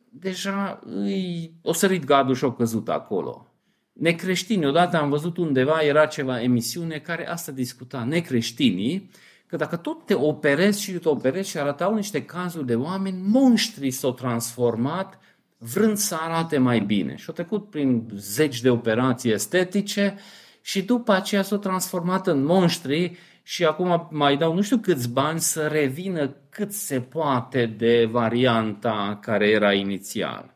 deja 0.09 0.79
îi, 0.85 1.53
o 1.61 1.73
sărit 1.73 2.05
gadul 2.05 2.35
și 2.35 2.43
o 2.43 2.53
căzut 2.53 2.89
acolo. 2.89 3.51
Necreștini, 3.93 4.65
odată 4.65 4.97
am 4.97 5.09
văzut 5.09 5.37
undeva, 5.37 5.81
era 5.81 6.05
ceva 6.05 6.41
emisiune 6.41 6.97
care 6.97 7.29
asta 7.29 7.51
discuta, 7.51 8.03
necreștinii, 8.03 9.09
că 9.45 9.55
dacă 9.55 9.75
tot 9.75 10.05
te 10.05 10.13
operezi 10.13 10.81
și 10.81 10.91
te 10.91 11.09
operezi 11.09 11.49
și 11.49 11.57
arătau 11.57 11.95
niște 11.95 12.25
cazuri 12.25 12.65
de 12.65 12.75
oameni, 12.75 13.21
monștri 13.25 13.91
s-au 13.91 14.13
transformat 14.13 15.19
vrând 15.57 15.97
să 15.97 16.15
arate 16.15 16.57
mai 16.57 16.79
bine. 16.79 17.15
Și 17.15 17.25
a 17.29 17.33
trecut 17.33 17.69
prin 17.69 18.07
zeci 18.15 18.61
de 18.61 18.69
operații 18.69 19.31
estetice 19.31 20.17
și 20.61 20.81
după 20.81 21.11
aceea 21.11 21.41
s-a 21.41 21.57
transformat 21.57 22.27
în 22.27 22.43
monștri 22.43 23.17
și 23.49 23.65
acum 23.65 24.07
mai 24.11 24.37
dau 24.37 24.53
nu 24.53 24.61
știu 24.61 24.77
câți 24.77 25.09
bani 25.09 25.39
să 25.39 25.67
revină 25.67 26.35
cât 26.49 26.71
se 26.71 27.01
poate 27.01 27.65
de 27.65 28.05
varianta 28.05 29.19
care 29.21 29.49
era 29.49 29.73
inițial. 29.73 30.53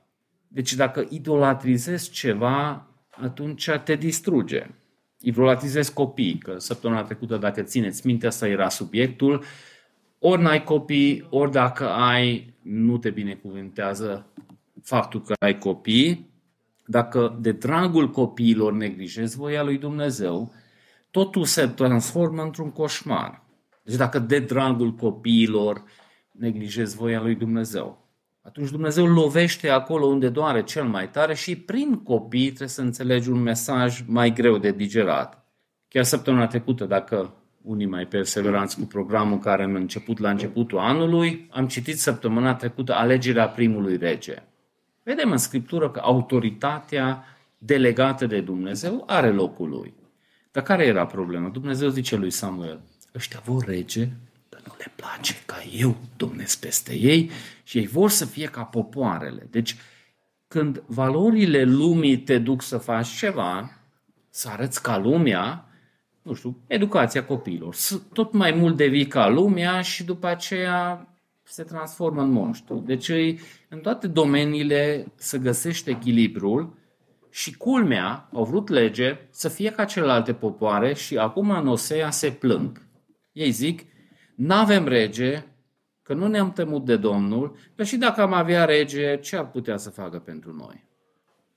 Deci 0.48 0.74
dacă 0.74 1.06
idolatrizezi 1.10 2.10
ceva, 2.10 2.88
atunci 3.10 3.70
te 3.84 3.96
distruge. 3.96 4.68
Idolatrizezi 5.20 5.94
copii, 5.94 6.38
că 6.38 6.58
săptămâna 6.58 7.04
trecută, 7.04 7.38
dacă 7.38 7.62
țineți 7.62 8.06
minte, 8.08 8.28
asta 8.28 8.48
era 8.48 8.70
subiectul, 8.70 9.44
ori 10.20 10.42
n-ai 10.42 10.64
copii, 10.64 11.28
ori 11.30 11.52
dacă 11.52 11.90
ai, 11.90 12.54
nu 12.62 12.98
te 12.98 13.10
binecuvântează 13.10 14.26
faptul 14.84 15.22
că 15.22 15.34
ai 15.40 15.58
copii, 15.58 16.30
dacă 16.86 17.38
de 17.42 17.52
dragul 17.52 18.10
copiilor 18.10 18.74
neglijezi 18.74 19.38
voia 19.38 19.64
lui 19.64 19.78
Dumnezeu, 19.78 20.54
totul 21.12 21.44
se 21.44 21.68
transformă 21.68 22.42
într-un 22.42 22.72
coșmar. 22.72 23.44
Deci 23.84 23.96
dacă 23.96 24.20
de 24.20 24.40
dragul 24.40 24.92
copiilor 24.92 25.84
neglijezi 26.32 26.96
voia 26.96 27.22
lui 27.22 27.36
Dumnezeu, 27.36 28.08
atunci 28.42 28.70
Dumnezeu 28.70 29.06
lovește 29.06 29.70
acolo 29.70 30.06
unde 30.06 30.30
doare 30.30 30.64
cel 30.64 30.84
mai 30.84 31.10
tare 31.10 31.34
și 31.34 31.56
prin 31.56 31.96
copii 32.04 32.46
trebuie 32.46 32.68
să 32.68 32.82
înțelegi 32.82 33.30
un 33.30 33.42
mesaj 33.42 34.04
mai 34.08 34.34
greu 34.34 34.58
de 34.58 34.72
digerat. 34.72 35.46
Chiar 35.88 36.04
săptămâna 36.04 36.48
trecută, 36.48 36.86
dacă 36.86 37.34
unii 37.62 37.86
mai 37.86 38.06
perseveranți 38.06 38.80
cu 38.80 38.86
programul 38.86 39.38
care 39.38 39.64
am 39.64 39.76
început 39.76 40.20
la 40.20 40.30
începutul 40.30 40.78
anului, 40.78 41.48
am 41.52 41.68
citit 41.68 42.00
săptămâna 42.00 42.56
trecută 42.56 42.94
alegerea 42.94 43.50
primului 43.50 43.98
rege. 43.98 44.44
Vedem 45.04 45.32
în 45.32 45.38
Scriptură 45.38 45.90
că 45.90 46.00
autoritatea 46.00 47.24
delegată 47.58 48.26
de 48.26 48.42
Dumnezeu 48.42 49.04
are 49.08 49.30
locul 49.32 49.70
lui. 49.70 49.94
Dar 50.52 50.64
care 50.64 50.86
era 50.86 51.06
problema? 51.06 51.50
Dumnezeu 51.50 51.90
zice 51.90 52.16
lui 52.16 52.32
Samuel, 52.32 52.82
ăștia 53.16 53.42
vor 53.46 53.66
rege, 53.66 54.10
dar 54.50 54.62
nu 54.68 54.74
le 54.78 54.92
place 54.96 55.34
ca 55.46 55.64
eu 55.78 55.96
domnesc 56.18 56.60
peste 56.60 56.96
ei 56.96 57.32
și 57.64 57.78
ei 57.78 57.88
vor 57.88 58.10
să 58.10 58.26
fie 58.26 58.46
ca 58.46 58.64
popoarele. 58.64 59.48
Deci, 59.52 59.76
când 60.48 60.84
valorile 60.86 61.64
lumii 61.64 62.18
te 62.18 62.38
duc 62.38 62.62
să 62.62 62.78
faci 62.78 63.08
ceva, 63.08 63.72
să 64.30 64.50
arăți 64.50 64.82
ca 64.82 64.98
lumea, 64.98 65.66
nu 66.22 66.34
știu, 66.34 66.58
educația 66.68 67.26
copiilor, 67.26 67.76
tot 68.14 68.34
mai 68.34 68.52
mult 68.52 68.78
devii 68.78 69.08
ca 69.08 69.28
lumea 69.28 69.82
și 69.82 70.04
după 70.04 70.28
aceea 70.28 71.08
se 71.44 71.64
transformă 71.64 72.22
în 72.22 72.32
monștru. 72.32 72.84
Deci 72.86 73.10
în 73.70 73.80
toate 73.82 74.08
domeniile 74.08 75.12
să 75.16 75.38
găsește 75.38 75.90
echilibrul 75.90 76.74
și 77.32 77.58
culmea, 77.58 78.30
au 78.34 78.44
vrut 78.44 78.70
lege 78.70 79.28
să 79.30 79.50
fie 79.50 79.72
ca 79.72 79.86
celelalte 79.86 80.34
popoare 80.34 80.94
și 80.94 81.18
acum 81.18 81.50
în 81.50 81.68
Osea 81.68 82.10
se 82.10 82.32
plâng. 82.32 82.88
Ei 83.32 83.52
zic, 83.52 83.82
nu 84.36 84.54
avem 84.54 84.88
rege, 84.88 85.46
că 86.02 86.14
nu 86.14 86.28
ne-am 86.28 86.52
temut 86.52 86.86
de 86.86 86.98
Domnul, 86.98 87.56
că 87.76 87.84
și 87.84 87.98
dacă 87.98 88.22
am 88.22 88.34
avea 88.34 88.66
rege, 88.66 89.18
ce 89.18 89.36
ar 89.36 89.50
putea 89.50 89.78
să 89.78 89.90
facă 89.90 90.20
pentru 90.20 90.54
noi? 90.54 90.90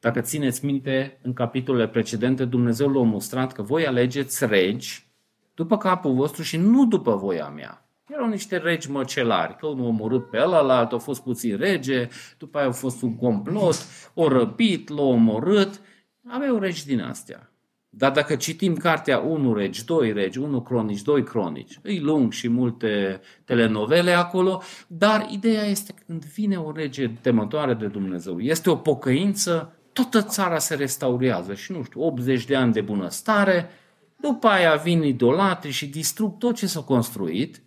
Dacă 0.01 0.21
țineți 0.21 0.65
minte, 0.65 1.19
în 1.23 1.33
capitolele 1.33 1.89
precedente, 1.89 2.45
Dumnezeu 2.45 2.89
l-a 2.89 3.03
mostrat 3.03 3.53
că 3.53 3.63
voi 3.63 3.87
alegeți 3.87 4.47
regi 4.47 5.13
după 5.55 5.77
capul 5.77 6.15
vostru 6.15 6.43
și 6.43 6.57
nu 6.57 6.87
după 6.87 7.17
voia 7.17 7.49
mea. 7.49 7.84
Erau 8.07 8.29
niște 8.29 8.57
regi 8.57 8.91
măcelari, 8.91 9.57
că 9.57 9.67
unul 9.67 9.85
a 9.85 9.89
omorât 9.89 10.31
pe 10.31 10.39
ăla, 10.41 10.79
altul 10.79 10.97
a 10.97 11.01
fost 11.01 11.23
puțin 11.23 11.57
rege, 11.57 12.09
după 12.39 12.59
aia 12.59 12.67
a 12.67 12.73
fost 12.73 13.03
un 13.03 13.17
complot, 13.17 13.77
o 14.15 14.29
răpit, 14.29 14.89
l-a 14.89 15.03
omorât. 15.03 15.81
Aveau 16.29 16.59
regi 16.59 16.87
din 16.87 17.01
astea. 17.01 17.49
Dar 17.89 18.13
dacă 18.13 18.37
citim 18.37 18.77
cartea 18.77 19.19
1 19.19 19.55
regi, 19.55 19.85
2 19.85 20.13
regi, 20.13 20.39
1 20.39 20.63
cronici, 20.63 21.03
2 21.03 21.23
cronici, 21.23 21.79
îi 21.83 22.01
lung 22.01 22.33
și 22.33 22.49
multe 22.49 23.21
telenovele 23.45 24.13
acolo, 24.13 24.63
dar 24.87 25.27
ideea 25.31 25.65
este 25.65 25.93
că 25.93 26.03
când 26.07 26.25
vine 26.25 26.57
o 26.57 26.73
rege 26.73 27.09
temătoare 27.21 27.75
de 27.75 27.87
Dumnezeu, 27.87 28.41
este 28.41 28.71
o 28.71 28.77
pocăință, 28.77 29.79
toată 29.93 30.23
țara 30.23 30.59
se 30.59 30.75
restaurează 30.75 31.55
și 31.55 31.73
nu 31.73 31.83
știu, 31.83 32.03
80 32.03 32.45
de 32.45 32.57
ani 32.57 32.73
de 32.73 32.81
bunăstare, 32.81 33.71
după 34.17 34.47
aia 34.47 34.75
vin 34.75 35.03
idolatri 35.03 35.71
și 35.71 35.87
distrug 35.87 36.39
tot 36.39 36.55
ce 36.55 36.67
s-a 36.67 36.81
construit 36.81 37.63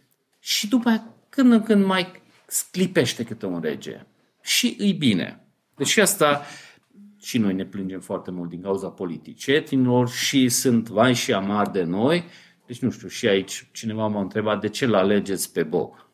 și 0.47 0.67
după 0.67 0.89
aia 0.89 1.13
când 1.29 1.51
în 1.51 1.63
când 1.63 1.85
mai 1.85 2.11
sclipește 2.45 3.23
câte 3.23 3.45
un 3.45 3.61
rege. 3.61 4.05
Și 4.41 4.75
îi 4.79 4.93
bine. 4.93 5.47
Deci 5.75 5.97
asta 5.97 6.41
și 7.19 7.37
noi 7.37 7.53
ne 7.53 7.65
plângem 7.65 7.99
foarte 7.99 8.31
mult 8.31 8.49
din 8.49 8.61
cauza 8.61 8.87
politicienilor 8.87 10.09
și 10.09 10.49
sunt 10.49 10.89
vai 10.89 11.13
și 11.13 11.33
amar 11.33 11.69
de 11.69 11.83
noi. 11.83 12.25
Deci 12.65 12.79
nu 12.79 12.89
știu, 12.89 13.07
și 13.07 13.27
aici 13.27 13.69
cineva 13.71 14.07
m-a 14.07 14.21
întrebat 14.21 14.61
de 14.61 14.69
ce 14.69 14.85
l 14.85 14.93
alegeți 14.93 15.51
pe 15.51 15.63
Boc. 15.63 16.09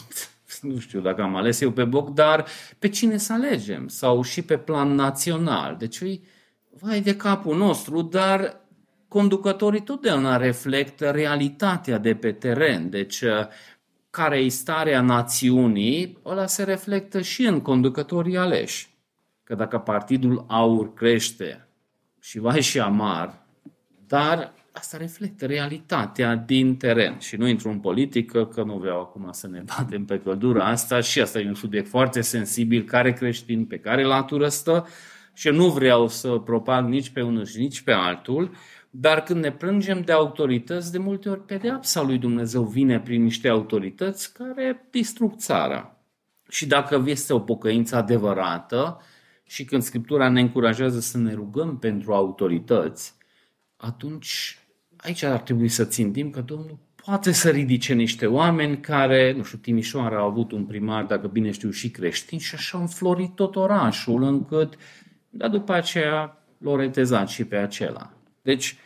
nu 0.60 0.78
știu 0.78 1.00
dacă 1.00 1.22
am 1.22 1.36
ales 1.36 1.60
eu 1.60 1.70
pe 1.70 1.84
Boc, 1.84 2.10
dar 2.10 2.46
pe 2.78 2.88
cine 2.88 3.16
să 3.16 3.32
alegem? 3.32 3.88
Sau 3.88 4.22
și 4.22 4.42
pe 4.42 4.58
plan 4.58 4.94
național. 4.94 5.76
Deci 5.78 6.00
îi 6.00 6.24
vai 6.80 7.00
de 7.00 7.16
capul 7.16 7.56
nostru, 7.56 8.02
dar 8.02 8.60
conducătorii 9.08 9.82
totdeauna 9.82 10.36
reflectă 10.36 11.10
realitatea 11.10 11.98
de 11.98 12.14
pe 12.14 12.32
teren. 12.32 12.90
Deci 12.90 13.22
care 14.18 14.38
e 14.38 14.48
starea 14.48 15.00
națiunii, 15.00 16.18
ăla 16.24 16.46
se 16.46 16.62
reflectă 16.62 17.20
și 17.20 17.42
în 17.42 17.60
conducătorii 17.60 18.36
aleși. 18.36 18.88
Că 19.44 19.54
dacă 19.54 19.78
partidul 19.78 20.44
aur 20.48 20.94
crește 20.94 21.68
și 22.20 22.38
vai 22.38 22.62
și 22.62 22.80
amar, 22.80 23.46
dar 24.06 24.52
asta 24.72 24.96
reflectă 24.96 25.46
realitatea 25.46 26.34
din 26.34 26.76
teren. 26.76 27.18
Și 27.18 27.36
nu 27.36 27.46
intru 27.46 27.68
în 27.68 27.78
politică, 27.78 28.46
că 28.46 28.62
nu 28.62 28.76
vreau 28.76 29.00
acum 29.00 29.28
să 29.32 29.48
ne 29.48 29.62
batem 29.76 30.04
pe 30.04 30.20
căldura 30.20 30.64
asta 30.64 31.00
și 31.00 31.20
asta 31.20 31.38
e 31.38 31.48
un 31.48 31.54
subiect 31.54 31.88
foarte 31.88 32.20
sensibil, 32.20 32.82
care 32.84 33.12
creștin, 33.12 33.64
pe 33.64 33.78
care 33.78 34.04
latură 34.04 34.48
stă 34.48 34.86
și 35.32 35.48
nu 35.48 35.68
vreau 35.68 36.08
să 36.08 36.28
propag 36.28 36.88
nici 36.88 37.10
pe 37.10 37.22
unul 37.22 37.44
și 37.44 37.58
nici 37.58 37.80
pe 37.80 37.92
altul, 37.92 38.50
dar 38.90 39.22
când 39.22 39.42
ne 39.42 39.52
plângem 39.52 40.00
de 40.00 40.12
autorități, 40.12 40.92
de 40.92 40.98
multe 40.98 41.28
ori 41.28 41.44
pedeapsa 41.44 42.02
lui 42.02 42.18
Dumnezeu 42.18 42.62
vine 42.62 43.00
prin 43.00 43.22
niște 43.22 43.48
autorități 43.48 44.32
care 44.32 44.86
distrug 44.90 45.36
țara. 45.36 45.96
Și 46.48 46.66
dacă 46.66 47.02
este 47.06 47.32
o 47.32 47.40
pocăință 47.40 47.96
adevărată 47.96 49.00
și 49.44 49.64
când 49.64 49.82
Scriptura 49.82 50.28
ne 50.28 50.40
încurajează 50.40 51.00
să 51.00 51.18
ne 51.18 51.32
rugăm 51.32 51.78
pentru 51.78 52.12
autorități, 52.12 53.14
atunci 53.76 54.58
aici 54.96 55.22
ar 55.22 55.40
trebui 55.40 55.68
să 55.68 55.84
țintim 55.84 56.30
că 56.30 56.40
Domnul 56.40 56.78
poate 57.04 57.32
să 57.32 57.50
ridice 57.50 57.94
niște 57.94 58.26
oameni 58.26 58.80
care, 58.80 59.32
nu 59.32 59.42
știu, 59.42 59.58
Timișoara 59.58 60.18
a 60.18 60.24
avut 60.24 60.52
un 60.52 60.64
primar, 60.64 61.04
dacă 61.04 61.26
bine 61.26 61.50
știu, 61.50 61.70
și 61.70 61.90
creștin 61.90 62.38
și 62.38 62.54
așa 62.54 62.78
a 62.78 62.80
înflorit 62.80 63.34
tot 63.34 63.56
orașul 63.56 64.22
încât, 64.22 64.74
dar 65.30 65.50
după 65.50 65.72
aceea 65.72 66.42
l-a 66.58 66.76
retezat 66.76 67.28
și 67.28 67.44
pe 67.44 67.56
acela. 67.56 68.17
Deci, 68.48 68.76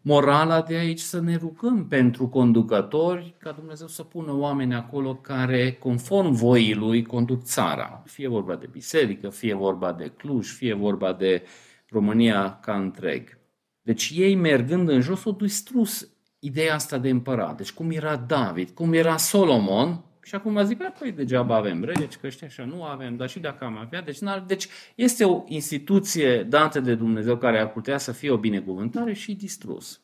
morala 0.00 0.62
de 0.62 0.74
aici 0.74 1.00
să 1.00 1.20
ne 1.20 1.36
rugăm 1.36 1.86
pentru 1.86 2.28
conducători, 2.28 3.34
ca 3.38 3.52
Dumnezeu 3.52 3.86
să 3.86 4.02
pună 4.02 4.32
oameni 4.32 4.74
acolo 4.74 5.14
care, 5.14 5.72
conform 5.72 6.32
voii 6.32 6.74
Lui, 6.74 7.02
conduc 7.02 7.42
țara. 7.42 8.02
Fie 8.06 8.28
vorba 8.28 8.56
de 8.56 8.68
biserică, 8.72 9.28
fie 9.28 9.54
vorba 9.54 9.92
de 9.92 10.12
Cluj, 10.16 10.48
fie 10.48 10.74
vorba 10.74 11.12
de 11.12 11.42
România 11.88 12.58
ca 12.62 12.76
întreg. 12.76 13.38
Deci 13.82 14.12
ei, 14.14 14.34
mergând 14.34 14.88
în 14.88 15.00
jos, 15.00 15.24
au 15.24 15.32
distrus 15.32 16.08
ideea 16.38 16.74
asta 16.74 16.98
de 16.98 17.08
împărat. 17.08 17.56
Deci 17.56 17.72
cum 17.72 17.90
era 17.90 18.16
David, 18.16 18.70
cum 18.70 18.92
era 18.92 19.16
Solomon, 19.16 20.04
și 20.26 20.34
acum 20.34 20.64
zic, 20.64 20.82
păi 20.98 21.12
degeaba 21.12 21.56
avem 21.56 21.84
regi, 21.84 22.16
că 22.16 22.26
ăștia 22.26 22.46
așa 22.46 22.64
nu 22.64 22.82
avem, 22.82 23.16
dar 23.16 23.28
și 23.28 23.38
dacă 23.38 23.64
am 23.64 23.76
avea, 23.76 24.02
deci, 24.02 24.18
deci 24.46 24.68
este 24.94 25.24
o 25.24 25.44
instituție 25.46 26.42
dată 26.42 26.80
de 26.80 26.94
Dumnezeu 26.94 27.36
care 27.36 27.60
ar 27.60 27.72
putea 27.72 27.98
să 27.98 28.12
fie 28.12 28.30
o 28.30 28.36
binecuvântare 28.36 29.12
și 29.12 29.34
distrus. 29.34 30.00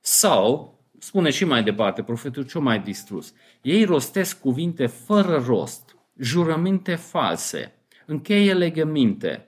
Sau, 0.00 0.78
spune 0.98 1.30
și 1.30 1.44
mai 1.44 1.62
departe, 1.62 2.02
profetul 2.02 2.42
ce 2.42 2.58
mai 2.58 2.80
distrus, 2.80 3.32
ei 3.62 3.84
rostesc 3.84 4.40
cuvinte 4.40 4.86
fără 4.86 5.42
rost, 5.46 5.96
jurăminte 6.18 6.94
false, 6.94 7.72
încheie 8.06 8.54
legăminte 8.54 9.46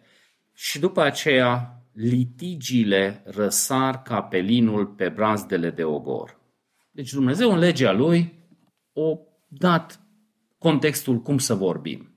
și 0.52 0.78
după 0.78 1.02
aceea 1.02 1.82
litigiile 1.92 3.22
răsar 3.24 4.02
ca 4.02 4.22
pelinul 4.22 4.86
pe 4.86 5.08
brazdele 5.08 5.70
de 5.70 5.84
ogor. 5.84 6.40
Deci 6.90 7.12
Dumnezeu 7.12 7.52
în 7.52 7.58
legea 7.58 7.92
lui 7.92 8.32
o 8.92 9.18
dat 9.48 9.98
contextul 10.64 11.20
cum 11.20 11.38
să 11.38 11.54
vorbim. 11.54 12.08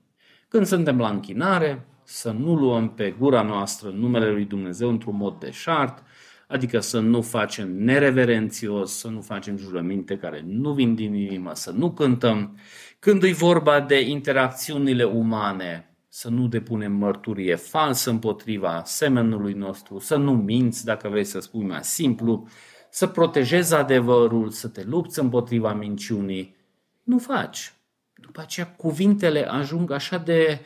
Când 0.48 0.66
suntem 0.66 0.98
la 0.98 1.08
închinare, 1.08 1.86
să 2.04 2.30
nu 2.30 2.54
luăm 2.54 2.94
pe 2.94 3.14
gura 3.18 3.42
noastră 3.42 3.90
numele 3.90 4.30
lui 4.30 4.44
Dumnezeu 4.44 4.88
într-un 4.88 5.16
mod 5.16 5.38
deșart, 5.38 6.02
adică 6.46 6.80
să 6.80 7.00
nu 7.00 7.22
facem 7.22 7.84
nereverențios, 7.84 8.98
să 8.98 9.08
nu 9.08 9.20
facem 9.20 9.56
jurăminte 9.56 10.16
care 10.16 10.42
nu 10.46 10.72
vin 10.72 10.94
din 10.94 11.14
inimă, 11.14 11.50
să 11.54 11.70
nu 11.70 11.90
cântăm. 11.90 12.58
Când 12.98 13.22
e 13.22 13.32
vorba 13.32 13.80
de 13.80 14.00
interacțiunile 14.00 15.04
umane, 15.04 15.96
să 16.08 16.28
nu 16.28 16.46
depunem 16.46 16.92
mărturie 16.92 17.54
falsă 17.54 18.10
împotriva 18.10 18.82
semenului 18.84 19.52
nostru, 19.52 19.98
să 19.98 20.16
nu 20.16 20.32
minți, 20.32 20.84
dacă 20.84 21.08
vrei 21.08 21.24
să 21.24 21.40
spui 21.40 21.64
mai 21.64 21.84
simplu, 21.84 22.48
să 22.90 23.06
protejezi 23.06 23.74
adevărul, 23.74 24.50
să 24.50 24.68
te 24.68 24.82
lupți 24.84 25.18
împotriva 25.18 25.72
minciunii. 25.72 26.56
Nu 27.02 27.18
faci. 27.18 27.72
După 28.20 28.40
aceea 28.40 28.66
cuvintele 28.66 29.48
ajung 29.48 29.90
așa 29.90 30.18
de 30.18 30.60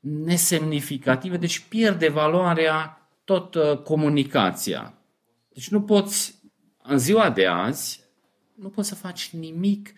nesemnificative, 0.00 1.36
deci 1.36 1.58
pierde 1.58 2.08
valoarea 2.08 3.08
tot 3.24 3.54
uh, 3.54 3.78
comunicația. 3.78 4.94
Deci 5.48 5.68
nu 5.68 5.82
poți, 5.82 6.34
în 6.82 6.98
ziua 6.98 7.30
de 7.30 7.46
azi, 7.46 8.00
nu 8.54 8.68
poți 8.68 8.88
să 8.88 8.94
faci 8.94 9.30
nimic 9.30 9.92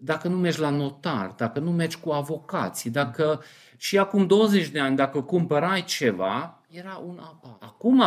dacă 0.00 0.28
nu 0.28 0.36
mergi 0.36 0.60
la 0.60 0.70
notar, 0.70 1.34
dacă 1.36 1.60
nu 1.60 1.70
mergi 1.72 1.98
cu 1.98 2.10
avocații, 2.10 2.90
dacă 2.90 3.42
și 3.76 3.98
acum 3.98 4.26
20 4.26 4.68
de 4.68 4.80
ani, 4.80 4.96
dacă 4.96 5.22
cumpărai 5.22 5.84
ceva, 5.84 6.62
era 6.68 7.02
un 7.06 7.18
apa. 7.18 7.58
Acum, 7.60 8.02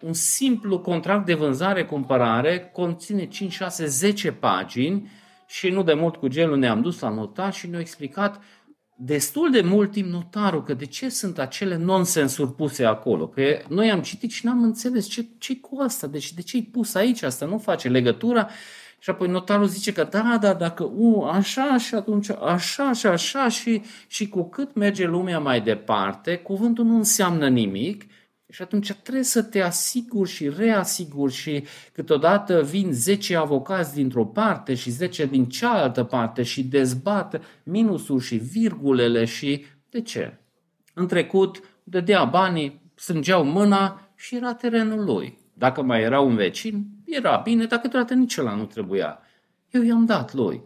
un 0.00 0.12
simplu 0.12 0.80
contract 0.80 1.26
de 1.26 1.34
vânzare-cumpărare 1.34 2.70
conține 2.72 3.26
5, 3.26 3.52
6, 3.52 3.86
10 3.86 4.32
pagini 4.32 5.10
și 5.50 5.68
nu 5.68 5.82
de 5.82 5.94
mult 5.94 6.16
cu 6.16 6.28
gelul 6.28 6.58
ne-am 6.58 6.80
dus 6.80 7.00
la 7.00 7.08
notar 7.08 7.52
și 7.52 7.66
ne-a 7.66 7.80
explicat 7.80 8.40
destul 8.96 9.50
de 9.50 9.60
mult 9.60 9.92
timp 9.92 10.08
notarul 10.08 10.62
că 10.62 10.74
de 10.74 10.84
ce 10.84 11.08
sunt 11.08 11.38
acele 11.38 11.76
nonsensuri 11.76 12.54
puse 12.54 12.84
acolo. 12.84 13.28
Că 13.28 13.42
noi 13.68 13.90
am 13.90 14.00
citit 14.00 14.30
și 14.30 14.46
n-am 14.46 14.62
înțeles 14.62 15.08
ce, 15.08 15.26
ce 15.38 15.56
cu 15.56 15.80
asta, 15.80 16.06
deci 16.06 16.32
de 16.32 16.42
ce 16.42 16.56
e 16.56 16.62
pus 16.72 16.94
aici 16.94 17.22
asta, 17.22 17.46
nu 17.46 17.58
face 17.58 17.88
legătura. 17.88 18.48
Și 18.98 19.10
apoi 19.10 19.28
notarul 19.28 19.66
zice 19.66 19.92
că 19.92 20.08
da, 20.10 20.38
da, 20.40 20.54
dacă 20.54 20.84
u, 20.84 21.22
așa 21.22 21.76
și 21.78 21.94
atunci 21.94 22.30
așa 22.30 22.92
și 22.92 23.06
așa 23.06 23.48
și, 23.48 23.82
și 24.06 24.28
cu 24.28 24.48
cât 24.48 24.74
merge 24.74 25.06
lumea 25.06 25.38
mai 25.38 25.60
departe, 25.60 26.36
cuvântul 26.36 26.84
nu 26.84 26.96
înseamnă 26.96 27.48
nimic 27.48 28.04
și 28.50 28.62
atunci 28.62 28.92
trebuie 28.92 29.24
să 29.24 29.42
te 29.42 29.60
asiguri 29.60 30.30
și 30.30 30.48
reasiguri 30.48 31.32
și 31.32 31.64
câteodată 31.92 32.62
vin 32.62 32.92
10 32.92 33.36
avocați 33.36 33.94
dintr-o 33.94 34.24
parte 34.24 34.74
și 34.74 34.90
10 34.90 35.26
din 35.26 35.44
cealaltă 35.44 36.04
parte 36.04 36.42
și 36.42 36.64
dezbat 36.64 37.40
minusul 37.62 38.20
și 38.20 38.36
virgulele 38.36 39.24
și 39.24 39.64
de 39.90 40.00
ce? 40.00 40.38
În 40.94 41.06
trecut 41.06 41.62
dădea 41.84 42.24
banii, 42.24 42.82
strângeau 42.94 43.44
mâna 43.44 44.10
și 44.16 44.36
era 44.36 44.54
terenul 44.54 45.04
lui. 45.04 45.38
Dacă 45.54 45.82
mai 45.82 46.02
era 46.02 46.20
un 46.20 46.34
vecin, 46.34 46.86
era 47.04 47.36
bine, 47.36 47.64
dacă 47.64 47.82
câteodată 47.82 48.14
nici 48.14 48.36
ăla 48.36 48.54
nu 48.54 48.64
trebuia. 48.64 49.18
Eu 49.70 49.82
i-am 49.82 50.04
dat 50.04 50.32
lui. 50.32 50.62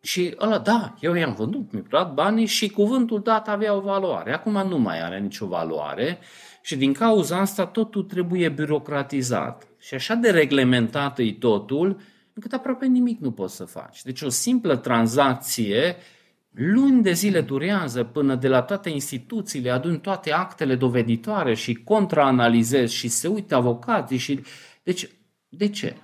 Și 0.00 0.34
ăla, 0.40 0.58
da, 0.58 0.94
eu 1.00 1.14
i-am 1.14 1.34
vândut, 1.34 1.72
mi-a 1.72 1.82
dat 1.90 2.14
banii 2.14 2.46
și 2.46 2.68
cuvântul 2.70 3.20
dat 3.20 3.48
avea 3.48 3.74
o 3.74 3.80
valoare. 3.80 4.32
Acum 4.32 4.68
nu 4.68 4.78
mai 4.78 5.02
are 5.02 5.18
nicio 5.18 5.46
valoare 5.46 6.18
și 6.66 6.76
din 6.76 6.92
cauza 6.92 7.38
asta 7.38 7.66
totul 7.66 8.02
trebuie 8.02 8.48
birocratizat. 8.48 9.66
Și 9.78 9.94
așa 9.94 10.14
de 10.14 10.30
reglementat 10.30 11.18
e 11.18 11.32
totul, 11.32 12.00
încât 12.32 12.52
aproape 12.52 12.86
nimic 12.86 13.20
nu 13.20 13.30
poți 13.30 13.56
să 13.56 13.64
faci. 13.64 14.02
Deci 14.02 14.22
o 14.22 14.28
simplă 14.28 14.76
tranzacție 14.76 15.96
luni 16.50 17.02
de 17.02 17.12
zile 17.12 17.40
durează 17.40 18.04
până 18.04 18.34
de 18.34 18.48
la 18.48 18.62
toate 18.62 18.90
instituțiile 18.90 19.70
adun 19.70 19.98
toate 19.98 20.32
actele 20.32 20.74
doveditoare 20.74 21.54
și 21.54 21.74
contraanalizezi 21.74 22.94
și 22.94 23.08
se 23.08 23.28
uită 23.28 23.54
avocații 23.54 24.18
și... 24.18 24.40
Deci, 24.82 25.08
de 25.48 25.68
ce? 25.68 25.96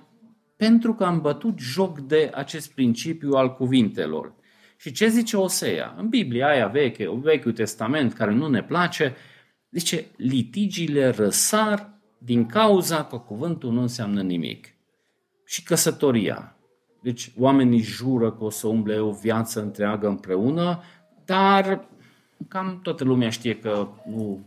Pentru 0.57 0.93
că 0.93 1.03
am 1.03 1.21
bătut 1.21 1.59
joc 1.59 1.99
de 1.99 2.31
acest 2.33 2.73
principiu 2.73 3.31
al 3.31 3.53
cuvintelor. 3.53 4.33
Și 4.77 4.91
ce 4.91 5.07
zice 5.07 5.37
Osea? 5.37 5.95
În 5.97 6.09
Biblia 6.09 6.47
aia 6.47 6.67
veche, 6.67 7.19
Vechiul 7.21 7.51
Testament, 7.51 8.13
care 8.13 8.33
nu 8.33 8.47
ne 8.47 8.63
place, 8.63 9.15
Zice, 9.71 10.05
litigiile 10.15 11.09
răsar 11.09 11.89
din 12.17 12.45
cauza 12.45 13.05
că 13.05 13.17
cuvântul 13.17 13.71
nu 13.71 13.81
înseamnă 13.81 14.21
nimic. 14.21 14.67
Și 15.45 15.63
căsătoria. 15.63 16.55
Deci 17.01 17.31
oamenii 17.37 17.79
jură 17.79 18.31
că 18.31 18.43
o 18.43 18.49
să 18.49 18.67
umble 18.67 18.99
o 18.99 19.11
viață 19.11 19.61
întreagă 19.61 20.07
împreună, 20.07 20.83
dar 21.25 21.87
cam 22.47 22.79
toată 22.83 23.03
lumea 23.03 23.29
știe 23.29 23.59
că 23.59 23.87
nu 24.09 24.45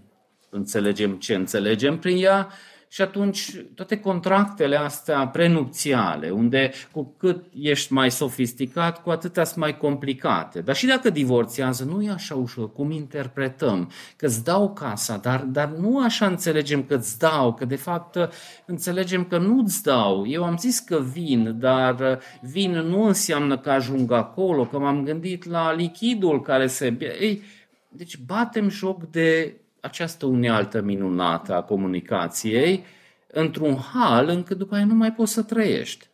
înțelegem 0.51 1.17
ce 1.17 1.35
înțelegem 1.35 1.99
prin 1.99 2.25
ea 2.25 2.49
și 2.95 3.03
atunci 3.03 3.57
toate 3.75 4.01
contractele 4.01 4.77
astea 4.77 5.27
prenupțiale, 5.27 6.31
unde 6.31 6.71
cu 6.93 7.15
cât 7.19 7.45
ești 7.61 7.93
mai 7.93 8.11
sofisticat, 8.11 9.03
cu 9.03 9.11
atât 9.11 9.35
sunt 9.35 9.57
mai 9.57 9.77
complicate. 9.77 10.61
Dar 10.61 10.77
și 10.77 10.87
dacă 10.87 11.11
divorțiază, 11.11 11.85
nu 11.85 12.03
e 12.03 12.11
așa 12.11 12.35
ușor, 12.35 12.73
cum 12.73 12.91
interpretăm, 12.91 13.91
că 14.17 14.27
îți 14.27 14.45
dau 14.45 14.73
casa, 14.73 15.17
dar, 15.17 15.41
dar 15.41 15.69
nu 15.69 16.03
așa 16.03 16.27
înțelegem 16.27 16.83
că 16.83 16.95
îți 16.95 17.19
dau, 17.19 17.55
că 17.55 17.65
de 17.65 17.77
fapt 17.77 18.19
înțelegem 18.67 19.25
că 19.25 19.39
nu 19.39 19.63
îți 19.65 19.83
dau. 19.83 20.27
Eu 20.29 20.45
am 20.45 20.57
zis 20.57 20.79
că 20.79 21.01
vin, 21.13 21.59
dar 21.59 22.19
vin 22.41 22.73
nu 22.73 23.03
înseamnă 23.03 23.59
că 23.59 23.71
ajung 23.71 24.13
acolo, 24.13 24.65
că 24.65 24.79
m-am 24.79 25.05
gândit 25.05 25.45
la 25.45 25.73
lichidul 25.73 26.41
care 26.41 26.67
se... 26.67 26.97
Ei, 27.21 27.43
deci 27.89 28.19
batem 28.19 28.69
joc 28.69 29.03
de 29.11 29.55
această 29.85 30.27
unealtă 30.27 30.81
minunată 30.81 31.55
a 31.55 31.63
comunicației 31.63 32.85
într-un 33.27 33.77
hal 33.77 34.29
încât 34.29 34.59
după 34.59 34.75
aia 34.75 34.85
nu 34.85 34.95
mai 34.95 35.13
poți 35.13 35.33
să 35.33 35.43
trăiești. 35.43 36.07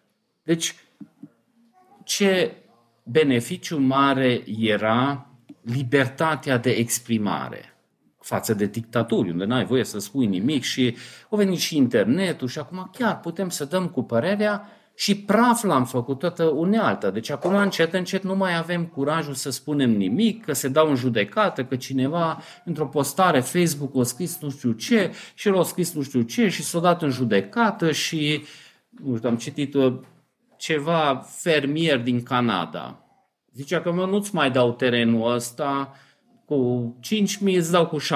Deci, 0.42 0.74
ce 2.04 2.54
beneficiu 3.02 3.78
mare 3.78 4.42
era 4.58 5.26
libertatea 5.62 6.56
de 6.56 6.70
exprimare 6.70 7.74
față 8.20 8.54
de 8.54 8.66
dictaturi, 8.66 9.30
unde 9.30 9.44
n-ai 9.44 9.64
voie 9.64 9.84
să 9.84 9.98
spui 9.98 10.26
nimic 10.26 10.62
și 10.62 10.96
o 11.28 11.36
venit 11.36 11.58
și 11.58 11.76
internetul 11.76 12.48
și 12.48 12.58
acum 12.58 12.90
chiar 12.92 13.20
putem 13.20 13.48
să 13.48 13.64
dăm 13.64 13.88
cu 13.88 14.02
părerea 14.02 14.68
și 15.00 15.16
praf 15.16 15.62
l-am 15.62 15.84
făcut 15.84 16.18
toată 16.18 16.44
unealtă. 16.44 17.10
Deci 17.10 17.30
acum 17.30 17.54
încet, 17.54 17.92
încet 17.92 18.22
nu 18.22 18.36
mai 18.36 18.56
avem 18.56 18.86
curajul 18.86 19.34
să 19.34 19.50
spunem 19.50 19.90
nimic, 19.90 20.44
că 20.44 20.52
se 20.52 20.68
dau 20.68 20.88
în 20.88 20.94
judecată, 20.94 21.64
că 21.64 21.76
cineva 21.76 22.42
într-o 22.64 22.86
postare 22.86 23.40
Facebook 23.40 23.96
a 23.96 24.02
scris 24.02 24.38
nu 24.40 24.50
știu 24.50 24.72
ce 24.72 25.12
și 25.34 25.48
el 25.48 25.58
a 25.58 25.62
scris 25.62 25.92
nu 25.92 26.02
știu 26.02 26.22
ce 26.22 26.48
și 26.48 26.62
s-a 26.62 26.78
dat 26.78 27.02
în 27.02 27.10
judecată 27.10 27.92
și 27.92 28.44
nu 28.90 29.16
știu, 29.16 29.28
am 29.28 29.36
citit 29.36 29.74
uh, 29.74 30.00
ceva 30.56 31.26
fermier 31.26 31.98
din 31.98 32.22
Canada. 32.22 33.04
Zicea 33.52 33.80
că 33.80 33.92
mă, 33.92 34.06
nu-ți 34.06 34.34
mai 34.34 34.50
dau 34.50 34.72
terenul 34.72 35.32
ăsta 35.32 35.92
cu 36.44 36.94
5.000, 37.48 37.56
îți 37.56 37.70
dau 37.70 37.86
cu 37.86 37.96
7.000. 38.00 38.06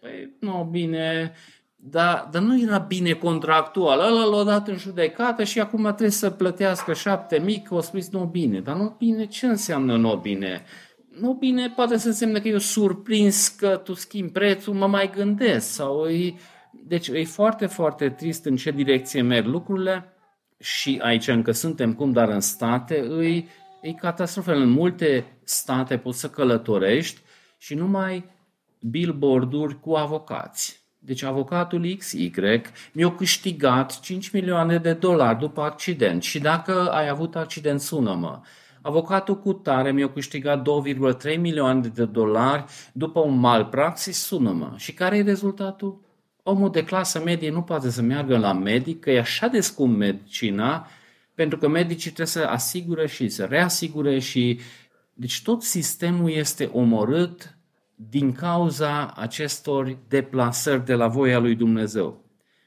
Păi, 0.00 0.36
nu, 0.40 0.68
bine, 0.70 1.32
dar, 1.90 2.28
dar 2.30 2.42
nu 2.42 2.60
era 2.60 2.78
bine 2.78 3.12
contractual. 3.12 3.98
Ăla 3.98 4.24
l-a 4.24 4.44
dat 4.44 4.68
în 4.68 4.76
judecată 4.76 5.44
și 5.44 5.60
acum 5.60 5.82
trebuie 5.82 6.10
să 6.10 6.30
plătească 6.30 6.92
șapte 6.92 7.38
mii, 7.38 7.62
că 7.62 7.74
o 7.74 7.80
spus 7.80 8.10
nu 8.10 8.24
bine. 8.24 8.60
Dar 8.60 8.76
nu 8.76 8.94
bine, 8.98 9.26
ce 9.26 9.46
înseamnă 9.46 9.96
nu 9.96 10.16
bine? 10.16 10.64
Nu 11.20 11.32
bine 11.32 11.72
poate 11.76 11.96
să 11.96 12.06
însemne 12.06 12.40
că 12.40 12.48
eu 12.48 12.58
surprins 12.58 13.48
că 13.48 13.76
tu 13.76 13.94
schimbi 13.94 14.32
prețul, 14.32 14.74
mă 14.74 14.86
mai 14.86 15.10
gândesc. 15.10 15.66
Sau 15.66 16.06
e... 16.08 16.34
Deci 16.86 17.08
e 17.08 17.24
foarte, 17.24 17.66
foarte 17.66 18.08
trist 18.08 18.44
în 18.44 18.56
ce 18.56 18.70
direcție 18.70 19.22
merg 19.22 19.46
lucrurile 19.46 20.12
și 20.58 21.00
aici 21.02 21.28
încă 21.28 21.52
suntem 21.52 21.94
cum, 21.94 22.12
dar 22.12 22.28
în 22.28 22.40
state 22.40 23.04
îi, 23.08 23.48
e 23.82 23.92
catastrofă. 23.92 24.52
În 24.52 24.68
multe 24.68 25.24
state 25.44 25.98
poți 25.98 26.20
să 26.20 26.28
călătorești 26.28 27.20
și 27.58 27.74
numai 27.74 28.24
billboard-uri 28.80 29.80
cu 29.80 29.92
avocați 29.92 30.83
deci 31.04 31.22
avocatul 31.22 31.96
XY 31.98 32.30
mi-a 32.92 33.14
câștigat 33.14 34.00
5 34.00 34.30
milioane 34.30 34.78
de 34.78 34.92
dolari 34.92 35.38
după 35.38 35.62
accident 35.62 36.22
și 36.22 36.38
dacă 36.38 36.90
ai 36.90 37.08
avut 37.08 37.36
accident, 37.36 37.80
sună-mă. 37.80 38.40
Avocatul 38.82 39.38
cu 39.38 39.52
tare 39.52 39.92
mi-a 39.92 40.12
câștigat 40.12 40.68
2,3 41.30 41.38
milioane 41.38 41.88
de 41.88 42.04
dolari 42.04 42.64
după 42.92 43.20
un 43.20 43.38
malpraxis, 43.38 44.18
sună-mă. 44.18 44.72
Și 44.76 44.92
care 44.92 45.16
e 45.16 45.22
rezultatul? 45.22 46.00
Omul 46.42 46.70
de 46.70 46.84
clasă 46.84 47.22
medie 47.24 47.50
nu 47.50 47.62
poate 47.62 47.90
să 47.90 48.02
meargă 48.02 48.38
la 48.38 48.52
medic, 48.52 49.00
că 49.00 49.10
e 49.10 49.18
așa 49.18 49.46
de 49.46 49.60
scump 49.60 49.96
medicina, 49.96 50.86
pentru 51.34 51.58
că 51.58 51.68
medicii 51.68 52.10
trebuie 52.10 52.26
să 52.26 52.44
asigure 52.44 53.06
și 53.06 53.28
să 53.28 53.44
reasigure 53.44 54.18
și... 54.18 54.60
Deci 55.16 55.42
tot 55.42 55.62
sistemul 55.62 56.30
este 56.30 56.70
omorât 56.72 57.56
din 58.08 58.32
cauza 58.32 59.12
acestor 59.16 59.96
deplasări 60.08 60.84
de 60.84 60.94
la 60.94 61.08
voia 61.08 61.38
lui 61.38 61.54
Dumnezeu. 61.54 62.24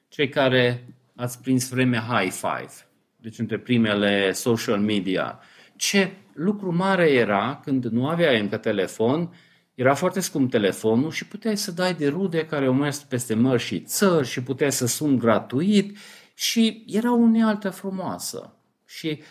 Cei 0.08 0.30
care 0.30 0.88
ați 1.16 1.42
prins 1.42 1.70
vremea 1.70 2.02
high 2.02 2.32
five, 2.32 2.72
deci 3.16 3.40
între 3.40 3.58
primele 3.58 4.32
social 4.32 4.80
media, 4.80 5.40
ce 5.76 6.12
lucru 6.34 6.76
mare 6.76 7.12
era 7.12 7.60
când 7.64 7.86
nu 7.86 8.08
aveai 8.08 8.40
încă 8.40 8.58
telefon, 8.58 9.34
era 9.76 9.94
foarte 9.94 10.20
scump 10.20 10.50
telefonul 10.52 11.12
și 11.12 11.28
puteai 11.28 11.58
să 11.58 11.72
dai 11.72 11.94
de 11.94 12.08
rude 12.08 12.46
care 12.46 12.66
au 12.66 12.74
mers 12.74 13.00
peste 13.00 13.34
mări 13.34 13.62
și 13.62 13.80
țări 13.80 14.28
și 14.28 14.44
puteai 14.44 14.72
să 14.72 14.88
sun 14.88 15.18
gratuit 15.18 15.98
și 16.34 16.84
era 16.88 17.12
o 17.12 17.16
unealtă 17.16 17.70
frumoasă. 17.70 18.54
Și 18.86 19.22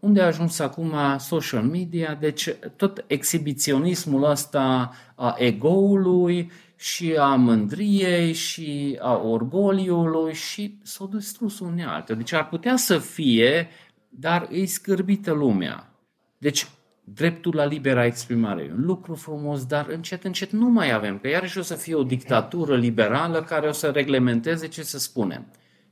unde 0.00 0.20
a 0.20 0.26
ajuns 0.26 0.58
acum 0.58 0.94
social 1.18 1.62
media, 1.62 2.14
deci 2.14 2.54
tot 2.76 3.04
exhibiționismul 3.06 4.30
ăsta 4.30 4.92
a 5.14 5.34
egoului 5.38 6.50
și 6.76 7.14
a 7.18 7.34
mândriei 7.34 8.32
și 8.32 8.98
a 9.00 9.16
orgoliului 9.16 10.34
și 10.34 10.78
s-au 10.82 11.06
distrus 11.06 11.58
unealte. 11.58 12.14
Deci 12.14 12.32
ar 12.32 12.48
putea 12.48 12.76
să 12.76 12.98
fie, 12.98 13.68
dar 14.08 14.48
îi 14.50 14.66
scârbită 14.66 15.32
lumea. 15.32 15.92
Deci 16.38 16.66
dreptul 17.04 17.54
la 17.54 17.64
libera 17.64 18.04
exprimare 18.04 18.62
e 18.62 18.72
un 18.72 18.84
lucru 18.84 19.14
frumos, 19.14 19.64
dar 19.64 19.88
încet, 19.88 20.24
încet 20.24 20.50
nu 20.50 20.68
mai 20.68 20.92
avem, 20.92 21.18
că 21.18 21.28
iarăși 21.28 21.58
o 21.58 21.62
să 21.62 21.74
fie 21.74 21.94
o 21.94 22.02
dictatură 22.02 22.76
liberală 22.76 23.42
care 23.42 23.68
o 23.68 23.72
să 23.72 23.90
reglementeze 23.90 24.68
ce 24.68 24.82
să 24.82 24.98
spunem 24.98 25.46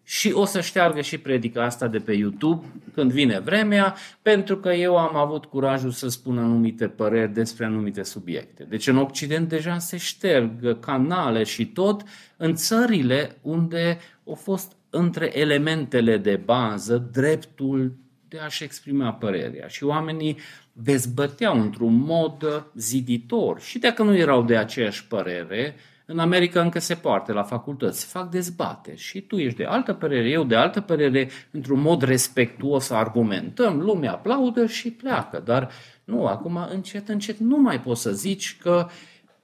și 0.08 0.32
o 0.32 0.44
să 0.44 0.60
șteargă 0.60 1.00
și 1.00 1.18
predica 1.18 1.64
asta 1.64 1.86
de 1.86 1.98
pe 1.98 2.12
YouTube 2.12 2.66
când 2.94 3.12
vine 3.12 3.40
vremea, 3.40 3.94
pentru 4.22 4.56
că 4.56 4.72
eu 4.72 4.96
am 4.96 5.16
avut 5.16 5.44
curajul 5.44 5.90
să 5.90 6.08
spun 6.08 6.38
anumite 6.38 6.88
păreri 6.88 7.32
despre 7.32 7.64
anumite 7.64 8.02
subiecte. 8.02 8.66
Deci 8.68 8.86
în 8.86 8.96
Occident 8.96 9.48
deja 9.48 9.78
se 9.78 9.96
șterg 9.96 10.80
canale 10.80 11.42
și 11.42 11.66
tot 11.66 12.02
în 12.36 12.54
țările 12.54 13.36
unde 13.42 13.98
au 14.26 14.34
fost 14.34 14.72
între 14.90 15.38
elementele 15.38 16.16
de 16.16 16.36
bază 16.44 17.08
dreptul 17.12 17.96
de 18.28 18.38
a-și 18.38 18.64
exprima 18.64 19.12
părerea. 19.12 19.66
Și 19.66 19.84
oamenii 19.84 20.38
dezbăteau 20.72 21.60
într-un 21.60 21.94
mod 21.94 22.66
ziditor. 22.74 23.60
Și 23.60 23.78
dacă 23.78 24.02
nu 24.02 24.16
erau 24.16 24.42
de 24.42 24.56
aceeași 24.56 25.06
părere, 25.06 25.74
în 26.06 26.18
America 26.18 26.60
încă 26.60 26.78
se 26.78 26.94
poartă 26.94 27.32
la 27.32 27.42
facultăți, 27.42 28.06
fac 28.06 28.30
dezbateri 28.30 28.98
și 28.98 29.20
tu 29.20 29.36
ești 29.36 29.58
de 29.58 29.64
altă 29.64 29.92
părere, 29.92 30.28
eu 30.28 30.44
de 30.44 30.56
altă 30.56 30.80
părere, 30.80 31.30
într-un 31.50 31.80
mod 31.80 32.02
respectuos 32.02 32.90
argumentăm, 32.90 33.80
lumea 33.80 34.12
aplaudă 34.12 34.66
și 34.66 34.90
pleacă. 34.90 35.42
Dar 35.44 35.70
nu, 36.04 36.26
acum 36.26 36.66
încet, 36.70 37.08
încet 37.08 37.38
nu 37.38 37.56
mai 37.56 37.80
poți 37.80 38.02
să 38.02 38.12
zici 38.12 38.58
că 38.60 38.88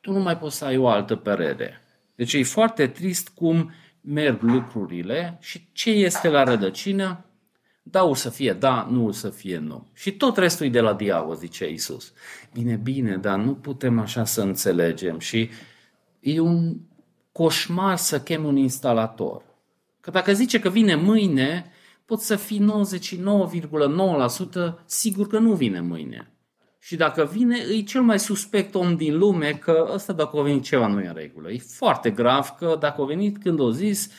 tu 0.01 0.13
nu 0.13 0.21
mai 0.21 0.39
poți 0.39 0.57
să 0.57 0.65
ai 0.65 0.77
o 0.77 0.89
altă 0.89 1.17
părere. 1.17 1.81
Deci 2.15 2.33
e 2.33 2.43
foarte 2.43 2.87
trist 2.87 3.29
cum 3.29 3.73
merg 4.01 4.43
lucrurile 4.43 5.39
și 5.41 5.69
ce 5.73 5.91
este 5.91 6.29
la 6.29 6.43
rădăcină? 6.43 7.25
Da, 7.83 8.05
o 8.05 8.15
să 8.15 8.31
fie 8.31 8.53
da, 8.53 8.89
nu 8.91 9.07
o 9.07 9.11
să 9.11 9.29
fie 9.29 9.59
nu. 9.59 9.87
Și 9.95 10.13
tot 10.13 10.37
restul 10.37 10.67
e 10.67 10.69
de 10.69 10.81
la 10.81 10.95
diavol, 10.95 11.35
zice 11.35 11.71
Isus. 11.71 12.13
Bine, 12.53 12.75
bine, 12.75 13.17
dar 13.17 13.39
nu 13.39 13.55
putem 13.55 13.99
așa 13.99 14.25
să 14.25 14.43
înțelegem 14.43 15.19
și 15.19 15.51
e 16.23 16.41
un 16.41 16.77
coșmar 17.33 17.97
să 17.97 18.21
chem 18.21 18.45
un 18.45 18.57
instalator. 18.57 19.43
Că 20.01 20.11
dacă 20.11 20.33
zice 20.33 20.61
că 20.61 20.69
vine 20.69 20.95
mâine, 20.95 21.73
pot 22.05 22.21
să 22.21 22.37
fii 22.37 22.67
99,9% 24.75 24.75
sigur 24.85 25.27
că 25.27 25.39
nu 25.39 25.53
vine 25.53 25.81
mâine. 25.81 26.27
Și 26.79 26.97
dacă 26.97 27.25
vine, 27.25 27.57
e 27.77 27.83
cel 27.83 28.03
mai 28.03 28.19
suspect 28.19 28.75
om 28.75 28.97
din 28.97 29.19
lume 29.19 29.53
că 29.53 29.91
ăsta 29.93 30.13
dacă 30.13 30.39
a 30.39 30.43
venit 30.43 30.63
ceva 30.63 30.87
nu 30.87 31.01
e 31.01 31.07
în 31.07 31.15
regulă. 31.15 31.51
E 31.51 31.59
foarte 31.59 32.11
grav 32.11 32.49
că 32.59 32.77
dacă 32.81 33.03
a 33.03 33.05
venit 33.05 33.43
când 33.43 33.59
o 33.59 33.71
zis, 33.71 34.11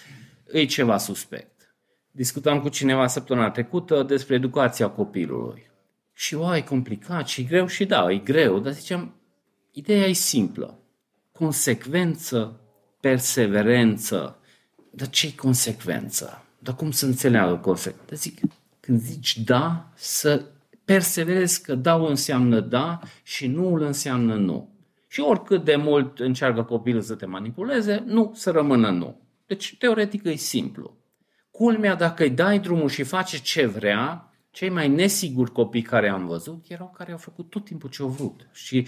e 0.51 0.66
ceva 0.66 0.97
suspect. 0.97 1.76
Discutam 2.12 2.62
cu 2.62 2.70
cineva 2.70 3.08
săptămâna 3.08 3.49
trecută 3.49 4.04
despre 4.04 4.36
educația 4.36 4.89
copilului. 4.89 5.72
Și 6.14 6.36
o, 6.36 6.56
e 6.56 6.62
complicat 6.62 7.28
și 7.28 7.45
greu 7.45 7.68
și 7.68 7.86
da, 7.86 8.12
e 8.12 8.18
greu, 8.18 8.60
dar 8.60 8.74
ziceam, 8.74 9.16
ideea 9.72 10.06
e 10.06 10.14
simplă 10.14 10.83
consecvență, 11.34 12.60
perseverență. 13.00 14.38
Dar 14.90 15.10
ce 15.10 15.36
consecvență? 15.36 16.46
Dar 16.60 16.76
cum 16.76 16.92
să 16.92 17.06
înțeleagă 17.06 17.56
consecvență? 17.56 18.16
Zic, 18.16 18.40
când 18.80 19.00
zici 19.00 19.38
da, 19.38 19.92
să 19.96 20.46
perseverezi 20.86 21.62
că 21.62 21.76
da 21.76 21.96
înseamnă 21.96 22.60
da 22.60 23.00
și 23.24 23.48
nu 23.48 23.74
înseamnă 23.74 24.36
nu. 24.36 24.70
Și 25.08 25.20
oricât 25.20 25.64
de 25.64 25.76
mult 25.76 26.20
încearcă 26.20 26.64
copilul 26.64 27.02
să 27.02 27.16
te 27.16 27.26
manipuleze, 27.26 28.04
nu, 28.06 28.32
să 28.36 28.52
rămână 28.52 28.90
nu. 28.90 29.22
Deci, 29.46 29.76
teoretic, 29.78 30.24
e 30.26 30.36
simplu. 30.36 30.98
Culmea, 31.52 31.96
dacă 31.96 32.24
îi 32.24 32.30
dai 32.30 32.60
drumul 32.60 32.90
și 32.90 33.04
face 33.04 33.42
ce 33.42 33.66
vrea, 33.66 34.34
cei 34.52 34.70
mai 34.70 34.88
nesiguri 34.88 35.52
copii 35.52 35.82
care 35.82 36.10
am 36.10 36.26
văzut 36.26 36.66
erau 36.68 36.94
care 36.98 37.12
au 37.12 37.18
făcut 37.18 37.50
tot 37.50 37.66
timpul 37.66 37.90
ce 37.90 38.02
au 38.02 38.08
vrut. 38.08 38.48
Și 38.52 38.88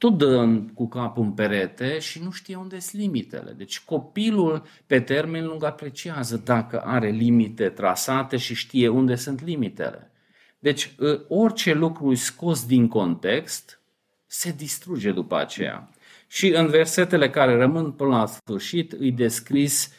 tot 0.00 0.18
dă 0.18 0.60
cu 0.74 0.88
capul 0.88 1.22
în 1.22 1.32
perete 1.32 1.98
și 1.98 2.22
nu 2.22 2.30
știe 2.30 2.56
unde 2.56 2.78
sunt 2.78 3.02
limitele. 3.02 3.52
Deci 3.52 3.80
copilul 3.80 4.62
pe 4.86 5.00
termen 5.00 5.46
lung 5.46 5.64
apreciază 5.64 6.42
dacă 6.44 6.80
are 6.80 7.08
limite 7.08 7.68
trasate 7.68 8.36
și 8.36 8.54
știe 8.54 8.88
unde 8.88 9.14
sunt 9.14 9.44
limitele. 9.44 10.10
Deci 10.58 10.94
ă, 11.00 11.20
orice 11.28 11.72
lucru 11.72 12.14
scos 12.14 12.66
din 12.66 12.88
context 12.88 13.80
se 14.26 14.52
distruge 14.52 15.12
după 15.12 15.36
aceea. 15.36 15.90
Și 16.26 16.48
în 16.48 16.66
versetele 16.66 17.30
care 17.30 17.56
rămân 17.56 17.92
până 17.92 18.16
la 18.16 18.26
sfârșit 18.26 18.92
îi 18.92 19.12
descris 19.12 19.92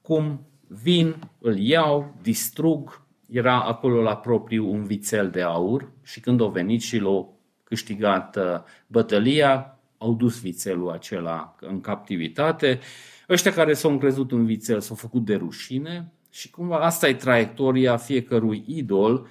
cum 0.00 0.46
vin, 0.68 1.30
îl 1.38 1.58
iau, 1.58 2.14
distrug. 2.22 3.06
Era 3.28 3.62
acolo 3.62 4.02
la 4.02 4.16
propriu 4.16 4.70
un 4.70 4.84
vițel 4.84 5.30
de 5.30 5.42
aur 5.42 5.92
și 6.02 6.20
când 6.20 6.40
au 6.40 6.48
venit 6.48 6.82
și 6.82 6.98
l-au 6.98 7.31
câștigat 7.72 8.36
uh, 8.36 8.42
bătălia, 8.86 9.78
au 9.98 10.14
dus 10.14 10.40
vițelul 10.40 10.90
acela 10.90 11.56
în 11.60 11.80
captivitate. 11.80 12.80
Ăștia 13.28 13.52
care 13.52 13.72
s-au 13.72 13.90
încrezut 13.90 14.32
în 14.32 14.46
vițel 14.46 14.80
s-au 14.80 14.96
făcut 14.96 15.24
de 15.24 15.34
rușine 15.34 16.12
și 16.30 16.50
cumva 16.50 16.78
asta 16.78 17.08
e 17.08 17.14
traiectoria 17.14 17.96
fiecărui 17.96 18.64
idol, 18.66 19.28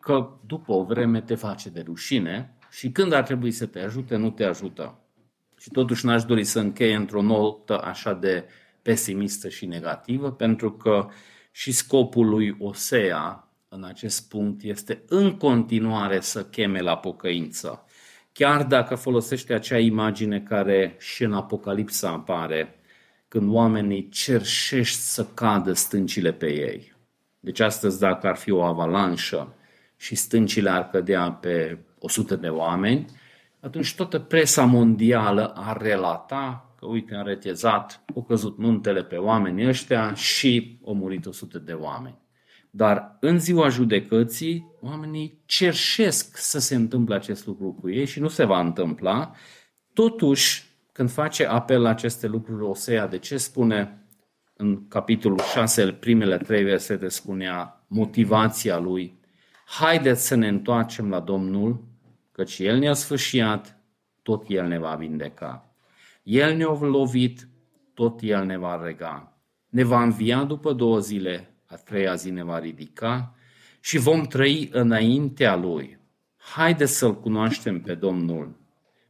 că 0.00 0.30
după 0.46 0.72
o 0.72 0.84
vreme 0.84 1.20
te 1.20 1.34
face 1.34 1.68
de 1.68 1.80
rușine 1.80 2.56
și 2.70 2.90
când 2.90 3.12
ar 3.12 3.22
trebui 3.22 3.50
să 3.50 3.66
te 3.66 3.80
ajute, 3.80 4.16
nu 4.16 4.30
te 4.30 4.44
ajută. 4.44 4.98
Și 5.58 5.70
totuși 5.70 6.06
n-aș 6.06 6.24
dori 6.24 6.44
să 6.44 6.60
încheie 6.60 6.94
într-o 6.94 7.22
notă 7.22 7.82
așa 7.82 8.14
de 8.14 8.44
pesimistă 8.82 9.48
și 9.48 9.66
negativă, 9.66 10.32
pentru 10.32 10.72
că 10.72 11.08
și 11.50 11.72
scopul 11.72 12.28
lui 12.28 12.56
Osea 12.58 13.43
în 13.74 13.84
acest 13.84 14.28
punct 14.28 14.62
este 14.62 15.02
în 15.08 15.36
continuare 15.36 16.20
să 16.20 16.44
cheme 16.44 16.80
la 16.80 16.96
pocăință. 16.96 17.84
Chiar 18.32 18.64
dacă 18.64 18.94
folosește 18.94 19.54
acea 19.54 19.78
imagine 19.78 20.40
care 20.40 20.96
și 20.98 21.24
în 21.24 21.32
Apocalipsa 21.32 22.08
apare, 22.08 22.80
când 23.28 23.52
oamenii 23.52 24.08
cerșești 24.08 24.98
să 24.98 25.26
cadă 25.34 25.72
stâncile 25.72 26.32
pe 26.32 26.52
ei. 26.52 26.92
Deci 27.40 27.60
astăzi 27.60 27.98
dacă 27.98 28.26
ar 28.26 28.36
fi 28.36 28.50
o 28.50 28.62
avalanșă 28.62 29.54
și 29.96 30.14
stâncile 30.14 30.70
ar 30.70 30.88
cădea 30.88 31.30
pe 31.30 31.78
100 31.98 32.36
de 32.36 32.48
oameni, 32.48 33.06
atunci 33.60 33.94
toată 33.94 34.18
presa 34.18 34.64
mondială 34.64 35.52
ar 35.56 35.80
relata 35.80 36.74
că 36.78 36.86
uite, 36.86 37.14
în 37.14 37.24
retezat, 37.24 38.04
au 38.14 38.22
căzut 38.22 38.58
muntele 38.58 39.04
pe 39.04 39.16
oamenii 39.16 39.68
ăștia 39.68 40.14
și 40.14 40.78
au 40.86 40.94
murit 40.94 41.26
100 41.26 41.58
de 41.58 41.72
oameni. 41.72 42.22
Dar 42.76 43.16
în 43.20 43.38
ziua 43.38 43.68
judecății, 43.68 44.70
oamenii 44.80 45.42
cerșesc 45.46 46.36
să 46.36 46.58
se 46.58 46.74
întâmple 46.74 47.14
acest 47.14 47.46
lucru 47.46 47.72
cu 47.72 47.90
ei 47.90 48.06
și 48.06 48.20
nu 48.20 48.28
se 48.28 48.44
va 48.44 48.60
întâmpla. 48.60 49.32
Totuși, 49.92 50.64
când 50.92 51.10
face 51.10 51.46
apel 51.46 51.82
la 51.82 51.88
aceste 51.88 52.26
lucruri 52.26 52.64
Osea, 52.64 53.06
de 53.06 53.18
ce 53.18 53.36
spune 53.36 54.06
în 54.56 54.88
capitolul 54.88 55.38
6, 55.38 55.92
primele 55.92 56.36
trei 56.36 56.64
versete, 56.64 57.08
spunea 57.08 57.84
motivația 57.88 58.78
lui, 58.78 59.20
haideți 59.66 60.26
să 60.26 60.34
ne 60.34 60.48
întoarcem 60.48 61.08
la 61.08 61.20
Domnul, 61.20 61.84
căci 62.32 62.58
El 62.58 62.78
ne-a 62.78 62.94
sfârșit, 62.94 63.76
tot 64.22 64.44
El 64.48 64.66
ne 64.66 64.78
va 64.78 64.94
vindeca. 64.94 65.76
El 66.22 66.56
ne-a 66.56 66.78
lovit, 66.80 67.48
tot 67.94 68.18
El 68.22 68.44
ne 68.44 68.58
va 68.58 68.82
rega. 68.84 69.38
Ne 69.68 69.84
va 69.84 70.02
învia 70.02 70.44
după 70.44 70.72
două 70.72 70.98
zile, 70.98 71.53
a 71.74 71.76
treia 71.76 72.14
zi 72.14 72.30
ne 72.30 72.44
va 72.44 72.58
ridica 72.58 73.34
și 73.80 73.98
vom 73.98 74.22
trăi 74.22 74.68
înaintea 74.72 75.56
Lui. 75.56 75.98
Haideți 76.36 76.96
să-L 76.96 77.20
cunoaștem 77.20 77.80
pe 77.80 77.94
Domnul. 77.94 78.56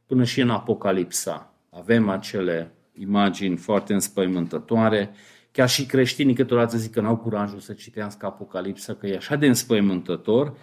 Până 0.05 0.23
și 0.23 0.41
în 0.41 0.49
Apocalipsa 0.49 1.53
avem 1.69 2.09
acele 2.09 2.71
imagini 2.93 3.57
foarte 3.57 3.93
înspăimântătoare. 3.93 5.11
Chiar 5.51 5.69
și 5.69 5.85
creștinii 5.85 6.35
câteodată 6.35 6.77
zic 6.77 6.91
că 6.91 7.01
n-au 7.01 7.17
curajul 7.17 7.59
să 7.59 7.73
citească 7.73 8.25
Apocalipsa, 8.25 8.93
că 8.93 9.07
e 9.07 9.15
așa 9.15 9.35
de 9.35 9.47
înspăimântător, 9.47 10.57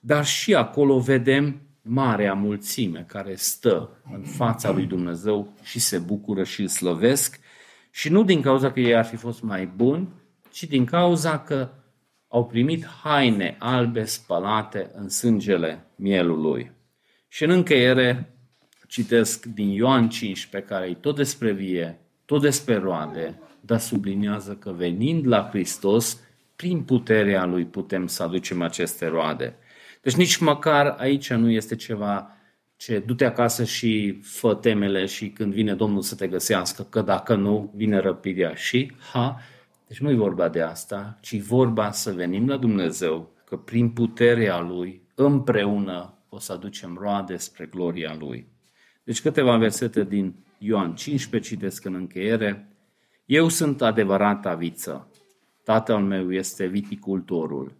dar 0.00 0.24
și 0.24 0.54
acolo 0.54 0.98
vedem 0.98 1.60
marea 1.82 2.34
mulțime 2.34 3.04
care 3.08 3.34
stă 3.34 3.90
în 4.14 4.22
fața 4.22 4.70
lui 4.70 4.84
Dumnezeu 4.84 5.52
și 5.62 5.78
se 5.78 5.98
bucură 5.98 6.44
și 6.44 6.60
îl 6.60 6.68
slăvesc 6.68 7.40
și 7.90 8.08
nu 8.08 8.24
din 8.24 8.40
cauza 8.40 8.72
că 8.72 8.80
ei 8.80 8.96
ar 8.96 9.04
fi 9.04 9.16
fost 9.16 9.42
mai 9.42 9.66
buni, 9.66 10.08
ci 10.56 10.64
din 10.64 10.84
cauza 10.84 11.38
că 11.38 11.68
au 12.28 12.46
primit 12.46 12.86
haine 12.86 13.56
albe 13.58 14.04
spălate 14.04 14.90
în 14.94 15.08
sângele 15.08 15.84
mielului. 15.96 16.70
Și 17.28 17.44
în 17.44 17.50
încheiere 17.50 18.36
citesc 18.88 19.44
din 19.44 19.68
Ioan 19.68 20.08
5, 20.08 20.46
pe 20.46 20.60
care 20.60 20.86
e 20.86 20.94
tot 20.94 21.16
despre 21.16 21.52
vie, 21.52 21.98
tot 22.24 22.40
despre 22.40 22.76
roade, 22.76 23.40
dar 23.60 23.78
subliniază 23.78 24.54
că 24.54 24.70
venind 24.70 25.26
la 25.26 25.48
Hristos, 25.50 26.20
prin 26.56 26.82
puterea 26.82 27.44
Lui 27.44 27.64
putem 27.64 28.06
să 28.06 28.22
aducem 28.22 28.62
aceste 28.62 29.06
roade. 29.06 29.54
Deci 30.02 30.14
nici 30.14 30.36
măcar 30.36 30.94
aici 30.98 31.32
nu 31.32 31.50
este 31.50 31.76
ceva 31.76 32.30
ce 32.76 32.98
du-te 32.98 33.24
acasă 33.24 33.64
și 33.64 34.20
fă 34.22 34.54
temele 34.54 35.06
și 35.06 35.28
când 35.28 35.52
vine 35.52 35.74
Domnul 35.74 36.02
să 36.02 36.14
te 36.14 36.26
găsească, 36.26 36.82
că 36.82 37.00
dacă 37.00 37.34
nu, 37.34 37.72
vine 37.74 37.98
răpirea 37.98 38.54
și, 38.54 38.92
ha, 39.12 39.40
deci 39.86 40.00
nu 40.00 40.10
e 40.10 40.14
vorba 40.14 40.48
de 40.48 40.60
asta, 40.60 41.18
ci 41.20 41.40
vorba 41.40 41.90
să 41.90 42.12
venim 42.12 42.48
la 42.48 42.56
Dumnezeu, 42.56 43.30
că 43.44 43.56
prin 43.56 43.90
puterea 43.90 44.60
Lui, 44.60 45.02
împreună, 45.14 46.14
o 46.28 46.38
să 46.38 46.52
aducem 46.52 46.96
roade 47.00 47.36
spre 47.36 47.66
gloria 47.66 48.16
Lui. 48.18 48.46
Deci 49.04 49.20
câteva 49.20 49.56
versete 49.56 50.04
din 50.04 50.34
Ioan 50.58 50.94
15 50.94 51.54
citesc 51.54 51.84
în 51.84 51.94
încheiere. 51.94 52.68
Eu 53.24 53.48
sunt 53.48 53.82
adevărata 53.82 54.54
viță. 54.54 55.08
Tatăl 55.64 55.98
meu 55.98 56.32
este 56.32 56.66
viticultorul. 56.66 57.72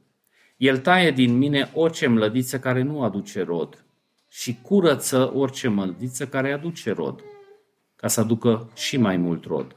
El 0.57 0.79
taie 0.79 1.11
din 1.11 1.37
mine 1.37 1.71
orice 1.75 2.07
mlădiță 2.07 2.59
care 2.59 2.83
nu 2.83 3.03
aduce 3.03 3.43
rod 3.43 3.85
și 4.31 4.59
curăță 4.63 5.35
orice 5.35 5.69
mlădiță 5.69 6.27
care 6.27 6.53
aduce 6.53 6.93
rod, 6.93 7.25
ca 7.97 8.09
să 8.09 8.21
aducă 8.21 8.71
și 8.75 8.97
mai 8.97 9.17
mult 9.17 9.45
rod. 9.45 9.76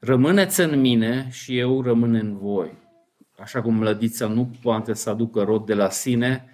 Rămâneți 0.00 0.60
în 0.60 0.80
mine 0.80 1.28
și 1.30 1.58
eu 1.58 1.82
rămân 1.82 2.14
în 2.14 2.38
voi. 2.38 2.72
Așa 3.38 3.62
cum 3.62 3.74
mlădița 3.74 4.26
nu 4.26 4.50
poate 4.62 4.92
să 4.92 5.10
aducă 5.10 5.42
rod 5.42 5.66
de 5.66 5.74
la 5.74 5.90
sine, 5.90 6.44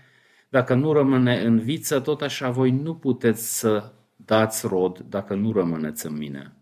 dacă 0.49 0.75
nu 0.75 0.93
rămâne 0.93 1.41
în 1.41 1.59
viță, 1.59 2.01
tot 2.01 2.23
așa 2.23 2.51
voi 2.51 2.71
nu 2.71 2.95
puteți 2.95 3.59
să 3.59 3.93
dați 4.17 4.67
rod 4.67 4.99
dacă 5.09 5.35
nu 5.35 5.53
rămâneți 5.53 6.07
în 6.07 6.17
mine. 6.17 6.53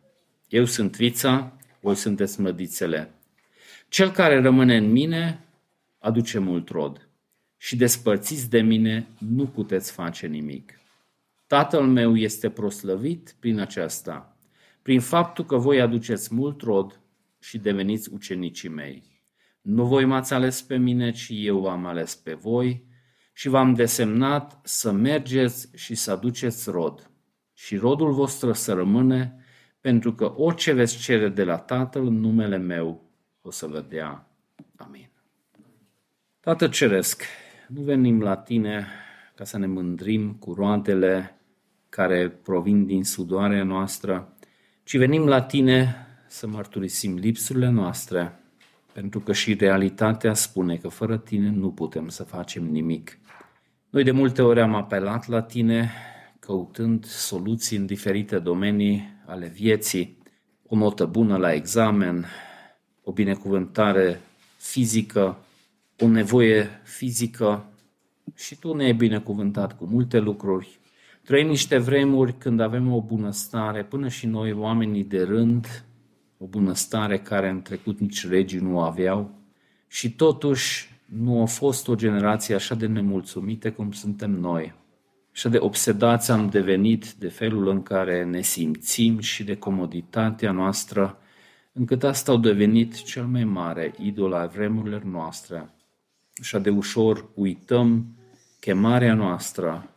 Eu 0.49 0.65
sunt 0.65 0.97
vița, 0.97 1.53
voi 1.81 1.95
sunteți 1.95 2.41
mlădițele. 2.41 3.11
Cel 3.89 4.11
care 4.11 4.41
rămâne 4.41 4.77
în 4.77 4.91
mine 4.91 5.45
aduce 5.99 6.39
mult 6.39 6.69
rod 6.69 7.09
și 7.57 7.77
despărțiți 7.77 8.51
de 8.51 8.61
mine 8.61 9.07
nu 9.19 9.47
puteți 9.47 9.93
face 9.93 10.27
nimic. 10.27 10.81
Tatăl 11.47 11.83
meu 11.83 12.17
este 12.17 12.51
proslăvit 12.51 13.35
prin 13.41 13.59
aceasta, 13.59 14.30
prin 14.83 15.01
faptul 15.01 15.45
că 15.45 15.57
voi 15.57 15.81
aduceți 15.81 16.35
mult 16.35 16.61
rod 16.61 17.01
și 17.39 17.59
deveniți 17.59 18.13
ucenicii 18.13 18.69
mei. 18.69 19.23
Nu 19.61 19.85
voi 19.87 20.05
m-ați 20.05 20.33
ales 20.33 20.63
pe 20.63 20.77
mine, 20.77 21.11
ci 21.11 21.29
eu 21.31 21.59
v-am 21.59 21.87
ales 21.87 22.15
pe 22.15 22.35
voi 22.35 22.85
și 23.33 23.49
v-am 23.49 23.75
desemnat 23.75 24.61
să 24.63 24.93
mergeți 24.93 25.71
și 25.75 25.95
să 25.95 26.11
aduceți 26.11 26.71
rod 26.71 27.11
și 27.53 27.77
rodul 27.77 28.13
vostru 28.13 28.53
să 28.53 28.73
rămâne, 28.73 29.45
pentru 29.81 30.15
că 30.15 30.33
orice 30.37 30.73
veți 30.73 30.99
cere 30.99 31.29
de 31.29 31.45
la 31.45 31.57
Tatăl 31.57 32.07
în 32.07 32.21
numele 32.21 32.57
meu 32.57 33.11
o 33.41 33.51
să 33.51 33.67
vă 33.67 33.85
dea. 33.89 34.29
Amin. 34.77 35.11
Tată 36.41 36.69
Ceresc, 36.69 37.23
nu 37.69 37.81
venim 37.81 38.23
la 38.23 38.37
Tine 38.37 38.87
ca 39.35 39.45
să 39.45 39.59
ne 39.59 39.67
mândrim 39.67 40.35
cu 40.35 40.55
roadele 40.55 41.41
care 41.89 42.29
provin 42.29 42.87
din 42.87 43.05
sudoarea 43.05 43.65
noastră, 43.65 44.37
ci 44.83 44.97
venim 44.97 45.27
la 45.27 45.43
Tine 45.43 46.07
să 46.29 46.47
mărturisim 46.47 47.17
lipsurile 47.17 47.69
noastre, 47.69 48.41
pentru 48.93 49.21
că 49.21 49.33
și 49.33 49.55
realitatea 49.55 50.35
spune 50.35 50.77
că 50.77 50.89
fără 50.89 51.19
Tine 51.19 51.51
nu 51.51 51.71
putem 51.71 52.09
să 52.09 52.23
facem 52.23 52.65
nimic. 52.65 53.19
Noi 53.91 54.03
de 54.03 54.11
multe 54.11 54.43
ori 54.43 54.61
am 54.61 54.75
apelat 54.75 55.27
la 55.27 55.43
Tine 55.43 55.91
căutând 56.39 57.05
soluții 57.05 57.77
în 57.77 57.87
diferite 57.87 58.39
domenii 58.39 59.23
ale 59.27 59.47
vieții, 59.47 60.19
o 60.67 60.77
notă 60.77 61.07
bună 61.07 61.37
la 61.37 61.53
examen, 61.53 62.27
o 63.03 63.13
binecuvântare 63.13 64.21
fizică, 64.57 65.39
o 65.99 66.09
nevoie 66.09 66.81
fizică 66.83 67.65
și 68.35 68.57
Tu 68.57 68.75
ne-ai 68.75 68.93
binecuvântat 68.93 69.77
cu 69.77 69.85
multe 69.85 70.19
lucruri. 70.19 70.80
Trăim 71.25 71.47
niște 71.47 71.79
vremuri 71.79 72.39
când 72.39 72.61
avem 72.61 72.93
o 72.93 73.03
bunăstare, 73.03 73.85
până 73.85 74.09
și 74.09 74.27
noi, 74.27 74.53
oamenii 74.53 75.05
de 75.05 75.23
rând, 75.23 75.85
o 76.39 76.47
bunăstare 76.47 77.19
care 77.19 77.49
în 77.49 77.63
trecut 77.63 77.99
nici 77.99 78.29
regii 78.29 78.59
nu 78.59 78.81
aveau 78.81 79.31
și 79.87 80.15
totuși 80.15 80.89
nu 81.05 81.43
a 81.43 81.45
fost 81.45 81.89
o 81.89 81.95
generație 81.95 82.55
așa 82.55 82.75
de 82.75 82.87
nemulțumite 82.87 83.71
cum 83.71 83.93
suntem 83.93 84.31
noi. 84.31 84.75
Așa 85.33 85.49
de 85.49 85.59
obsedați 85.59 86.31
am 86.31 86.49
devenit 86.49 87.13
de 87.13 87.29
felul 87.29 87.69
în 87.69 87.83
care 87.83 88.25
ne 88.25 88.41
simțim 88.41 89.19
și 89.19 89.45
de 89.45 89.57
comoditatea 89.57 90.53
noastră, 90.53 91.19
încât 91.73 92.03
asta 92.05 92.33
au 92.33 92.39
devenit 92.39 93.03
cel 93.03 93.27
mai 93.27 93.45
mare 93.45 93.95
idol 93.99 94.33
al 94.33 94.49
vremurilor 94.49 95.03
noastre. 95.03 95.75
Așa 96.41 96.59
de 96.59 96.71
ușor 96.71 97.29
uităm 97.35 98.07
chemarea 98.61 99.15
noastră 99.15 99.90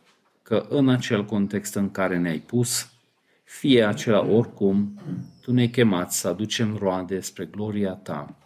că 0.44 0.66
în 0.68 0.88
acel 0.88 1.24
context 1.24 1.74
în 1.74 1.90
care 1.90 2.18
ne-ai 2.18 2.38
pus, 2.38 2.92
fie 3.44 3.84
acela 3.84 4.26
oricum, 4.26 5.00
Tu 5.42 5.52
ne-ai 5.52 5.68
chemat 5.68 6.12
să 6.12 6.28
aducem 6.28 6.76
roade 6.76 7.20
spre 7.20 7.44
gloria 7.44 7.92
Ta. 7.92 8.36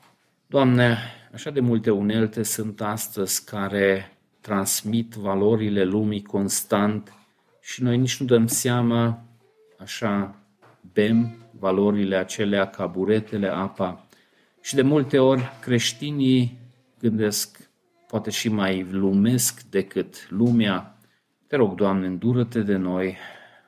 Doamne, 0.46 0.98
așa 1.32 1.50
de 1.50 1.60
multe 1.60 1.90
unelte 1.90 2.42
sunt 2.42 2.80
astăzi 2.80 3.44
care 3.44 4.18
transmit 4.40 5.14
valorile 5.14 5.84
lumii 5.84 6.22
constant 6.22 7.12
și 7.60 7.82
noi 7.82 7.96
nici 7.96 8.20
nu 8.20 8.26
dăm 8.26 8.46
seama, 8.46 9.24
așa 9.78 10.34
bem 10.92 11.36
valorile 11.58 12.16
acelea 12.16 12.66
ca 12.66 12.86
buretele, 12.86 13.48
apa. 13.48 14.06
Și 14.60 14.74
de 14.74 14.82
multe 14.82 15.18
ori 15.18 15.52
creștinii 15.60 16.58
gândesc 17.00 17.70
poate 18.08 18.30
și 18.30 18.48
mai 18.48 18.86
lumesc 18.90 19.62
decât 19.70 20.30
lumea. 20.30 20.97
Te 21.48 21.56
rog, 21.56 21.74
Doamne, 21.74 22.06
îndură-te 22.06 22.62
de 22.62 22.76
noi 22.76 23.16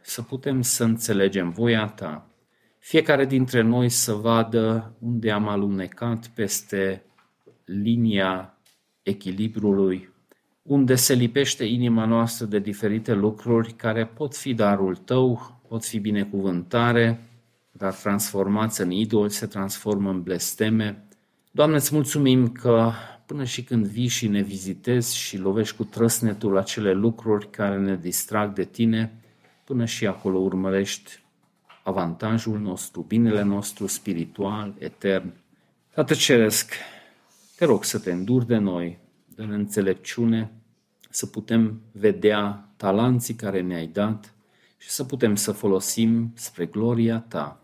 să 0.01 0.23
putem 0.23 0.63
să 0.63 0.85
înțelegem 0.85 1.51
voia 1.51 1.87
Ta. 1.87 2.27
Fiecare 2.79 3.25
dintre 3.25 3.61
noi 3.61 3.89
să 3.89 4.13
vadă 4.13 4.93
unde 4.99 5.31
am 5.31 5.49
alunecat 5.49 6.27
peste 6.27 7.03
linia 7.65 8.59
echilibrului 9.03 10.09
unde 10.63 10.95
se 10.95 11.15
lipește 11.15 11.65
inima 11.65 12.05
noastră 12.05 12.47
de 12.47 12.59
diferite 12.59 13.13
lucruri 13.13 13.73
care 13.73 14.07
pot 14.07 14.37
fi 14.37 14.55
darul 14.55 14.97
tău, 14.97 15.61
pot 15.69 15.85
fi 15.85 15.99
binecuvântare, 15.99 17.29
dar 17.71 17.93
transformați 17.93 18.81
în 18.81 18.91
idol, 18.91 19.29
se 19.29 19.47
transformă 19.47 20.11
în 20.11 20.23
blesteme. 20.23 21.05
Doamne, 21.51 21.77
îți 21.77 21.95
mulțumim 21.95 22.49
că 22.49 22.91
până 23.31 23.45
și 23.45 23.63
când 23.63 23.87
vii 23.87 24.07
și 24.07 24.29
ne 24.29 24.41
vizitezi 24.41 25.17
și 25.17 25.37
lovești 25.39 25.77
cu 25.77 25.85
trăsnetul 25.85 26.57
acele 26.57 26.93
lucruri 26.93 27.51
care 27.51 27.79
ne 27.79 27.97
distrag 27.97 28.53
de 28.53 28.65
tine, 28.65 29.13
până 29.65 29.85
și 29.85 30.07
acolo 30.07 30.39
urmărești 30.39 31.23
avantajul 31.83 32.59
nostru, 32.59 33.01
binele 33.01 33.43
nostru 33.43 33.87
spiritual, 33.87 34.75
etern. 34.79 35.33
Tată 35.95 36.15
Ceresc, 36.15 36.75
te 37.57 37.65
rog 37.65 37.85
să 37.85 37.99
te 37.99 38.13
înduri 38.13 38.47
de 38.47 38.57
noi, 38.57 38.99
dă 39.35 39.43
înțelepciune, 39.43 40.51
să 41.11 41.27
putem 41.27 41.81
vedea 41.93 42.69
talanții 42.77 43.35
care 43.35 43.61
ne-ai 43.61 43.87
dat 43.87 44.35
și 44.79 44.91
să 44.91 45.05
putem 45.05 45.35
să 45.35 45.53
folosim 45.53 46.33
spre 46.35 46.67
gloria 46.67 47.25
ta. 47.29 47.61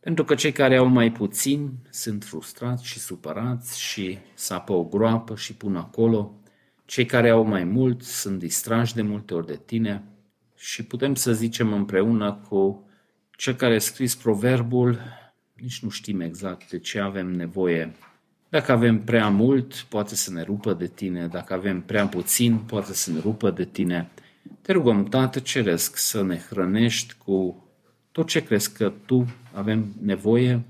Pentru 0.00 0.24
că 0.24 0.34
cei 0.34 0.52
care 0.52 0.76
au 0.76 0.86
mai 0.86 1.12
puțin 1.12 1.70
sunt 1.90 2.24
frustrați 2.24 2.86
și 2.86 2.98
supărați 2.98 3.80
și 3.80 4.18
sapă 4.34 4.72
o 4.72 4.84
groapă 4.84 5.36
și 5.36 5.54
pun 5.54 5.76
acolo. 5.76 6.40
Cei 6.84 7.06
care 7.06 7.30
au 7.30 7.42
mai 7.42 7.64
mult 7.64 8.02
sunt 8.02 8.38
distrași 8.38 8.94
de 8.94 9.02
multe 9.02 9.34
ori 9.34 9.46
de 9.46 9.60
tine 9.64 10.04
și 10.56 10.84
putem 10.84 11.14
să 11.14 11.32
zicem 11.32 11.72
împreună 11.72 12.40
cu 12.48 12.88
cel 13.30 13.54
care 13.54 13.74
a 13.74 13.78
scris 13.78 14.14
proverbul, 14.14 15.00
nici 15.52 15.82
nu 15.82 15.88
știm 15.88 16.20
exact 16.20 16.70
de 16.70 16.78
ce 16.78 17.00
avem 17.00 17.26
nevoie 17.26 17.94
dacă 18.48 18.72
avem 18.72 19.04
prea 19.04 19.28
mult, 19.28 19.74
poate 19.74 20.14
să 20.14 20.32
ne 20.32 20.42
rupă 20.42 20.72
de 20.72 20.86
tine. 20.86 21.26
Dacă 21.26 21.54
avem 21.54 21.80
prea 21.80 22.06
puțin, 22.06 22.56
poate 22.56 22.94
să 22.94 23.10
ne 23.10 23.18
rupă 23.20 23.50
de 23.50 23.64
tine. 23.64 24.10
Te 24.60 24.72
rugăm, 24.72 25.04
Tată 25.04 25.38
Ceresc, 25.38 25.96
să 25.96 26.22
ne 26.22 26.36
hrănești 26.36 27.14
cu 27.24 27.67
tot 28.18 28.28
ce 28.28 28.42
crezi 28.42 28.72
că 28.72 28.92
Tu 29.06 29.26
avem 29.52 29.94
nevoie 30.02 30.64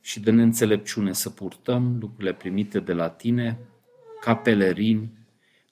și 0.00 0.20
de 0.20 0.30
neînțelepciune 0.30 1.12
să 1.12 1.30
purtăm 1.30 1.96
lucrurile 2.00 2.32
primite 2.32 2.80
de 2.80 2.92
la 2.92 3.08
Tine 3.08 3.58
ca 4.20 4.36
pelerini, 4.36 5.10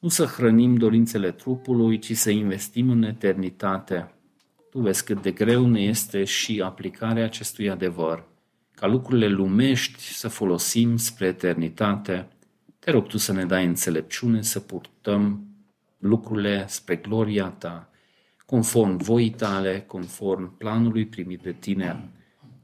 nu 0.01 0.09
să 0.09 0.25
hrănim 0.25 0.77
dorințele 0.77 1.31
trupului, 1.31 1.99
ci 1.99 2.16
să 2.16 2.31
investim 2.31 2.91
în 2.91 3.03
eternitate. 3.03 4.14
Tu 4.70 4.81
vezi 4.81 5.05
cât 5.05 5.22
de 5.22 5.31
greu 5.31 5.66
ne 5.66 5.81
este 5.81 6.25
și 6.25 6.61
aplicarea 6.64 7.25
acestui 7.25 7.70
adevăr 7.70 8.29
ca 8.75 8.87
lucrurile 8.87 9.29
lumești 9.29 10.03
să 10.03 10.29
folosim 10.29 10.97
spre 10.97 11.27
eternitate. 11.27 12.29
Te 12.79 12.91
rog 12.91 13.07
Tu 13.07 13.18
să 13.18 13.33
ne 13.33 13.45
dai 13.45 13.64
înțelepciune 13.64 14.43
să 14.43 14.61
purtăm 14.61 15.47
lucrurile 15.99 16.64
spre 16.68 16.97
gloria 16.97 17.49
Ta, 17.49 17.89
conform 18.47 18.97
voii 18.97 19.31
Tale, 19.31 19.85
conform 19.87 20.57
planului 20.57 21.07
primit 21.07 21.43
de 21.43 21.53
Tine. 21.53 22.09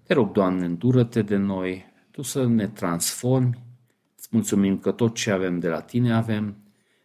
Te 0.03 0.15
rog, 0.15 0.33
Doamne, 0.33 0.65
îndură-te 0.65 1.23
de 1.23 1.37
noi, 1.37 1.85
Tu 2.11 2.23
să 2.23 2.47
ne 2.47 2.69
transformi. 2.69 3.59
Îți 4.17 4.29
mulțumim 4.31 4.79
că 4.79 4.91
tot 4.91 5.15
ce 5.15 5.31
avem 5.31 5.59
de 5.59 5.69
la 5.69 5.81
Tine 5.81 6.13
avem. 6.13 6.57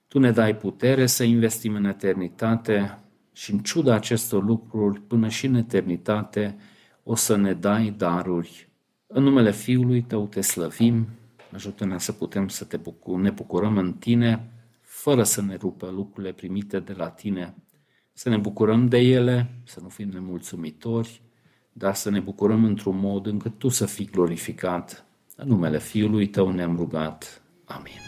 Tu 0.07 0.19
ne 0.19 0.31
dai 0.31 0.55
putere 0.55 1.05
să 1.05 1.23
investim 1.23 1.75
în 1.75 1.85
eternitate. 1.85 2.99
și 3.31 3.51
în 3.51 3.59
ciuda 3.59 3.93
acestor 3.93 4.43
lucruri, 4.43 5.01
până 5.01 5.27
și 5.27 5.45
în 5.45 5.53
eternitate, 5.53 6.57
o 7.03 7.15
să 7.15 7.35
ne 7.35 7.53
dai 7.53 7.93
daruri. 7.97 8.69
În 9.07 9.23
numele 9.23 9.51
Fiului 9.51 10.01
Tău 10.01 10.27
te 10.27 10.41
slăvim, 10.41 11.07
ajută-ne 11.53 11.99
să 11.99 12.11
putem 12.11 12.47
să 12.47 12.65
te 12.65 12.77
bucur, 12.77 13.19
ne 13.19 13.29
bucurăm 13.29 13.77
în 13.77 13.93
Tine, 13.93 14.49
fără 14.81 15.23
să 15.23 15.41
ne 15.41 15.55
rupă 15.55 15.89
lucrurile 15.89 16.31
primite 16.31 16.79
de 16.79 16.93
la 16.93 17.09
Tine, 17.09 17.53
să 18.17 18.29
ne 18.29 18.37
bucurăm 18.37 18.87
de 18.87 18.97
ele, 18.97 19.49
să 19.63 19.79
nu 19.81 19.89
fim 19.89 20.09
nemulțumitori, 20.09 21.21
dar 21.73 21.95
să 21.95 22.09
ne 22.09 22.19
bucurăm 22.19 22.63
într-un 22.63 22.97
mod 22.97 23.25
încât 23.25 23.57
Tu 23.57 23.67
să 23.67 23.85
fii 23.85 24.05
glorificat. 24.05 25.05
În 25.35 25.47
numele 25.47 25.79
Fiului 25.79 26.27
Tău 26.27 26.51
ne-am 26.51 26.75
rugat. 26.75 27.41
Amin. 27.65 27.99